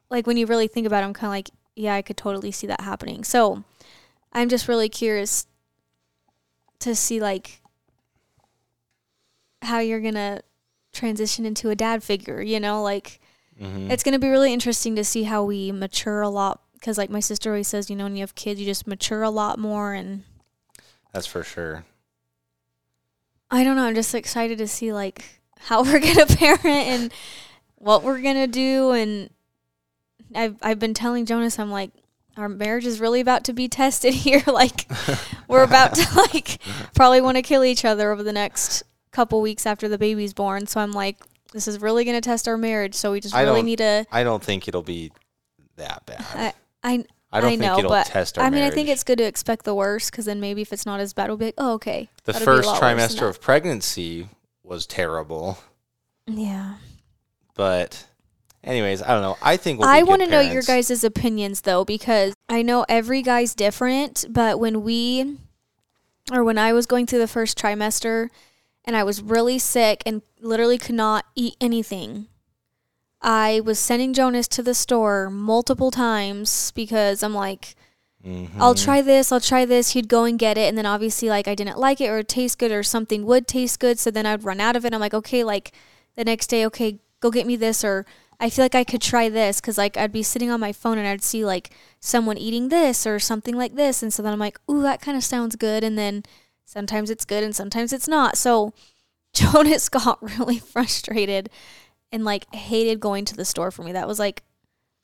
like 0.10 0.25
when 0.25 0.38
you 0.38 0.45
really 0.45 0.67
think 0.67 0.88
about 0.88 1.04
it, 1.04 1.08
I'm 1.08 1.13
kind 1.13 1.28
of 1.28 1.34
like, 1.34 1.49
yeah, 1.75 1.93
I 1.93 2.02
could 2.02 2.17
totally 2.17 2.52
see 2.52 2.67
that 2.67 2.82
happening. 2.82 3.23
So 3.23 3.63
I'm 4.34 4.49
just 4.49 4.67
really 4.67 4.89
curious 4.89 5.45
to 6.80 6.95
see 6.95 7.19
like 7.19 7.62
how 9.62 9.80
you're 9.80 9.99
gonna 10.02 10.41
transition 10.93 11.45
into 11.45 11.69
a 11.69 11.75
dad 11.75 12.04
figure. 12.04 12.41
You 12.41 12.60
know, 12.60 12.82
like 12.82 13.19
Mhm. 13.59 13.91
it's 13.91 14.03
gonna 14.03 14.19
be 14.19 14.29
really 14.29 14.53
interesting 14.53 14.95
to 14.95 15.03
see 15.03 15.23
how 15.23 15.43
we 15.43 15.71
mature 15.71 16.21
a 16.21 16.29
lot. 16.29 16.61
Because 16.73 16.97
like 16.97 17.09
my 17.09 17.19
sister 17.19 17.49
always 17.51 17.67
says, 17.67 17.89
you 17.89 17.95
know, 17.95 18.05
when 18.05 18.15
you 18.15 18.21
have 18.21 18.35
kids, 18.35 18.59
you 18.59 18.65
just 18.65 18.87
mature 18.87 19.21
a 19.21 19.29
lot 19.29 19.59
more. 19.59 19.93
And 19.93 20.23
That's 21.11 21.27
for 21.27 21.43
sure. 21.43 21.83
I 23.51 23.63
don't 23.63 23.75
know, 23.75 23.83
I'm 23.83 23.95
just 23.95 24.13
excited 24.15 24.57
to 24.59 24.67
see 24.67 24.93
like 24.93 25.23
how 25.59 25.83
we're 25.83 25.99
gonna 25.99 26.25
parent 26.37 26.65
and 26.65 27.13
what 27.75 28.03
we're 28.03 28.21
gonna 28.21 28.47
do. 28.47 28.91
And 28.91 29.29
I've 30.35 30.55
I've 30.61 30.79
been 30.79 30.93
telling 30.93 31.25
Jonas, 31.25 31.59
I'm 31.59 31.71
like, 31.71 31.91
our 32.37 32.47
marriage 32.47 32.85
is 32.85 32.99
really 33.01 33.19
about 33.19 33.43
to 33.45 33.53
be 33.53 33.67
tested 33.81 34.13
here. 34.13 34.43
like 34.47 34.89
we're 35.47 35.63
about 35.63 35.95
to 35.95 36.07
like 36.15 36.59
probably 36.93 37.21
want 37.21 37.35
to 37.37 37.41
kill 37.41 37.63
each 37.63 37.83
other 37.83 38.11
over 38.11 38.23
the 38.23 38.31
next 38.33 38.83
couple 39.11 39.41
weeks 39.41 39.65
after 39.65 39.89
the 39.89 39.97
baby's 39.97 40.33
born. 40.33 40.67
So 40.67 40.79
I'm 40.79 40.91
like, 40.93 41.17
this 41.53 41.67
is 41.67 41.79
really 41.79 42.05
gonna 42.05 42.21
test 42.21 42.47
our 42.47 42.57
marriage. 42.57 42.95
So 42.95 43.12
we 43.12 43.19
just 43.19 43.33
I 43.35 43.41
really 43.43 43.59
don't- 43.59 43.65
need 43.65 43.77
to. 43.77 44.05
I 44.12 44.23
don't 44.23 44.43
think 44.43 44.67
it'll 44.67 44.81
be 44.83 45.12
that 45.77 46.05
bad. 46.05 46.25
I 46.33 46.53
I 46.83 47.05
I 47.31 47.41
don't 47.41 47.47
I 47.47 47.49
think 47.51 47.62
know, 47.62 47.77
it'll 47.79 47.89
but 47.89 48.07
test 48.07 48.38
our 48.38 48.45
I 48.45 48.49
mean, 48.49 48.63
I 48.63 48.69
think 48.71 48.89
it's 48.89 49.03
good 49.03 49.17
to 49.19 49.23
expect 49.23 49.65
the 49.65 49.75
worst 49.75 50.12
because 50.12 50.25
then 50.25 50.39
maybe 50.39 50.62
if 50.62 50.73
it's 50.73 50.85
not 50.85 50.99
as 50.99 51.13
bad, 51.13 51.27
we'll 51.29 51.38
be 51.38 51.45
like, 51.45 51.53
oh, 51.57 51.73
okay. 51.73 52.09
the 52.23 52.31
that'll 52.33 52.39
be 52.39 52.51
a 52.51 52.55
first 52.55 52.67
lot 52.67 52.81
worse 52.81 52.81
than 52.81 52.97
trimester 52.97 53.29
of 53.29 53.39
pregnancy 53.41 54.27
was 54.63 54.85
terrible. 54.88 55.57
Yeah. 56.25 56.75
But 57.55 58.05
anyways, 58.63 59.01
I 59.01 59.09
don't 59.09 59.21
know. 59.21 59.38
I 59.41 59.57
think 59.57 59.79
we'll 59.79 59.89
I 59.89 60.03
want 60.03 60.21
to 60.21 60.27
know 60.27 60.39
your 60.39 60.62
guys' 60.63 61.03
opinions 61.03 61.62
though 61.62 61.85
because 61.85 62.33
I 62.47 62.62
know 62.62 62.85
every 62.89 63.21
guy's 63.21 63.53
different, 63.55 64.25
but 64.29 64.59
when 64.59 64.83
we 64.83 65.38
or 66.31 66.43
when 66.43 66.57
I 66.57 66.73
was 66.73 66.85
going 66.85 67.05
through 67.05 67.19
the 67.19 67.27
first 67.27 67.57
trimester 67.57 68.29
and 68.85 68.95
I 68.95 69.03
was 69.03 69.21
really 69.21 69.59
sick 69.59 70.03
and 70.05 70.21
literally 70.39 70.77
could 70.77 70.95
not 70.95 71.25
eat 71.35 71.55
anything. 71.59 72.27
I 73.21 73.61
was 73.63 73.79
sending 73.79 74.13
Jonas 74.13 74.47
to 74.49 74.63
the 74.63 74.73
store 74.73 75.29
multiple 75.29 75.91
times 75.91 76.71
because 76.71 77.21
I'm 77.21 77.33
like, 77.33 77.75
Mm-hmm. 78.25 78.61
I'll 78.61 78.75
try 78.75 79.01
this, 79.01 79.31
I'll 79.31 79.39
try 79.39 79.65
this. 79.65 79.91
He'd 79.91 80.09
go 80.09 80.25
and 80.25 80.37
get 80.37 80.57
it. 80.57 80.67
And 80.67 80.77
then 80.77 80.85
obviously, 80.85 81.29
like, 81.29 81.47
I 81.47 81.55
didn't 81.55 81.77
like 81.77 82.01
it 82.01 82.09
or 82.09 82.19
it 82.19 82.27
tastes 82.27 82.55
good 82.55 82.71
or 82.71 82.83
something 82.83 83.25
would 83.25 83.47
taste 83.47 83.79
good. 83.79 83.97
So 83.97 84.11
then 84.11 84.25
I'd 84.25 84.43
run 84.43 84.59
out 84.59 84.75
of 84.75 84.85
it. 84.85 84.93
I'm 84.93 84.99
like, 84.99 85.13
okay, 85.13 85.43
like 85.43 85.71
the 86.15 86.25
next 86.25 86.47
day, 86.47 86.65
okay, 86.65 86.99
go 87.21 87.31
get 87.31 87.47
me 87.47 87.55
this. 87.55 87.83
Or 87.83 88.05
I 88.39 88.49
feel 88.49 88.65
like 88.65 88.75
I 88.75 88.83
could 88.83 89.01
try 89.01 89.29
this 89.29 89.61
because, 89.61 89.77
like, 89.77 89.95
I'd 89.95 90.11
be 90.11 90.23
sitting 90.23 90.49
on 90.49 90.59
my 90.59 90.73
phone 90.73 90.97
and 90.97 91.07
I'd 91.07 91.23
see, 91.23 91.45
like, 91.45 91.71
someone 91.99 92.37
eating 92.37 92.69
this 92.69 93.07
or 93.07 93.19
something 93.19 93.55
like 93.55 93.75
this. 93.75 94.03
And 94.03 94.13
so 94.13 94.21
then 94.21 94.33
I'm 94.33 94.39
like, 94.39 94.59
ooh, 94.69 94.81
that 94.81 95.01
kind 95.01 95.15
of 95.15 95.23
sounds 95.23 95.55
good. 95.55 95.83
And 95.83 95.97
then 95.97 96.23
sometimes 96.69 97.10
it's 97.10 97.25
good 97.25 97.43
and 97.43 97.55
sometimes 97.55 97.91
it's 97.91 98.08
not. 98.08 98.38
So 98.38 98.73
Jonas 99.34 99.89
got 99.89 100.21
really 100.39 100.60
frustrated 100.60 101.49
and 102.12 102.23
like 102.23 102.53
hated 102.53 102.99
going 102.99 103.25
to 103.25 103.36
the 103.36 103.45
store 103.45 103.71
for 103.71 103.82
me. 103.84 103.91
That 103.91 104.08
was 104.08 104.19
like 104.19 104.43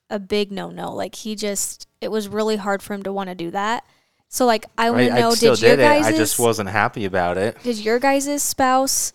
a 0.10 0.20
big 0.20 0.52
no 0.52 0.70
no. 0.70 0.94
Like 0.94 1.16
he 1.16 1.36
just 1.36 1.88
it 2.02 2.10
was 2.10 2.28
really 2.28 2.58
hard 2.58 2.84
for 2.84 2.94
him 2.94 3.02
to 3.04 3.12
want 3.12 3.30
to 3.30 3.36
do 3.36 3.50
that. 3.52 3.84
So 4.28 4.46
like 4.46 4.66
I 4.78 4.92
want 4.92 5.02
Right, 5.02 5.10
to 5.10 5.20
know 5.22 5.32
I 5.32 5.36
did 5.36 5.62
your 5.62 5.78
guys 5.78 6.06
I 6.06 6.12
just 6.12 6.38
wasn't 6.38 6.70
happy 6.70 7.06
about 7.06 7.38
it. 7.38 7.58
did 7.64 7.78
your 7.78 8.00
guys' 8.00 8.44
spouse 8.44 9.12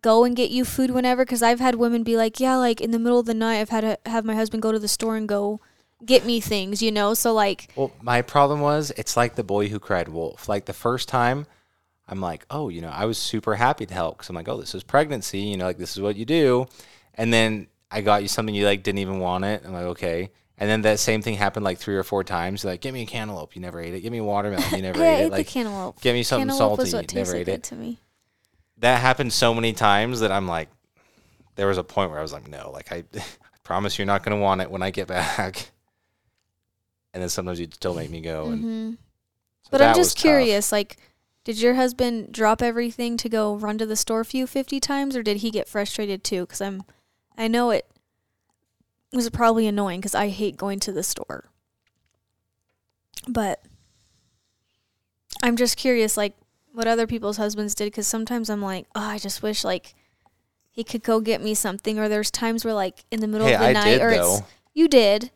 go 0.00 0.24
and 0.24 0.36
get 0.36 0.50
you 0.50 0.64
food 0.64 0.90
whenever 0.90 1.24
cuz 1.24 1.42
I've 1.42 1.60
had 1.60 1.74
women 1.74 2.02
be 2.02 2.16
like, 2.16 2.38
"Yeah, 2.40 2.56
like 2.56 2.80
in 2.80 2.92
the 2.92 2.98
middle 2.98 3.18
of 3.18 3.26
the 3.26 3.34
night 3.34 3.60
I've 3.60 3.70
had 3.70 3.80
to 3.82 3.98
have 4.10 4.24
my 4.24 4.34
husband 4.34 4.62
go 4.62 4.72
to 4.72 4.78
the 4.78 4.88
store 4.88 5.16
and 5.16 5.28
go 5.28 5.60
get 6.04 6.24
me 6.24 6.40
things, 6.40 6.82
you 6.82 6.92
know?" 6.92 7.14
So 7.14 7.32
like 7.32 7.68
Well, 7.76 7.92
my 8.00 8.22
problem 8.22 8.60
was 8.60 8.92
it's 8.96 9.16
like 9.16 9.34
the 9.34 9.44
boy 9.44 9.68
who 9.68 9.78
cried 9.78 10.08
wolf. 10.08 10.48
Like 10.48 10.66
the 10.66 10.72
first 10.72 11.08
time, 11.08 11.46
I'm 12.08 12.20
like, 12.20 12.46
oh, 12.50 12.68
you 12.68 12.80
know, 12.80 12.90
I 12.90 13.04
was 13.04 13.18
super 13.18 13.56
happy 13.56 13.86
to 13.86 13.94
help 13.94 14.18
because 14.18 14.28
I'm 14.28 14.36
like, 14.36 14.48
oh, 14.48 14.60
this 14.60 14.74
is 14.74 14.82
pregnancy. 14.82 15.40
You 15.40 15.56
know, 15.56 15.64
like 15.64 15.78
this 15.78 15.96
is 15.96 16.02
what 16.02 16.16
you 16.16 16.24
do. 16.24 16.66
And 17.14 17.32
then 17.32 17.66
I 17.90 18.00
got 18.00 18.22
you 18.22 18.28
something 18.28 18.54
you 18.54 18.66
like 18.66 18.82
didn't 18.82 18.98
even 18.98 19.18
want 19.18 19.44
it. 19.44 19.62
I'm 19.64 19.72
like, 19.72 19.84
okay. 19.84 20.30
And 20.58 20.70
then 20.70 20.82
that 20.82 20.98
same 20.98 21.20
thing 21.20 21.34
happened 21.34 21.64
like 21.64 21.78
three 21.78 21.96
or 21.96 22.02
four 22.02 22.24
times. 22.24 22.64
Like, 22.64 22.80
give 22.80 22.94
me 22.94 23.02
a 23.02 23.06
cantaloupe. 23.06 23.54
You 23.54 23.60
never 23.60 23.80
ate 23.80 23.94
it. 23.94 24.00
Give 24.00 24.12
me 24.12 24.18
a 24.18 24.24
watermelon. 24.24 24.64
You 24.74 24.82
never 24.82 25.02
ate 25.02 25.14
ate 25.14 25.24
it. 25.26 25.32
Like, 25.32 25.46
the 25.46 25.52
cantaloupe. 25.52 26.00
give 26.00 26.14
me 26.14 26.22
something 26.22 26.48
cantaloupe 26.48 26.86
salty. 26.86 27.14
You 27.14 27.22
never 27.22 27.36
ate 27.36 27.48
it. 27.48 27.62
to 27.64 27.74
me. 27.74 27.98
That 28.78 29.00
happened 29.00 29.32
so 29.32 29.52
many 29.54 29.72
times 29.72 30.20
that 30.20 30.32
I'm 30.32 30.48
like, 30.48 30.68
there 31.56 31.66
was 31.66 31.78
a 31.78 31.84
point 31.84 32.10
where 32.10 32.18
I 32.18 32.22
was 32.22 32.32
like, 32.32 32.48
no, 32.48 32.70
like 32.70 32.92
I, 32.92 33.04
I 33.14 33.22
promise 33.64 33.98
you're 33.98 34.06
not 34.06 34.22
going 34.22 34.36
to 34.36 34.42
want 34.42 34.60
it 34.60 34.70
when 34.70 34.82
I 34.82 34.90
get 34.90 35.08
back. 35.08 35.70
And 37.16 37.22
then 37.22 37.30
sometimes 37.30 37.58
you'd 37.60 37.74
still 37.74 37.94
make 37.94 38.10
me 38.10 38.20
go. 38.20 38.50
And 38.50 38.62
hmm 38.62 38.90
so 39.62 39.70
But 39.70 39.82
I'm 39.82 39.94
just 39.94 40.16
tough. 40.16 40.22
curious, 40.22 40.70
like, 40.72 40.98
did 41.44 41.60
your 41.60 41.74
husband 41.74 42.32
drop 42.32 42.62
everything 42.62 43.16
to 43.18 43.28
go 43.28 43.56
run 43.56 43.78
to 43.78 43.86
the 43.86 43.96
store 43.96 44.24
for 44.24 44.36
you 44.36 44.46
50 44.46 44.80
times, 44.80 45.16
or 45.16 45.22
did 45.22 45.38
he 45.38 45.50
get 45.50 45.68
frustrated 45.68 46.24
too? 46.24 46.42
Because 46.42 46.60
I'm, 46.60 46.84
I 47.38 47.48
know 47.48 47.70
it 47.70 47.86
was 49.12 49.30
probably 49.30 49.66
annoying 49.66 50.00
because 50.00 50.14
I 50.14 50.28
hate 50.28 50.56
going 50.56 50.80
to 50.80 50.92
the 50.92 51.02
store. 51.02 51.50
But 53.28 53.62
I'm 55.42 55.56
just 55.56 55.76
curious, 55.76 56.16
like, 56.16 56.34
what 56.72 56.86
other 56.86 57.06
people's 57.06 57.36
husbands 57.38 57.74
did, 57.74 57.86
because 57.86 58.06
sometimes 58.06 58.50
I'm 58.50 58.62
like, 58.62 58.86
oh, 58.94 59.00
I 59.00 59.18
just 59.18 59.42
wish, 59.42 59.64
like, 59.64 59.94
he 60.70 60.84
could 60.84 61.02
go 61.02 61.20
get 61.20 61.42
me 61.42 61.54
something, 61.54 61.98
or 61.98 62.08
there's 62.08 62.30
times 62.30 62.64
where, 62.64 62.74
like, 62.74 63.04
in 63.10 63.20
the 63.20 63.28
middle 63.28 63.48
Hey, 63.48 63.54
of 63.54 63.60
the 63.60 63.68
I 63.68 63.72
night, 63.72 63.98
did 63.98 64.02
or 64.02 64.10
though. 64.10 64.34
it's 64.36 64.42
you 64.74 64.88
did, 64.88 65.30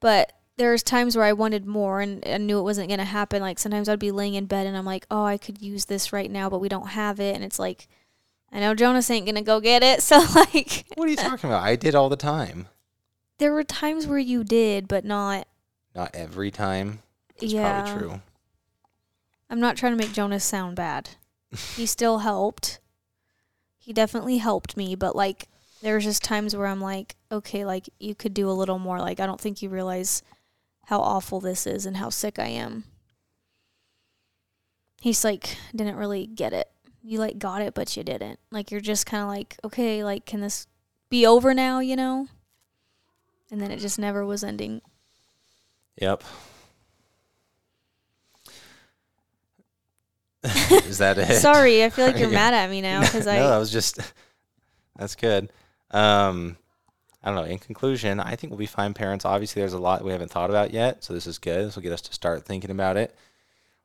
but 0.00 0.32
there's 0.56 0.82
times 0.82 1.16
where 1.16 1.24
I 1.24 1.32
wanted 1.32 1.66
more 1.66 2.00
and 2.00 2.22
I 2.26 2.38
knew 2.38 2.58
it 2.58 2.62
wasn't 2.62 2.88
going 2.88 2.98
to 2.98 3.04
happen. 3.04 3.42
Like 3.42 3.58
sometimes 3.58 3.88
I'd 3.88 3.98
be 3.98 4.12
laying 4.12 4.34
in 4.34 4.46
bed 4.46 4.66
and 4.66 4.76
I'm 4.76 4.84
like, 4.84 5.06
oh, 5.10 5.24
I 5.24 5.36
could 5.36 5.60
use 5.60 5.86
this 5.86 6.12
right 6.12 6.30
now, 6.30 6.48
but 6.48 6.60
we 6.60 6.68
don't 6.68 6.88
have 6.88 7.18
it. 7.20 7.34
And 7.34 7.44
it's 7.44 7.58
like, 7.58 7.88
I 8.52 8.60
know 8.60 8.74
Jonas 8.74 9.10
ain't 9.10 9.26
going 9.26 9.34
to 9.34 9.40
go 9.42 9.60
get 9.60 9.82
it. 9.82 10.00
So, 10.02 10.18
like, 10.34 10.84
What 10.94 11.08
are 11.08 11.10
you 11.10 11.16
talking 11.16 11.50
about? 11.50 11.64
I 11.64 11.74
did 11.76 11.94
all 11.94 12.08
the 12.08 12.16
time. 12.16 12.68
there 13.38 13.52
were 13.52 13.64
times 13.64 14.06
where 14.06 14.18
you 14.18 14.44
did, 14.44 14.86
but 14.86 15.04
not. 15.04 15.48
Not 15.94 16.14
every 16.14 16.50
time. 16.52 17.00
It's 17.40 17.52
yeah. 17.52 17.82
probably 17.82 18.00
true. 18.00 18.20
I'm 19.50 19.60
not 19.60 19.76
trying 19.76 19.92
to 19.92 20.02
make 20.04 20.12
Jonas 20.12 20.44
sound 20.44 20.76
bad. 20.76 21.10
he 21.76 21.86
still 21.86 22.18
helped. 22.18 22.78
He 23.78 23.92
definitely 23.92 24.38
helped 24.38 24.76
me, 24.76 24.94
but 24.94 25.16
like, 25.16 25.48
there's 25.82 26.04
just 26.04 26.22
times 26.22 26.56
where 26.56 26.66
I'm 26.68 26.80
like, 26.80 27.16
okay, 27.30 27.64
like, 27.64 27.88
you 27.98 28.14
could 28.14 28.32
do 28.34 28.48
a 28.48 28.52
little 28.52 28.78
more. 28.78 29.00
Like, 29.00 29.20
I 29.20 29.26
don't 29.26 29.40
think 29.40 29.60
you 29.60 29.68
realize 29.68 30.22
how 30.86 31.00
awful 31.00 31.40
this 31.40 31.66
is 31.66 31.86
and 31.86 31.96
how 31.96 32.10
sick 32.10 32.38
I 32.38 32.46
am. 32.46 32.84
He's 35.00 35.24
like, 35.24 35.56
didn't 35.74 35.96
really 35.96 36.26
get 36.26 36.52
it. 36.52 36.68
You 37.02 37.18
like 37.18 37.38
got 37.38 37.60
it, 37.62 37.74
but 37.74 37.96
you 37.96 38.02
didn't. 38.02 38.38
Like, 38.50 38.70
you're 38.70 38.80
just 38.80 39.04
kind 39.06 39.22
of 39.22 39.28
like, 39.28 39.58
okay, 39.64 40.02
like, 40.02 40.24
can 40.24 40.40
this 40.40 40.66
be 41.10 41.26
over 41.26 41.52
now, 41.52 41.80
you 41.80 41.96
know? 41.96 42.28
And 43.50 43.60
then 43.60 43.70
it 43.70 43.78
just 43.80 43.98
never 43.98 44.24
was 44.24 44.42
ending. 44.42 44.80
Yep. 46.00 46.24
Is 50.44 50.98
that 50.98 51.18
it? 51.18 51.40
Sorry, 51.40 51.84
I 51.84 51.90
feel 51.90 52.06
like 52.06 52.18
you're 52.18 52.28
Yeah. 52.30 52.34
mad 52.34 52.54
at 52.54 52.70
me 52.70 52.80
now 52.80 53.00
because 53.00 53.26
no, 53.26 53.32
I. 53.32 53.38
that 53.38 53.58
was 53.58 53.70
just. 53.70 53.98
That's 54.96 55.14
good. 55.14 55.50
Um, 55.90 56.56
I 57.24 57.28
don't 57.28 57.36
know. 57.36 57.50
In 57.50 57.58
conclusion, 57.58 58.20
I 58.20 58.36
think 58.36 58.50
we'll 58.50 58.58
be 58.58 58.66
fine 58.66 58.92
parents. 58.94 59.24
Obviously, 59.24 59.60
there's 59.60 59.72
a 59.72 59.78
lot 59.78 60.04
we 60.04 60.12
haven't 60.12 60.30
thought 60.30 60.50
about 60.50 60.72
yet, 60.72 61.02
so 61.02 61.14
this 61.14 61.26
is 61.26 61.38
good. 61.38 61.66
This 61.66 61.74
will 61.74 61.82
get 61.82 61.92
us 61.92 62.02
to 62.02 62.12
start 62.12 62.44
thinking 62.44 62.70
about 62.70 62.96
it. 62.98 63.14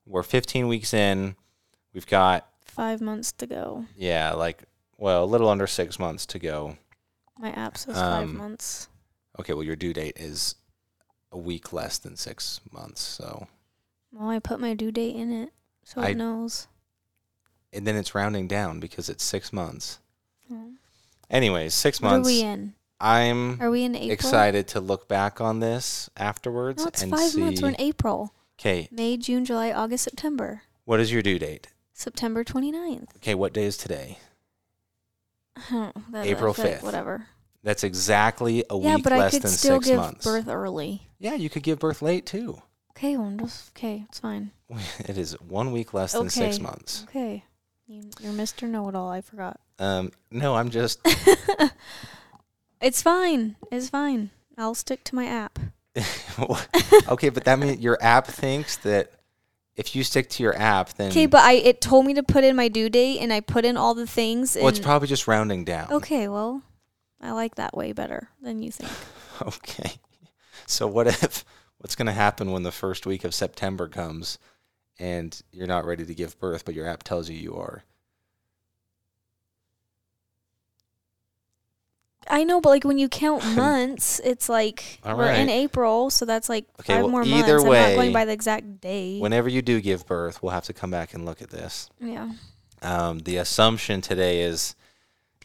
We're 0.05 0.23
15 0.23 0.67
weeks 0.67 0.93
in. 0.93 1.35
We've 1.93 2.05
got 2.05 2.45
Five 2.65 2.99
months 3.01 3.31
to 3.33 3.47
go. 3.47 3.85
yeah, 3.95 4.33
like 4.33 4.63
well, 4.97 5.23
a 5.23 5.25
little 5.25 5.47
under 5.49 5.65
six 5.67 5.97
months 5.97 6.25
to 6.27 6.39
go. 6.39 6.77
My 7.39 7.51
app 7.51 7.77
says 7.77 7.95
five 7.95 8.23
Um, 8.23 8.37
months. 8.37 8.89
Okay, 9.39 9.53
well, 9.53 9.63
your 9.63 9.77
due 9.77 9.93
date 9.93 10.17
is 10.17 10.55
a 11.31 11.37
week 11.37 11.71
less 11.71 11.97
than 11.97 12.17
six 12.17 12.59
months, 12.71 12.99
so 13.01 13.47
Well, 14.11 14.27
I 14.29 14.39
put 14.39 14.59
my 14.59 14.73
due 14.73 14.91
date 14.91 15.15
in 15.15 15.31
it, 15.31 15.53
so 15.85 16.01
I- 16.01 16.09
it 16.09 16.17
knows. 16.17 16.67
and 17.71 17.87
then 17.87 17.95
it's 17.95 18.13
rounding 18.13 18.47
down 18.49 18.81
because 18.81 19.07
it's 19.07 19.23
six 19.23 19.53
months. 19.53 19.99
Anyways, 21.29 21.73
six 21.73 22.01
What 22.01 22.07
are 22.09 22.11
months. 22.15 22.27
we 22.27 22.41
in? 22.41 22.73
I'm 23.01 23.61
Are 23.61 23.69
we 23.69 23.83
in 23.83 23.95
April? 23.95 24.11
excited 24.11 24.67
to 24.69 24.79
look 24.81 25.07
back 25.07 25.39
on 25.39 25.59
this 25.59 26.09
afterwards 26.17 26.81
No, 26.83 26.87
it's 26.87 27.01
and 27.01 27.11
five 27.11 27.29
see. 27.31 27.39
months. 27.39 27.61
We're 27.61 27.69
in 27.69 27.75
April. 27.79 28.33
Okay, 28.59 28.89
May, 28.91 29.15
June, 29.17 29.45
July, 29.45 29.71
August, 29.71 30.03
September. 30.03 30.63
what 30.85 30.99
is 30.99 31.11
your 31.11 31.21
due 31.21 31.39
date? 31.39 31.67
September 31.93 32.43
29th. 32.43 33.15
Okay, 33.17 33.35
what 33.35 33.53
day 33.53 33.63
is 33.63 33.77
today? 33.77 34.17
Huh, 35.57 35.91
that- 36.11 36.25
April 36.25 36.51
I 36.51 36.55
feel 36.55 36.65
like 36.65 36.79
5th. 36.79 36.83
Whatever. 36.83 37.27
That's 37.63 37.83
exactly 37.83 38.63
a 38.69 38.77
yeah, 38.77 38.95
week 38.95 39.03
but 39.03 39.13
I 39.13 39.17
less 39.19 39.33
could 39.33 39.41
than 39.43 39.51
still 39.51 39.75
six 39.77 39.87
give 39.87 39.97
months. 39.97 40.25
birth 40.25 40.47
early. 40.47 41.01
Yeah, 41.19 41.35
you 41.35 41.49
could 41.49 41.63
give 41.63 41.79
birth 41.79 42.01
late 42.01 42.25
too. 42.25 42.61
Okay, 42.91 43.15
well, 43.17 43.31
just 43.37 43.71
okay. 43.77 44.05
It's 44.09 44.19
fine. 44.19 44.51
It 44.99 45.17
is 45.17 45.33
one 45.41 45.71
week 45.71 45.93
less 45.93 46.11
than 46.13 46.29
six 46.29 46.55
Okay. 46.55 46.63
months. 46.63 47.03
Okay, 47.09 47.43
you, 47.87 48.03
you're 48.21 48.33
Mr. 48.33 48.67
Know-it-all. 48.67 49.09
I 49.09 49.21
forgot. 49.21 49.59
Um, 49.77 50.11
no, 50.31 50.55
I'm 50.55 50.69
just 50.69 50.99
It's 52.81 53.01
fine. 53.01 53.55
It's 53.71 53.89
fine. 53.89 54.29
I'll 54.57 54.75
stick 54.75 55.03
to 55.05 55.15
my 55.15 55.25
app. 55.25 55.59
okay, 57.09 57.29
but 57.29 57.43
that 57.45 57.59
means 57.59 57.79
your 57.79 57.97
app 58.01 58.27
thinks 58.27 58.77
that 58.77 59.11
if 59.75 59.95
you 59.95 60.03
stick 60.03 60.29
to 60.29 60.43
your 60.43 60.55
app, 60.57 60.93
then 60.93 61.11
Okay, 61.11 61.25
but 61.25 61.41
I 61.43 61.53
it 61.53 61.81
told 61.81 62.05
me 62.05 62.13
to 62.15 62.23
put 62.23 62.43
in 62.43 62.55
my 62.55 62.67
due 62.67 62.89
date, 62.89 63.19
and 63.19 63.31
I 63.31 63.39
put 63.39 63.63
in 63.65 63.77
all 63.77 63.93
the 63.93 64.07
things. 64.07 64.55
well, 64.55 64.67
it's 64.67 64.79
and- 64.79 64.85
probably 64.85 65.07
just 65.07 65.27
rounding 65.27 65.63
down. 65.63 65.91
Okay, 65.91 66.27
well, 66.27 66.61
I 67.21 67.31
like 67.31 67.55
that 67.55 67.75
way 67.75 67.91
better 67.93 68.29
than 68.41 68.61
you 68.61 68.71
think. 68.71 68.91
Okay. 69.41 69.93
So 70.65 70.85
what 70.85 71.07
if 71.07 71.45
what's 71.77 71.95
going 71.95 72.07
to 72.07 72.11
happen 72.11 72.51
when 72.51 72.63
the 72.63 72.73
first 72.73 73.05
week 73.05 73.23
of 73.23 73.33
September 73.33 73.87
comes 73.87 74.37
and 74.99 75.41
you're 75.53 75.65
not 75.65 75.85
ready 75.85 76.03
to 76.03 76.13
give 76.13 76.37
birth 76.41 76.65
but 76.65 76.75
your 76.75 76.85
app 76.85 77.03
tells 77.03 77.29
you 77.29 77.37
you 77.37 77.55
are? 77.55 77.85
I 82.29 82.43
know, 82.43 82.61
but 82.61 82.69
like 82.69 82.83
when 82.83 82.97
you 82.97 83.09
count 83.09 83.43
months, 83.55 84.19
it's 84.23 84.47
like 84.49 84.99
All 85.03 85.17
we're 85.17 85.31
in. 85.31 85.49
April, 85.49 86.09
so 86.09 86.25
that's 86.25 86.47
like 86.49 86.65
Okay, 86.79 86.93
five 86.93 87.03
well, 87.03 87.11
more 87.11 87.23
either 87.23 87.57
months. 87.57 87.65
I'm 87.65 87.71
not 87.91 87.95
going 87.95 88.13
by 88.13 88.25
the 88.25 88.31
exact 88.33 88.81
day. 88.81 89.19
Whenever 89.19 89.49
you 89.49 89.61
do 89.61 89.81
give 89.81 90.05
birth, 90.05 90.43
we'll 90.43 90.51
have 90.51 90.65
to 90.65 90.73
come 90.73 90.91
back 90.91 91.13
and 91.13 91.25
look 91.25 91.41
at 91.41 91.49
this. 91.49 91.89
yeah. 91.99 92.31
Um, 92.81 93.19
the 93.19 93.37
assumption 93.37 93.99
today 93.99 94.41
is 94.41 94.73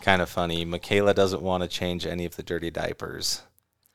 kind 0.01 0.23
of 0.23 0.29
funny. 0.29 0.65
Mykayla 0.65 1.15
doesn't 1.17 1.43
want 1.43 1.63
to 1.65 1.69
change 1.69 2.07
any 2.07 2.25
of 2.27 2.37
the 2.37 2.43
dirty 2.45 2.71
diapers. 2.71 3.43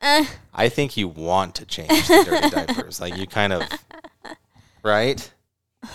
Eh, 0.02 0.25
I 0.54 0.67
think 0.69 0.97
you 0.97 1.08
want 1.08 1.56
to 1.56 1.65
change 1.65 2.08
the 2.08 2.23
dirty 2.25 2.49
diapers. 2.65 2.99
Like 2.99 3.15
you 3.17 3.28
kind 3.28 3.54
of 3.54 3.63
right? 4.84 5.32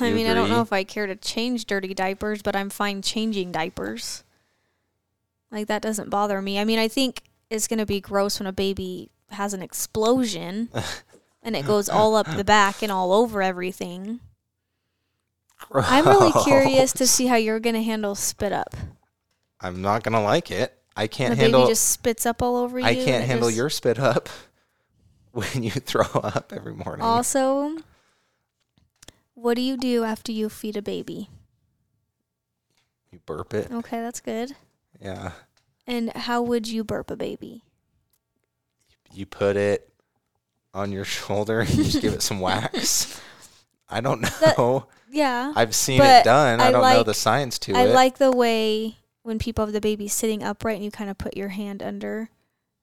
I 0.01 0.09
You 0.09 0.15
mean, 0.15 0.27
I 0.27 0.35
don't 0.35 0.49
know 0.49 0.63
if 0.63 0.73
I 0.73 0.85
care 0.85 1.07
to 1.07 1.17
change 1.17 1.67
dirty 1.67 1.93
diapers, 1.93 2.41
but 2.43 2.57
I'm 2.57 2.71
fine 2.71 3.03
changing 3.03 3.53
diapers. 3.53 4.25
Like 5.55 5.69
that 5.69 5.83
doesn't 5.83 6.11
bother 6.11 6.43
me. 6.43 6.59
I 6.59 6.65
mean, 6.65 6.81
I 6.81 6.89
think 6.89 7.23
it's 7.49 7.69
gonna 7.69 7.87
be 7.87 8.01
gross 8.01 8.41
when 8.41 8.49
a 8.49 8.53
baby 8.53 9.11
has 9.31 9.55
an 9.55 9.63
explosion 9.63 10.69
and 11.45 11.55
it 11.55 11.65
goes 11.65 11.89
all 11.89 12.17
up 12.17 12.27
the 12.27 12.43
back 12.43 12.83
and 12.83 12.91
all 12.91 13.13
over 13.13 13.41
everything. 13.41 14.19
I'm 15.73 16.05
really 16.07 16.33
curious 16.43 16.93
to 16.95 17.07
see 17.07 17.29
how 17.29 17.37
you're 17.37 17.61
gonna 17.61 17.83
handle 17.83 18.17
spit 18.17 18.53
up. 18.53 18.75
I'm 19.61 19.81
not 19.81 20.03
gonna 20.03 20.23
like 20.25 20.51
it. 20.51 20.77
I 20.97 21.07
can't 21.07 21.37
the 21.37 21.43
handle. 21.43 21.61
baby 21.61 21.71
just 21.71 21.89
spits 21.89 22.27
up 22.27 22.43
all 22.43 22.57
over 22.57 22.81
you. 22.81 22.85
I 22.85 22.97
can't 22.97 23.25
handle 23.25 23.49
just- 23.49 23.57
your 23.57 23.71
spit 23.71 24.01
up 24.01 24.29
when 25.33 25.63
you 25.63 25.71
throw 25.71 26.21
up 26.21 26.53
every 26.53 26.75
morning. 26.75 27.03
Also, 27.03 27.77
what 29.35 29.55
do 29.55 29.63
you 29.63 29.77
do 29.77 30.03
after 30.03 30.33
you 30.33 30.49
feed 30.49 30.77
a 30.77 30.83
baby? 30.83 31.31
You 33.13 33.21
burp 33.25 33.55
it. 33.55 33.71
Okay, 33.71 34.01
that's 34.01 34.21
good. 34.21 34.57
Yeah. 35.01 35.33
And 35.87 36.11
how 36.17 36.43
would 36.43 36.67
you 36.69 36.83
burp 36.85 37.11
a 37.11 37.17
baby? 37.17 37.63
You 39.13 39.27
put 39.27 39.57
it 39.57 39.89
on 40.73 40.93
your 40.93 41.05
shoulder. 41.17 41.61
and 41.61 41.71
You 41.71 41.85
just 41.85 42.01
give 42.03 42.13
it 42.15 42.23
some 42.23 42.41
wax. 42.41 43.21
I 43.89 44.01
don't 44.01 44.23
That- 44.23 44.57
know. 44.59 44.87
Yeah. 45.11 45.53
I've 45.55 45.75
seen 45.75 46.01
it 46.03 46.25
done. 46.25 46.61
I, 46.61 46.69
I 46.69 46.71
don't 46.73 46.83
know 46.83 47.03
the 47.05 47.15
science 47.15 47.59
to 47.61 47.75
I 47.75 47.83
it. 47.83 47.91
I 47.91 47.93
like 47.95 48.19
the 48.19 48.33
way 48.33 48.97
when 49.23 49.39
people 49.39 49.65
have 49.65 49.73
the 49.73 49.81
baby 49.81 50.09
sitting 50.09 50.43
upright 50.43 50.77
and 50.77 50.85
you 50.85 50.91
kind 50.91 51.09
of 51.11 51.19
put 51.19 51.37
your 51.37 51.49
hand 51.51 51.83
under. 51.83 52.31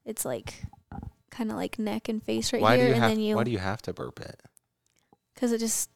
It's 0.06 0.24
like 0.24 0.64
kind 1.30 1.52
of 1.52 1.58
like 1.58 1.78
neck 1.78 2.08
and 2.08 2.24
face 2.24 2.54
right 2.54 2.62
why 2.62 2.78
here, 2.78 2.88
and 2.88 2.96
have 2.96 3.12
then 3.12 3.20
you 3.20 3.36
why 3.36 3.44
do 3.44 3.52
you 3.52 3.58
have 3.58 3.82
to 3.84 3.94
burp 3.94 4.20
it? 4.22 4.40
because 5.34 5.52
it 5.52 5.58
just 5.60 5.90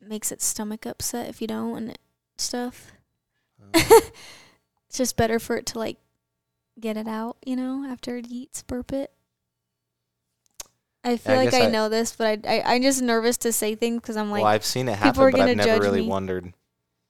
makes 0.00 0.30
its 0.30 0.44
stomach 0.44 0.86
upset 0.86 1.28
if 1.28 1.40
you 1.40 1.46
don't 1.46 1.76
and 1.76 1.90
it, 1.90 1.98
stuff. 2.38 2.92
Um, 3.74 3.82
It's 4.94 4.98
just 4.98 5.16
better 5.16 5.40
for 5.40 5.56
it 5.56 5.66
to 5.66 5.78
like 5.80 5.96
get 6.78 6.96
it 6.96 7.08
out, 7.08 7.36
you 7.44 7.56
know, 7.56 7.84
after 7.84 8.16
it 8.16 8.28
eats, 8.28 8.62
burp 8.62 8.92
it. 8.92 9.10
I 11.02 11.16
feel 11.16 11.34
I 11.34 11.46
like 11.46 11.52
I, 11.52 11.66
I- 11.66 11.68
know 11.68 11.88
this, 11.88 12.14
but 12.14 12.46
I, 12.46 12.58
I 12.60 12.74
I'm 12.76 12.82
just 12.82 13.02
nervous 13.02 13.36
to 13.38 13.50
say 13.50 13.74
things 13.74 14.00
because 14.00 14.16
I'm 14.16 14.30
like. 14.30 14.42
well, 14.44 14.52
I've 14.52 14.64
seen 14.64 14.88
it 14.88 14.96
happen, 14.96 15.32
but 15.32 15.40
I've 15.40 15.56
never 15.56 15.82
really 15.82 16.02
me. 16.02 16.06
wondered. 16.06 16.54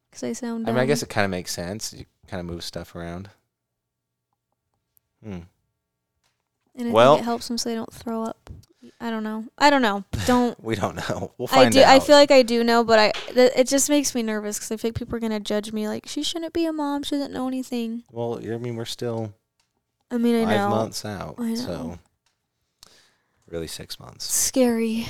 because 0.08 0.22
I 0.22 0.32
sound. 0.32 0.66
I 0.66 0.72
mean, 0.72 0.80
I 0.80 0.86
guess 0.86 1.02
it 1.02 1.10
kind 1.10 1.26
of 1.26 1.30
makes 1.30 1.52
sense. 1.52 1.92
You 1.92 2.06
kind 2.26 2.40
of 2.40 2.46
move 2.46 2.64
stuff 2.64 2.96
around. 2.96 3.28
Hmm. 5.22 5.40
And 6.76 6.88
I 6.88 6.92
well- 6.92 7.14
think 7.14 7.22
it 7.22 7.26
helps 7.26 7.48
them 7.48 7.58
so 7.58 7.68
they 7.68 7.74
don't 7.74 7.92
throw 7.92 8.22
up. 8.22 8.50
I 9.00 9.10
don't 9.10 9.22
know. 9.24 9.46
I 9.58 9.70
don't 9.70 9.80
know. 9.82 10.04
Don't. 10.26 10.62
We 10.62 10.76
don't 10.76 10.96
know. 10.96 11.32
We'll 11.38 11.48
I 11.52 11.68
do. 11.70 11.80
out. 11.80 11.86
I 11.88 12.00
feel 12.00 12.16
like 12.16 12.30
I 12.30 12.42
do 12.42 12.62
know, 12.62 12.84
but 12.84 12.98
I 12.98 13.10
th- 13.32 13.52
it 13.56 13.66
just 13.66 13.88
makes 13.90 14.14
me 14.14 14.22
nervous 14.22 14.58
because 14.58 14.70
I 14.72 14.76
feel 14.76 14.90
like 14.90 14.94
people 14.96 15.16
are 15.16 15.20
gonna 15.20 15.40
judge 15.40 15.72
me. 15.72 15.88
Like 15.88 16.06
she 16.06 16.22
shouldn't 16.22 16.52
be 16.52 16.64
a 16.66 16.72
mom. 16.72 17.02
She 17.02 17.16
doesn't 17.16 17.32
know 17.32 17.48
anything. 17.48 18.04
well, 18.10 18.38
I 18.38 18.56
mean, 18.58 18.76
we're 18.76 18.84
still 18.84 19.34
I 20.10 20.18
mean, 20.18 20.36
I 20.36 20.44
five 20.44 20.56
know. 20.56 20.68
months 20.68 21.04
out, 21.04 21.34
I 21.38 21.50
know. 21.50 21.54
so 21.56 21.98
really 23.48 23.66
six 23.66 23.98
months. 23.98 24.30
Scary. 24.30 25.06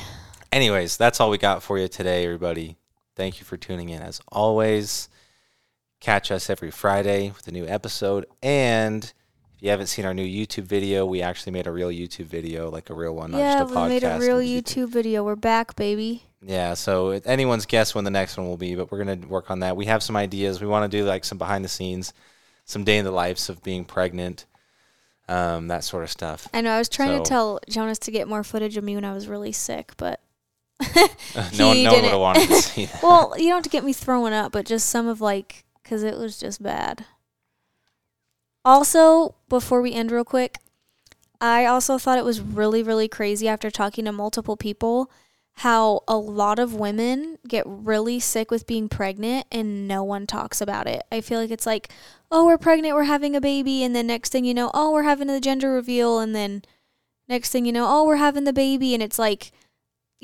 Anyways, 0.53 0.97
that's 0.97 1.21
all 1.21 1.31
we 1.31 1.39
got 1.39 1.63
for 1.63 1.79
you 1.79 1.89
today, 1.89 2.25
everybody. 2.25 2.77
Thank 3.17 3.39
you 3.39 3.45
for 3.45 3.57
tuning 3.57 3.89
in. 3.91 4.03
As 4.03 4.21
always, 4.29 5.09
catch 6.01 6.31
us 6.31 6.49
every 6.49 6.71
Friday 6.71 7.31
with 7.31 7.47
a 7.49 7.53
new 7.53 7.67
episode. 7.67 8.27
And 8.43 9.13
you 9.65 9.71
haven't 9.71 9.87
seen 9.87 10.05
our 10.05 10.13
new 10.13 10.27
YouTube 10.27 10.65
video, 10.65 11.07
we 11.07 11.23
actually 11.23 11.51
made 11.53 11.67
a 11.67 11.73
real 11.73 11.89
YouTube 11.89 12.27
video, 12.27 12.71
like 12.71 12.91
a 12.91 12.95
real 12.95 13.15
one, 13.15 13.31
not 13.31 13.39
yeah, 13.39 13.61
just 13.61 13.73
a 13.73 13.75
we 13.75 13.81
podcast. 13.81 13.89
made 13.89 14.05
a 14.05 14.19
real 14.19 14.37
YouTube 14.37 14.91
video. 14.91 15.25
We're 15.25 15.37
back, 15.37 15.75
baby. 15.75 16.25
Yeah, 16.43 16.75
so 16.75 17.13
it- 17.13 17.23
anyone's 17.25 17.65
guess 17.65 17.95
when 17.95 18.05
the 18.05 18.11
next 18.11 18.37
one 18.37 18.47
will 18.47 18.59
be, 18.59 18.75
but 18.75 18.93
we're 18.93 19.03
gonna 19.03 19.27
work 19.27 19.51
on 19.51 19.61
that. 19.61 19.75
We 19.75 19.87
have 19.87 20.03
some 20.03 20.17
ideas. 20.17 20.61
We 20.61 20.67
want 20.67 20.93
to 20.93 20.95
do 20.99 21.07
like 21.07 21.25
some 21.25 21.39
behind 21.39 21.65
the 21.65 21.71
scenes, 21.71 22.13
some 22.67 22.85
day 22.85 22.99
in 22.99 23.07
the 23.07 23.11
lives 23.11 23.49
of 23.49 23.63
being 23.63 23.87
pregnant, 23.87 24.45
um, 25.31 25.69
that 25.69 25.83
sort 25.83 26.03
of 26.03 26.11
stuff. 26.11 26.47
I 26.53 26.61
know. 26.61 26.71
I 26.71 26.77
was 26.79 26.91
trying 26.91 27.17
to 27.23 27.27
tell 27.27 27.59
Jonas 27.67 27.99
to 28.01 28.11
get 28.11 28.29
more 28.29 28.45
footage 28.45 28.77
of 28.77 28.85
me 28.85 28.97
when 28.97 29.05
I 29.07 29.15
was 29.15 29.29
really 29.29 29.53
sick, 29.53 29.93
but 29.97 30.21
no 31.57 31.69
one, 31.69 31.83
no 31.85 31.93
one 31.95 32.03
would 32.03 32.11
have 32.11 32.21
wanted 32.21 32.49
to 32.49 32.55
see 32.61 32.85
that. 32.85 33.03
well, 33.03 33.33
you 33.39 33.47
don't 33.49 33.57
have 33.57 33.63
to 33.65 33.71
get 33.71 33.83
me 33.83 33.95
throwing 33.95 34.35
up, 34.35 34.53
but 34.53 34.67
just 34.67 34.91
some 34.91 35.09
of 35.09 35.23
like, 35.23 35.65
because 35.83 36.03
it 36.03 36.19
was 36.19 36.39
just 36.39 36.63
bad. 36.63 37.07
Also, 38.65 39.35
before 39.49 39.83
we 39.83 39.93
end 39.93 40.11
real 40.11 40.25
quick, 40.25 40.59
I 41.41 41.67
also 41.67 41.99
thought 41.99 42.19
it 42.19 42.25
was 42.25 42.41
really, 42.41 42.83
really 42.83 43.09
crazy 43.09 43.47
after 43.47 43.71
talking 43.71 44.07
to 44.07 44.13
multiple 44.13 44.57
people 44.57 45.11
how 45.59 46.01
a 46.09 46.17
lot 46.17 46.59
of 46.59 46.75
women 46.75 47.39
get 47.47 47.63
really 47.67 48.19
sick 48.19 48.51
with 48.51 48.67
being 48.67 48.89
pregnant 48.89 49.47
and 49.53 49.87
no 49.87 50.03
one 50.03 50.27
talks 50.27 50.61
about 50.61 50.89
it. 50.89 51.03
I 51.13 51.21
feel 51.21 51.39
like 51.39 51.51
it's 51.51 51.67
like, 51.67 51.91
oh, 52.31 52.47
we're 52.47 52.59
pregnant, 52.59 52.95
we're 52.95 53.05
having 53.05 53.37
a 53.37 53.41
baby, 53.41 53.85
and 53.85 53.95
then 53.95 54.09
next 54.09 54.33
thing 54.33 54.45
you 54.45 54.55
know, 54.55 54.71
oh, 54.75 54.93
we're 54.93 55.05
having 55.05 55.29
the 55.29 55.41
gender 55.41 55.71
reveal, 55.71 56.19
and 56.19 56.35
then 56.35 56.63
next 57.29 57.51
thing 57.51 57.67
you 57.67 57.73
know, 57.73 57.87
oh, 57.89 58.05
we're 58.05 58.17
having 58.17 58.45
the 58.45 58.53
baby, 58.53 58.95
and 58.95 59.03
it's 59.03 59.19
like, 59.19 59.53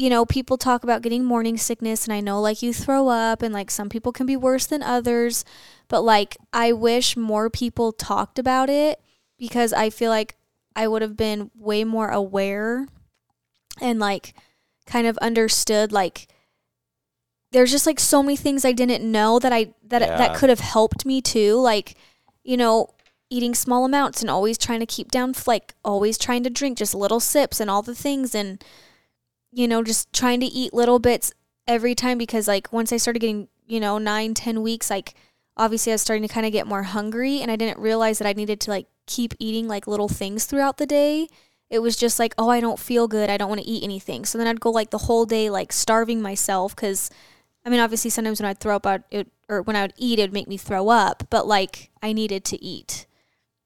you 0.01 0.09
know, 0.09 0.25
people 0.25 0.57
talk 0.57 0.83
about 0.83 1.03
getting 1.03 1.25
morning 1.25 1.59
sickness, 1.59 2.05
and 2.05 2.13
I 2.13 2.21
know 2.21 2.41
like 2.41 2.63
you 2.63 2.73
throw 2.73 3.09
up, 3.09 3.43
and 3.43 3.53
like 3.53 3.71
some 3.71 3.91
people 3.91 4.13
can 4.13 4.25
be 4.25 4.35
worse 4.37 4.65
than 4.65 4.83
others, 4.83 5.45
but 5.89 6.01
like 6.01 6.39
I 6.55 6.73
wish 6.73 7.19
more 7.19 7.51
people 7.51 7.93
talked 7.93 8.39
about 8.39 8.71
it 8.71 8.99
because 9.39 9.75
I 9.75 9.91
feel 9.91 10.11
like 10.11 10.37
I 10.75 10.89
would 10.89 11.03
have 11.03 11.19
been 11.19 11.51
way 11.55 11.85
more 11.85 12.09
aware 12.09 12.89
and 13.79 13.99
like 13.99 14.33
kind 14.87 15.07
of 15.07 15.19
understood 15.19 15.93
like 15.93 16.29
there's 17.53 17.71
just 17.71 17.87
like 17.87 18.01
so 18.01 18.23
many 18.23 18.37
things 18.37 18.65
I 18.65 18.73
didn't 18.73 19.05
know 19.05 19.39
that 19.39 19.53
I 19.53 19.75
that 19.89 20.01
Yeah. 20.01 20.17
that 20.17 20.35
could 20.35 20.49
have 20.49 20.61
helped 20.61 21.05
me 21.05 21.21
too 21.21 21.57
like 21.57 21.95
you 22.43 22.57
know 22.57 22.89
eating 23.29 23.55
small 23.55 23.85
amounts 23.85 24.23
and 24.23 24.31
always 24.31 24.57
trying 24.57 24.81
to 24.81 24.87
keep 24.87 25.11
down 25.11 25.35
like 25.47 25.75
always 25.85 26.17
trying 26.17 26.43
to 26.45 26.51
drink 26.51 26.79
just 26.79 26.95
little 26.95 27.21
sips 27.21 27.61
and 27.61 27.69
all 27.71 27.83
the 27.83 27.95
things 27.95 28.35
and 28.35 28.65
you 29.53 29.67
know 29.67 29.83
just 29.83 30.13
trying 30.13 30.41
to 30.41 30.47
eat 30.47 30.73
little 30.73 30.99
bits 30.99 31.33
every 31.67 31.95
time 31.95 32.19
because 32.19 32.49
like 32.49 32.73
once 32.73 32.93
I 32.93 32.97
started 32.97 33.21
getting 33.21 33.49
you 33.67 33.81
know 33.81 33.99
nine 33.99 34.35
ten 34.35 34.63
weeks 34.63 34.91
like 34.91 35.15
obviously 35.57 35.93
I 35.93 35.95
was 35.95 36.03
starting 36.03 36.27
to 36.27 36.33
kind 36.33 36.47
of 36.47 36.53
get 36.53 36.67
more 36.67 36.85
hungry 36.85 37.41
and 37.41 37.51
I 37.51 37.57
didn't 37.57 37.79
realize 37.79 38.19
that 38.19 38.29
I 38.29 38.33
needed 38.33 38.61
to 38.61 38.71
like 38.71 38.87
keep 39.07 39.35
eating 39.39 39.69
like 39.69 39.87
little 39.87 40.09
things 40.09 40.47
throughout 40.47 40.79
the 40.79 40.87
day. 40.87 41.29
It 41.69 41.81
was 41.81 41.97
just 41.97 42.19
like, 42.19 42.35
oh, 42.37 42.49
I 42.49 42.61
don't 42.61 42.79
feel 42.79 43.07
good. 43.07 43.31
I 43.31 43.37
don't 43.37 43.49
want 43.49 43.61
to 43.61 43.67
eat 43.67 43.85
anything. 43.85 44.25
So 44.25 44.39
then 44.39 44.47
I'd 44.47 44.61
go 44.61 44.71
like 44.71 44.91
the 44.91 44.99
whole 44.99 45.27
day 45.27 45.51
like 45.51 45.73
starving 45.73 46.23
myself 46.23 46.75
cuz 46.75 47.11
I 47.65 47.69
mean 47.69 47.81
obviously 47.81 48.11
sometimes 48.11 48.41
when 48.41 48.49
I'd 48.49 48.59
throw 48.59 48.77
up 48.77 48.87
I'd, 48.87 49.05
it 49.11 49.29
or 49.49 49.63
when 49.63 49.77
I 49.77 49.83
would 49.83 49.95
eat 49.97 50.19
it 50.19 50.23
would 50.23 50.33
make 50.33 50.49
me 50.49 50.57
throw 50.57 50.89
up, 50.89 51.25
but 51.29 51.47
like 51.47 51.91
I 52.03 52.13
needed 52.13 52.45
to 52.47 52.65
eat. 52.65 53.07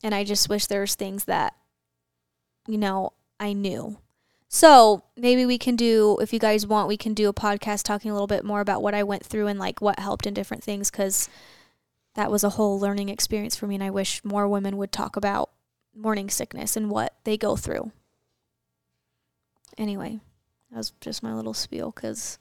And 0.03 0.15
I 0.15 0.25
just 0.25 0.49
wish 0.49 0.67
there 0.67 0.81
was 0.81 0.95
things 0.97 1.25
that 1.25 1.55
you 2.67 2.79
know, 2.79 3.13
I 3.39 3.53
knew. 3.53 3.99
So 4.49 5.03
maybe 5.17 5.47
we 5.47 5.59
can 5.59 5.75
do, 5.75 6.17
if 6.21 6.33
you 6.33 6.39
guys 6.39 6.67
want, 6.67 6.87
we 6.89 6.97
can 6.97 7.13
do 7.15 7.29
a 7.29 7.35
podcast 7.35 7.83
talking 7.83 8.11
a 8.11 8.15
little 8.15 8.29
bit 8.29 8.45
more 8.45 8.61
about 8.61 8.83
what 8.83 8.95
I 8.95 9.03
went 9.03 9.25
through 9.25 9.49
and 9.49 9.59
like 9.59 9.81
what 9.81 9.99
helped 9.99 10.27
in 10.27 10.35
different 10.35 10.63
things 10.63 10.91
because 10.91 11.29
that 12.15 12.31
was 12.31 12.45
a 12.45 12.51
whole 12.51 12.79
learning 12.79 13.09
experience 13.09 13.57
for 13.57 13.67
me. 13.67 13.75
And 13.75 13.83
I 13.85 13.91
wish 13.91 14.25
more 14.25 14.47
women 14.47 14.77
would 14.77 14.93
talk 14.93 15.17
about 15.17 15.51
morning 15.95 16.31
sickness 16.31 16.77
and 16.77 16.91
what 16.91 17.15
they 17.25 17.37
go 17.37 17.57
through. 17.57 17.91
Anyway, 19.77 20.21
that 20.71 20.77
was 20.77 20.93
just 21.01 21.23
my 21.23 21.35
little 21.35 21.55
spiel 21.55 21.91
because 21.91 22.39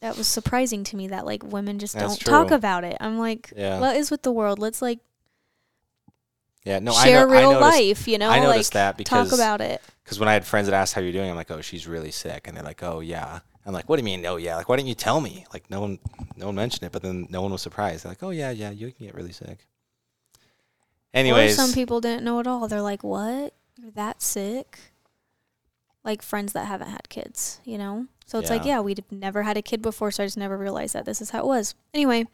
that 0.00 0.16
was 0.16 0.28
surprising 0.28 0.84
to 0.84 0.96
me 0.96 1.08
that 1.08 1.26
like 1.26 1.42
women 1.42 1.80
just 1.80 1.94
That's 1.94 2.16
don't 2.16 2.20
talk 2.20 2.50
about 2.52 2.84
it. 2.84 2.96
I'm 3.00 3.18
like, 3.18 3.52
Yeah. 3.56 3.80
what 3.80 3.96
is 3.96 4.10
with 4.12 4.22
the 4.22 4.30
world? 4.30 4.60
Let's 4.60 4.80
like 4.80 5.00
Yeah, 6.64 6.78
no, 6.78 6.92
share 6.92 7.20
I 7.20 7.22
know, 7.22 7.28
real 7.32 7.50
I 7.50 7.52
noticed, 7.54 7.78
life, 7.78 8.08
you 8.08 8.18
know? 8.18 8.28
I 8.30 8.38
noticed 8.38 8.74
like 8.74 8.80
that 8.80 8.96
because 8.98 9.30
talk 9.30 9.36
about 9.36 9.60
it. 9.60 9.82
Because 10.06 10.20
when 10.20 10.28
I 10.28 10.34
had 10.34 10.46
friends 10.46 10.68
that 10.68 10.74
asked 10.76 10.94
how 10.94 11.00
you're 11.00 11.10
doing, 11.10 11.28
I'm 11.28 11.34
like, 11.34 11.50
oh, 11.50 11.60
she's 11.60 11.88
really 11.88 12.12
sick, 12.12 12.46
and 12.46 12.56
they're 12.56 12.62
like, 12.62 12.80
oh 12.84 13.00
yeah. 13.00 13.40
I'm 13.66 13.72
like, 13.72 13.88
what 13.88 13.96
do 13.96 14.02
you 14.02 14.04
mean, 14.04 14.24
oh 14.24 14.36
yeah? 14.36 14.54
Like, 14.54 14.68
why 14.68 14.76
didn't 14.76 14.86
you 14.88 14.94
tell 14.94 15.20
me? 15.20 15.44
Like, 15.52 15.68
no 15.68 15.80
one, 15.80 15.98
no 16.36 16.46
one 16.46 16.54
mentioned 16.54 16.84
it, 16.84 16.92
but 16.92 17.02
then 17.02 17.26
no 17.28 17.42
one 17.42 17.50
was 17.50 17.60
surprised. 17.60 18.04
They're 18.04 18.12
like, 18.12 18.22
oh 18.22 18.30
yeah, 18.30 18.52
yeah, 18.52 18.70
you 18.70 18.92
can 18.92 19.06
get 19.06 19.16
really 19.16 19.32
sick. 19.32 19.66
Anyways, 21.12 21.54
or 21.54 21.56
some 21.56 21.72
people 21.72 22.00
didn't 22.00 22.22
know 22.24 22.38
at 22.38 22.46
all. 22.46 22.68
They're 22.68 22.82
like, 22.82 23.02
"What? 23.02 23.54
You're 23.76 23.90
that 23.92 24.22
sick?" 24.22 24.78
Like 26.04 26.22
friends 26.22 26.52
that 26.52 26.66
haven't 26.66 26.90
had 26.90 27.08
kids, 27.08 27.60
you 27.64 27.78
know. 27.78 28.06
So 28.26 28.38
it's 28.38 28.50
like, 28.50 28.64
Yeah. 28.64 28.76
yeah, 28.76 28.80
we'd 28.80 29.04
never 29.10 29.42
had 29.42 29.56
a 29.56 29.62
kid 29.62 29.82
before, 29.82 30.10
so 30.10 30.22
I 30.22 30.26
just 30.26 30.36
never 30.36 30.56
realized 30.58 30.94
that 30.94 31.04
this 31.04 31.20
is 31.20 31.30
how 31.30 31.40
it 31.40 31.46
was. 31.46 31.74
Anyway, 31.94 32.26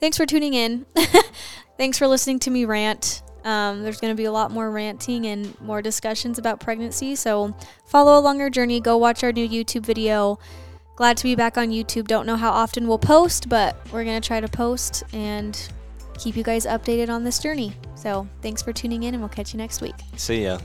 thanks 0.00 0.16
for 0.16 0.26
tuning 0.26 0.54
in. 0.54 0.86
thanks 1.76 1.98
for 1.98 2.06
listening 2.06 2.38
to 2.40 2.50
me 2.50 2.64
rant. 2.64 3.22
Um, 3.44 3.82
there's 3.82 4.00
going 4.00 4.10
to 4.10 4.16
be 4.16 4.24
a 4.24 4.32
lot 4.32 4.50
more 4.50 4.70
ranting 4.70 5.26
and 5.26 5.58
more 5.60 5.82
discussions 5.82 6.38
about 6.38 6.60
pregnancy. 6.60 7.14
So 7.14 7.54
follow 7.84 8.18
along 8.18 8.40
our 8.40 8.50
journey. 8.50 8.80
Go 8.80 8.96
watch 8.96 9.22
our 9.22 9.32
new 9.32 9.48
YouTube 9.48 9.84
video. 9.84 10.38
Glad 10.96 11.16
to 11.18 11.24
be 11.24 11.34
back 11.34 11.58
on 11.58 11.68
YouTube. 11.68 12.06
Don't 12.06 12.26
know 12.26 12.36
how 12.36 12.50
often 12.50 12.86
we'll 12.88 12.98
post, 12.98 13.48
but 13.48 13.76
we're 13.92 14.04
going 14.04 14.20
to 14.20 14.26
try 14.26 14.40
to 14.40 14.48
post 14.48 15.02
and 15.12 15.68
keep 16.18 16.36
you 16.36 16.44
guys 16.44 16.66
updated 16.66 17.08
on 17.08 17.24
this 17.24 17.38
journey. 17.38 17.74
So 17.96 18.28
thanks 18.42 18.62
for 18.62 18.72
tuning 18.72 19.02
in, 19.02 19.14
and 19.14 19.22
we'll 19.22 19.28
catch 19.28 19.52
you 19.52 19.58
next 19.58 19.80
week. 19.80 19.94
see 20.16 20.44
ya. 20.44 20.58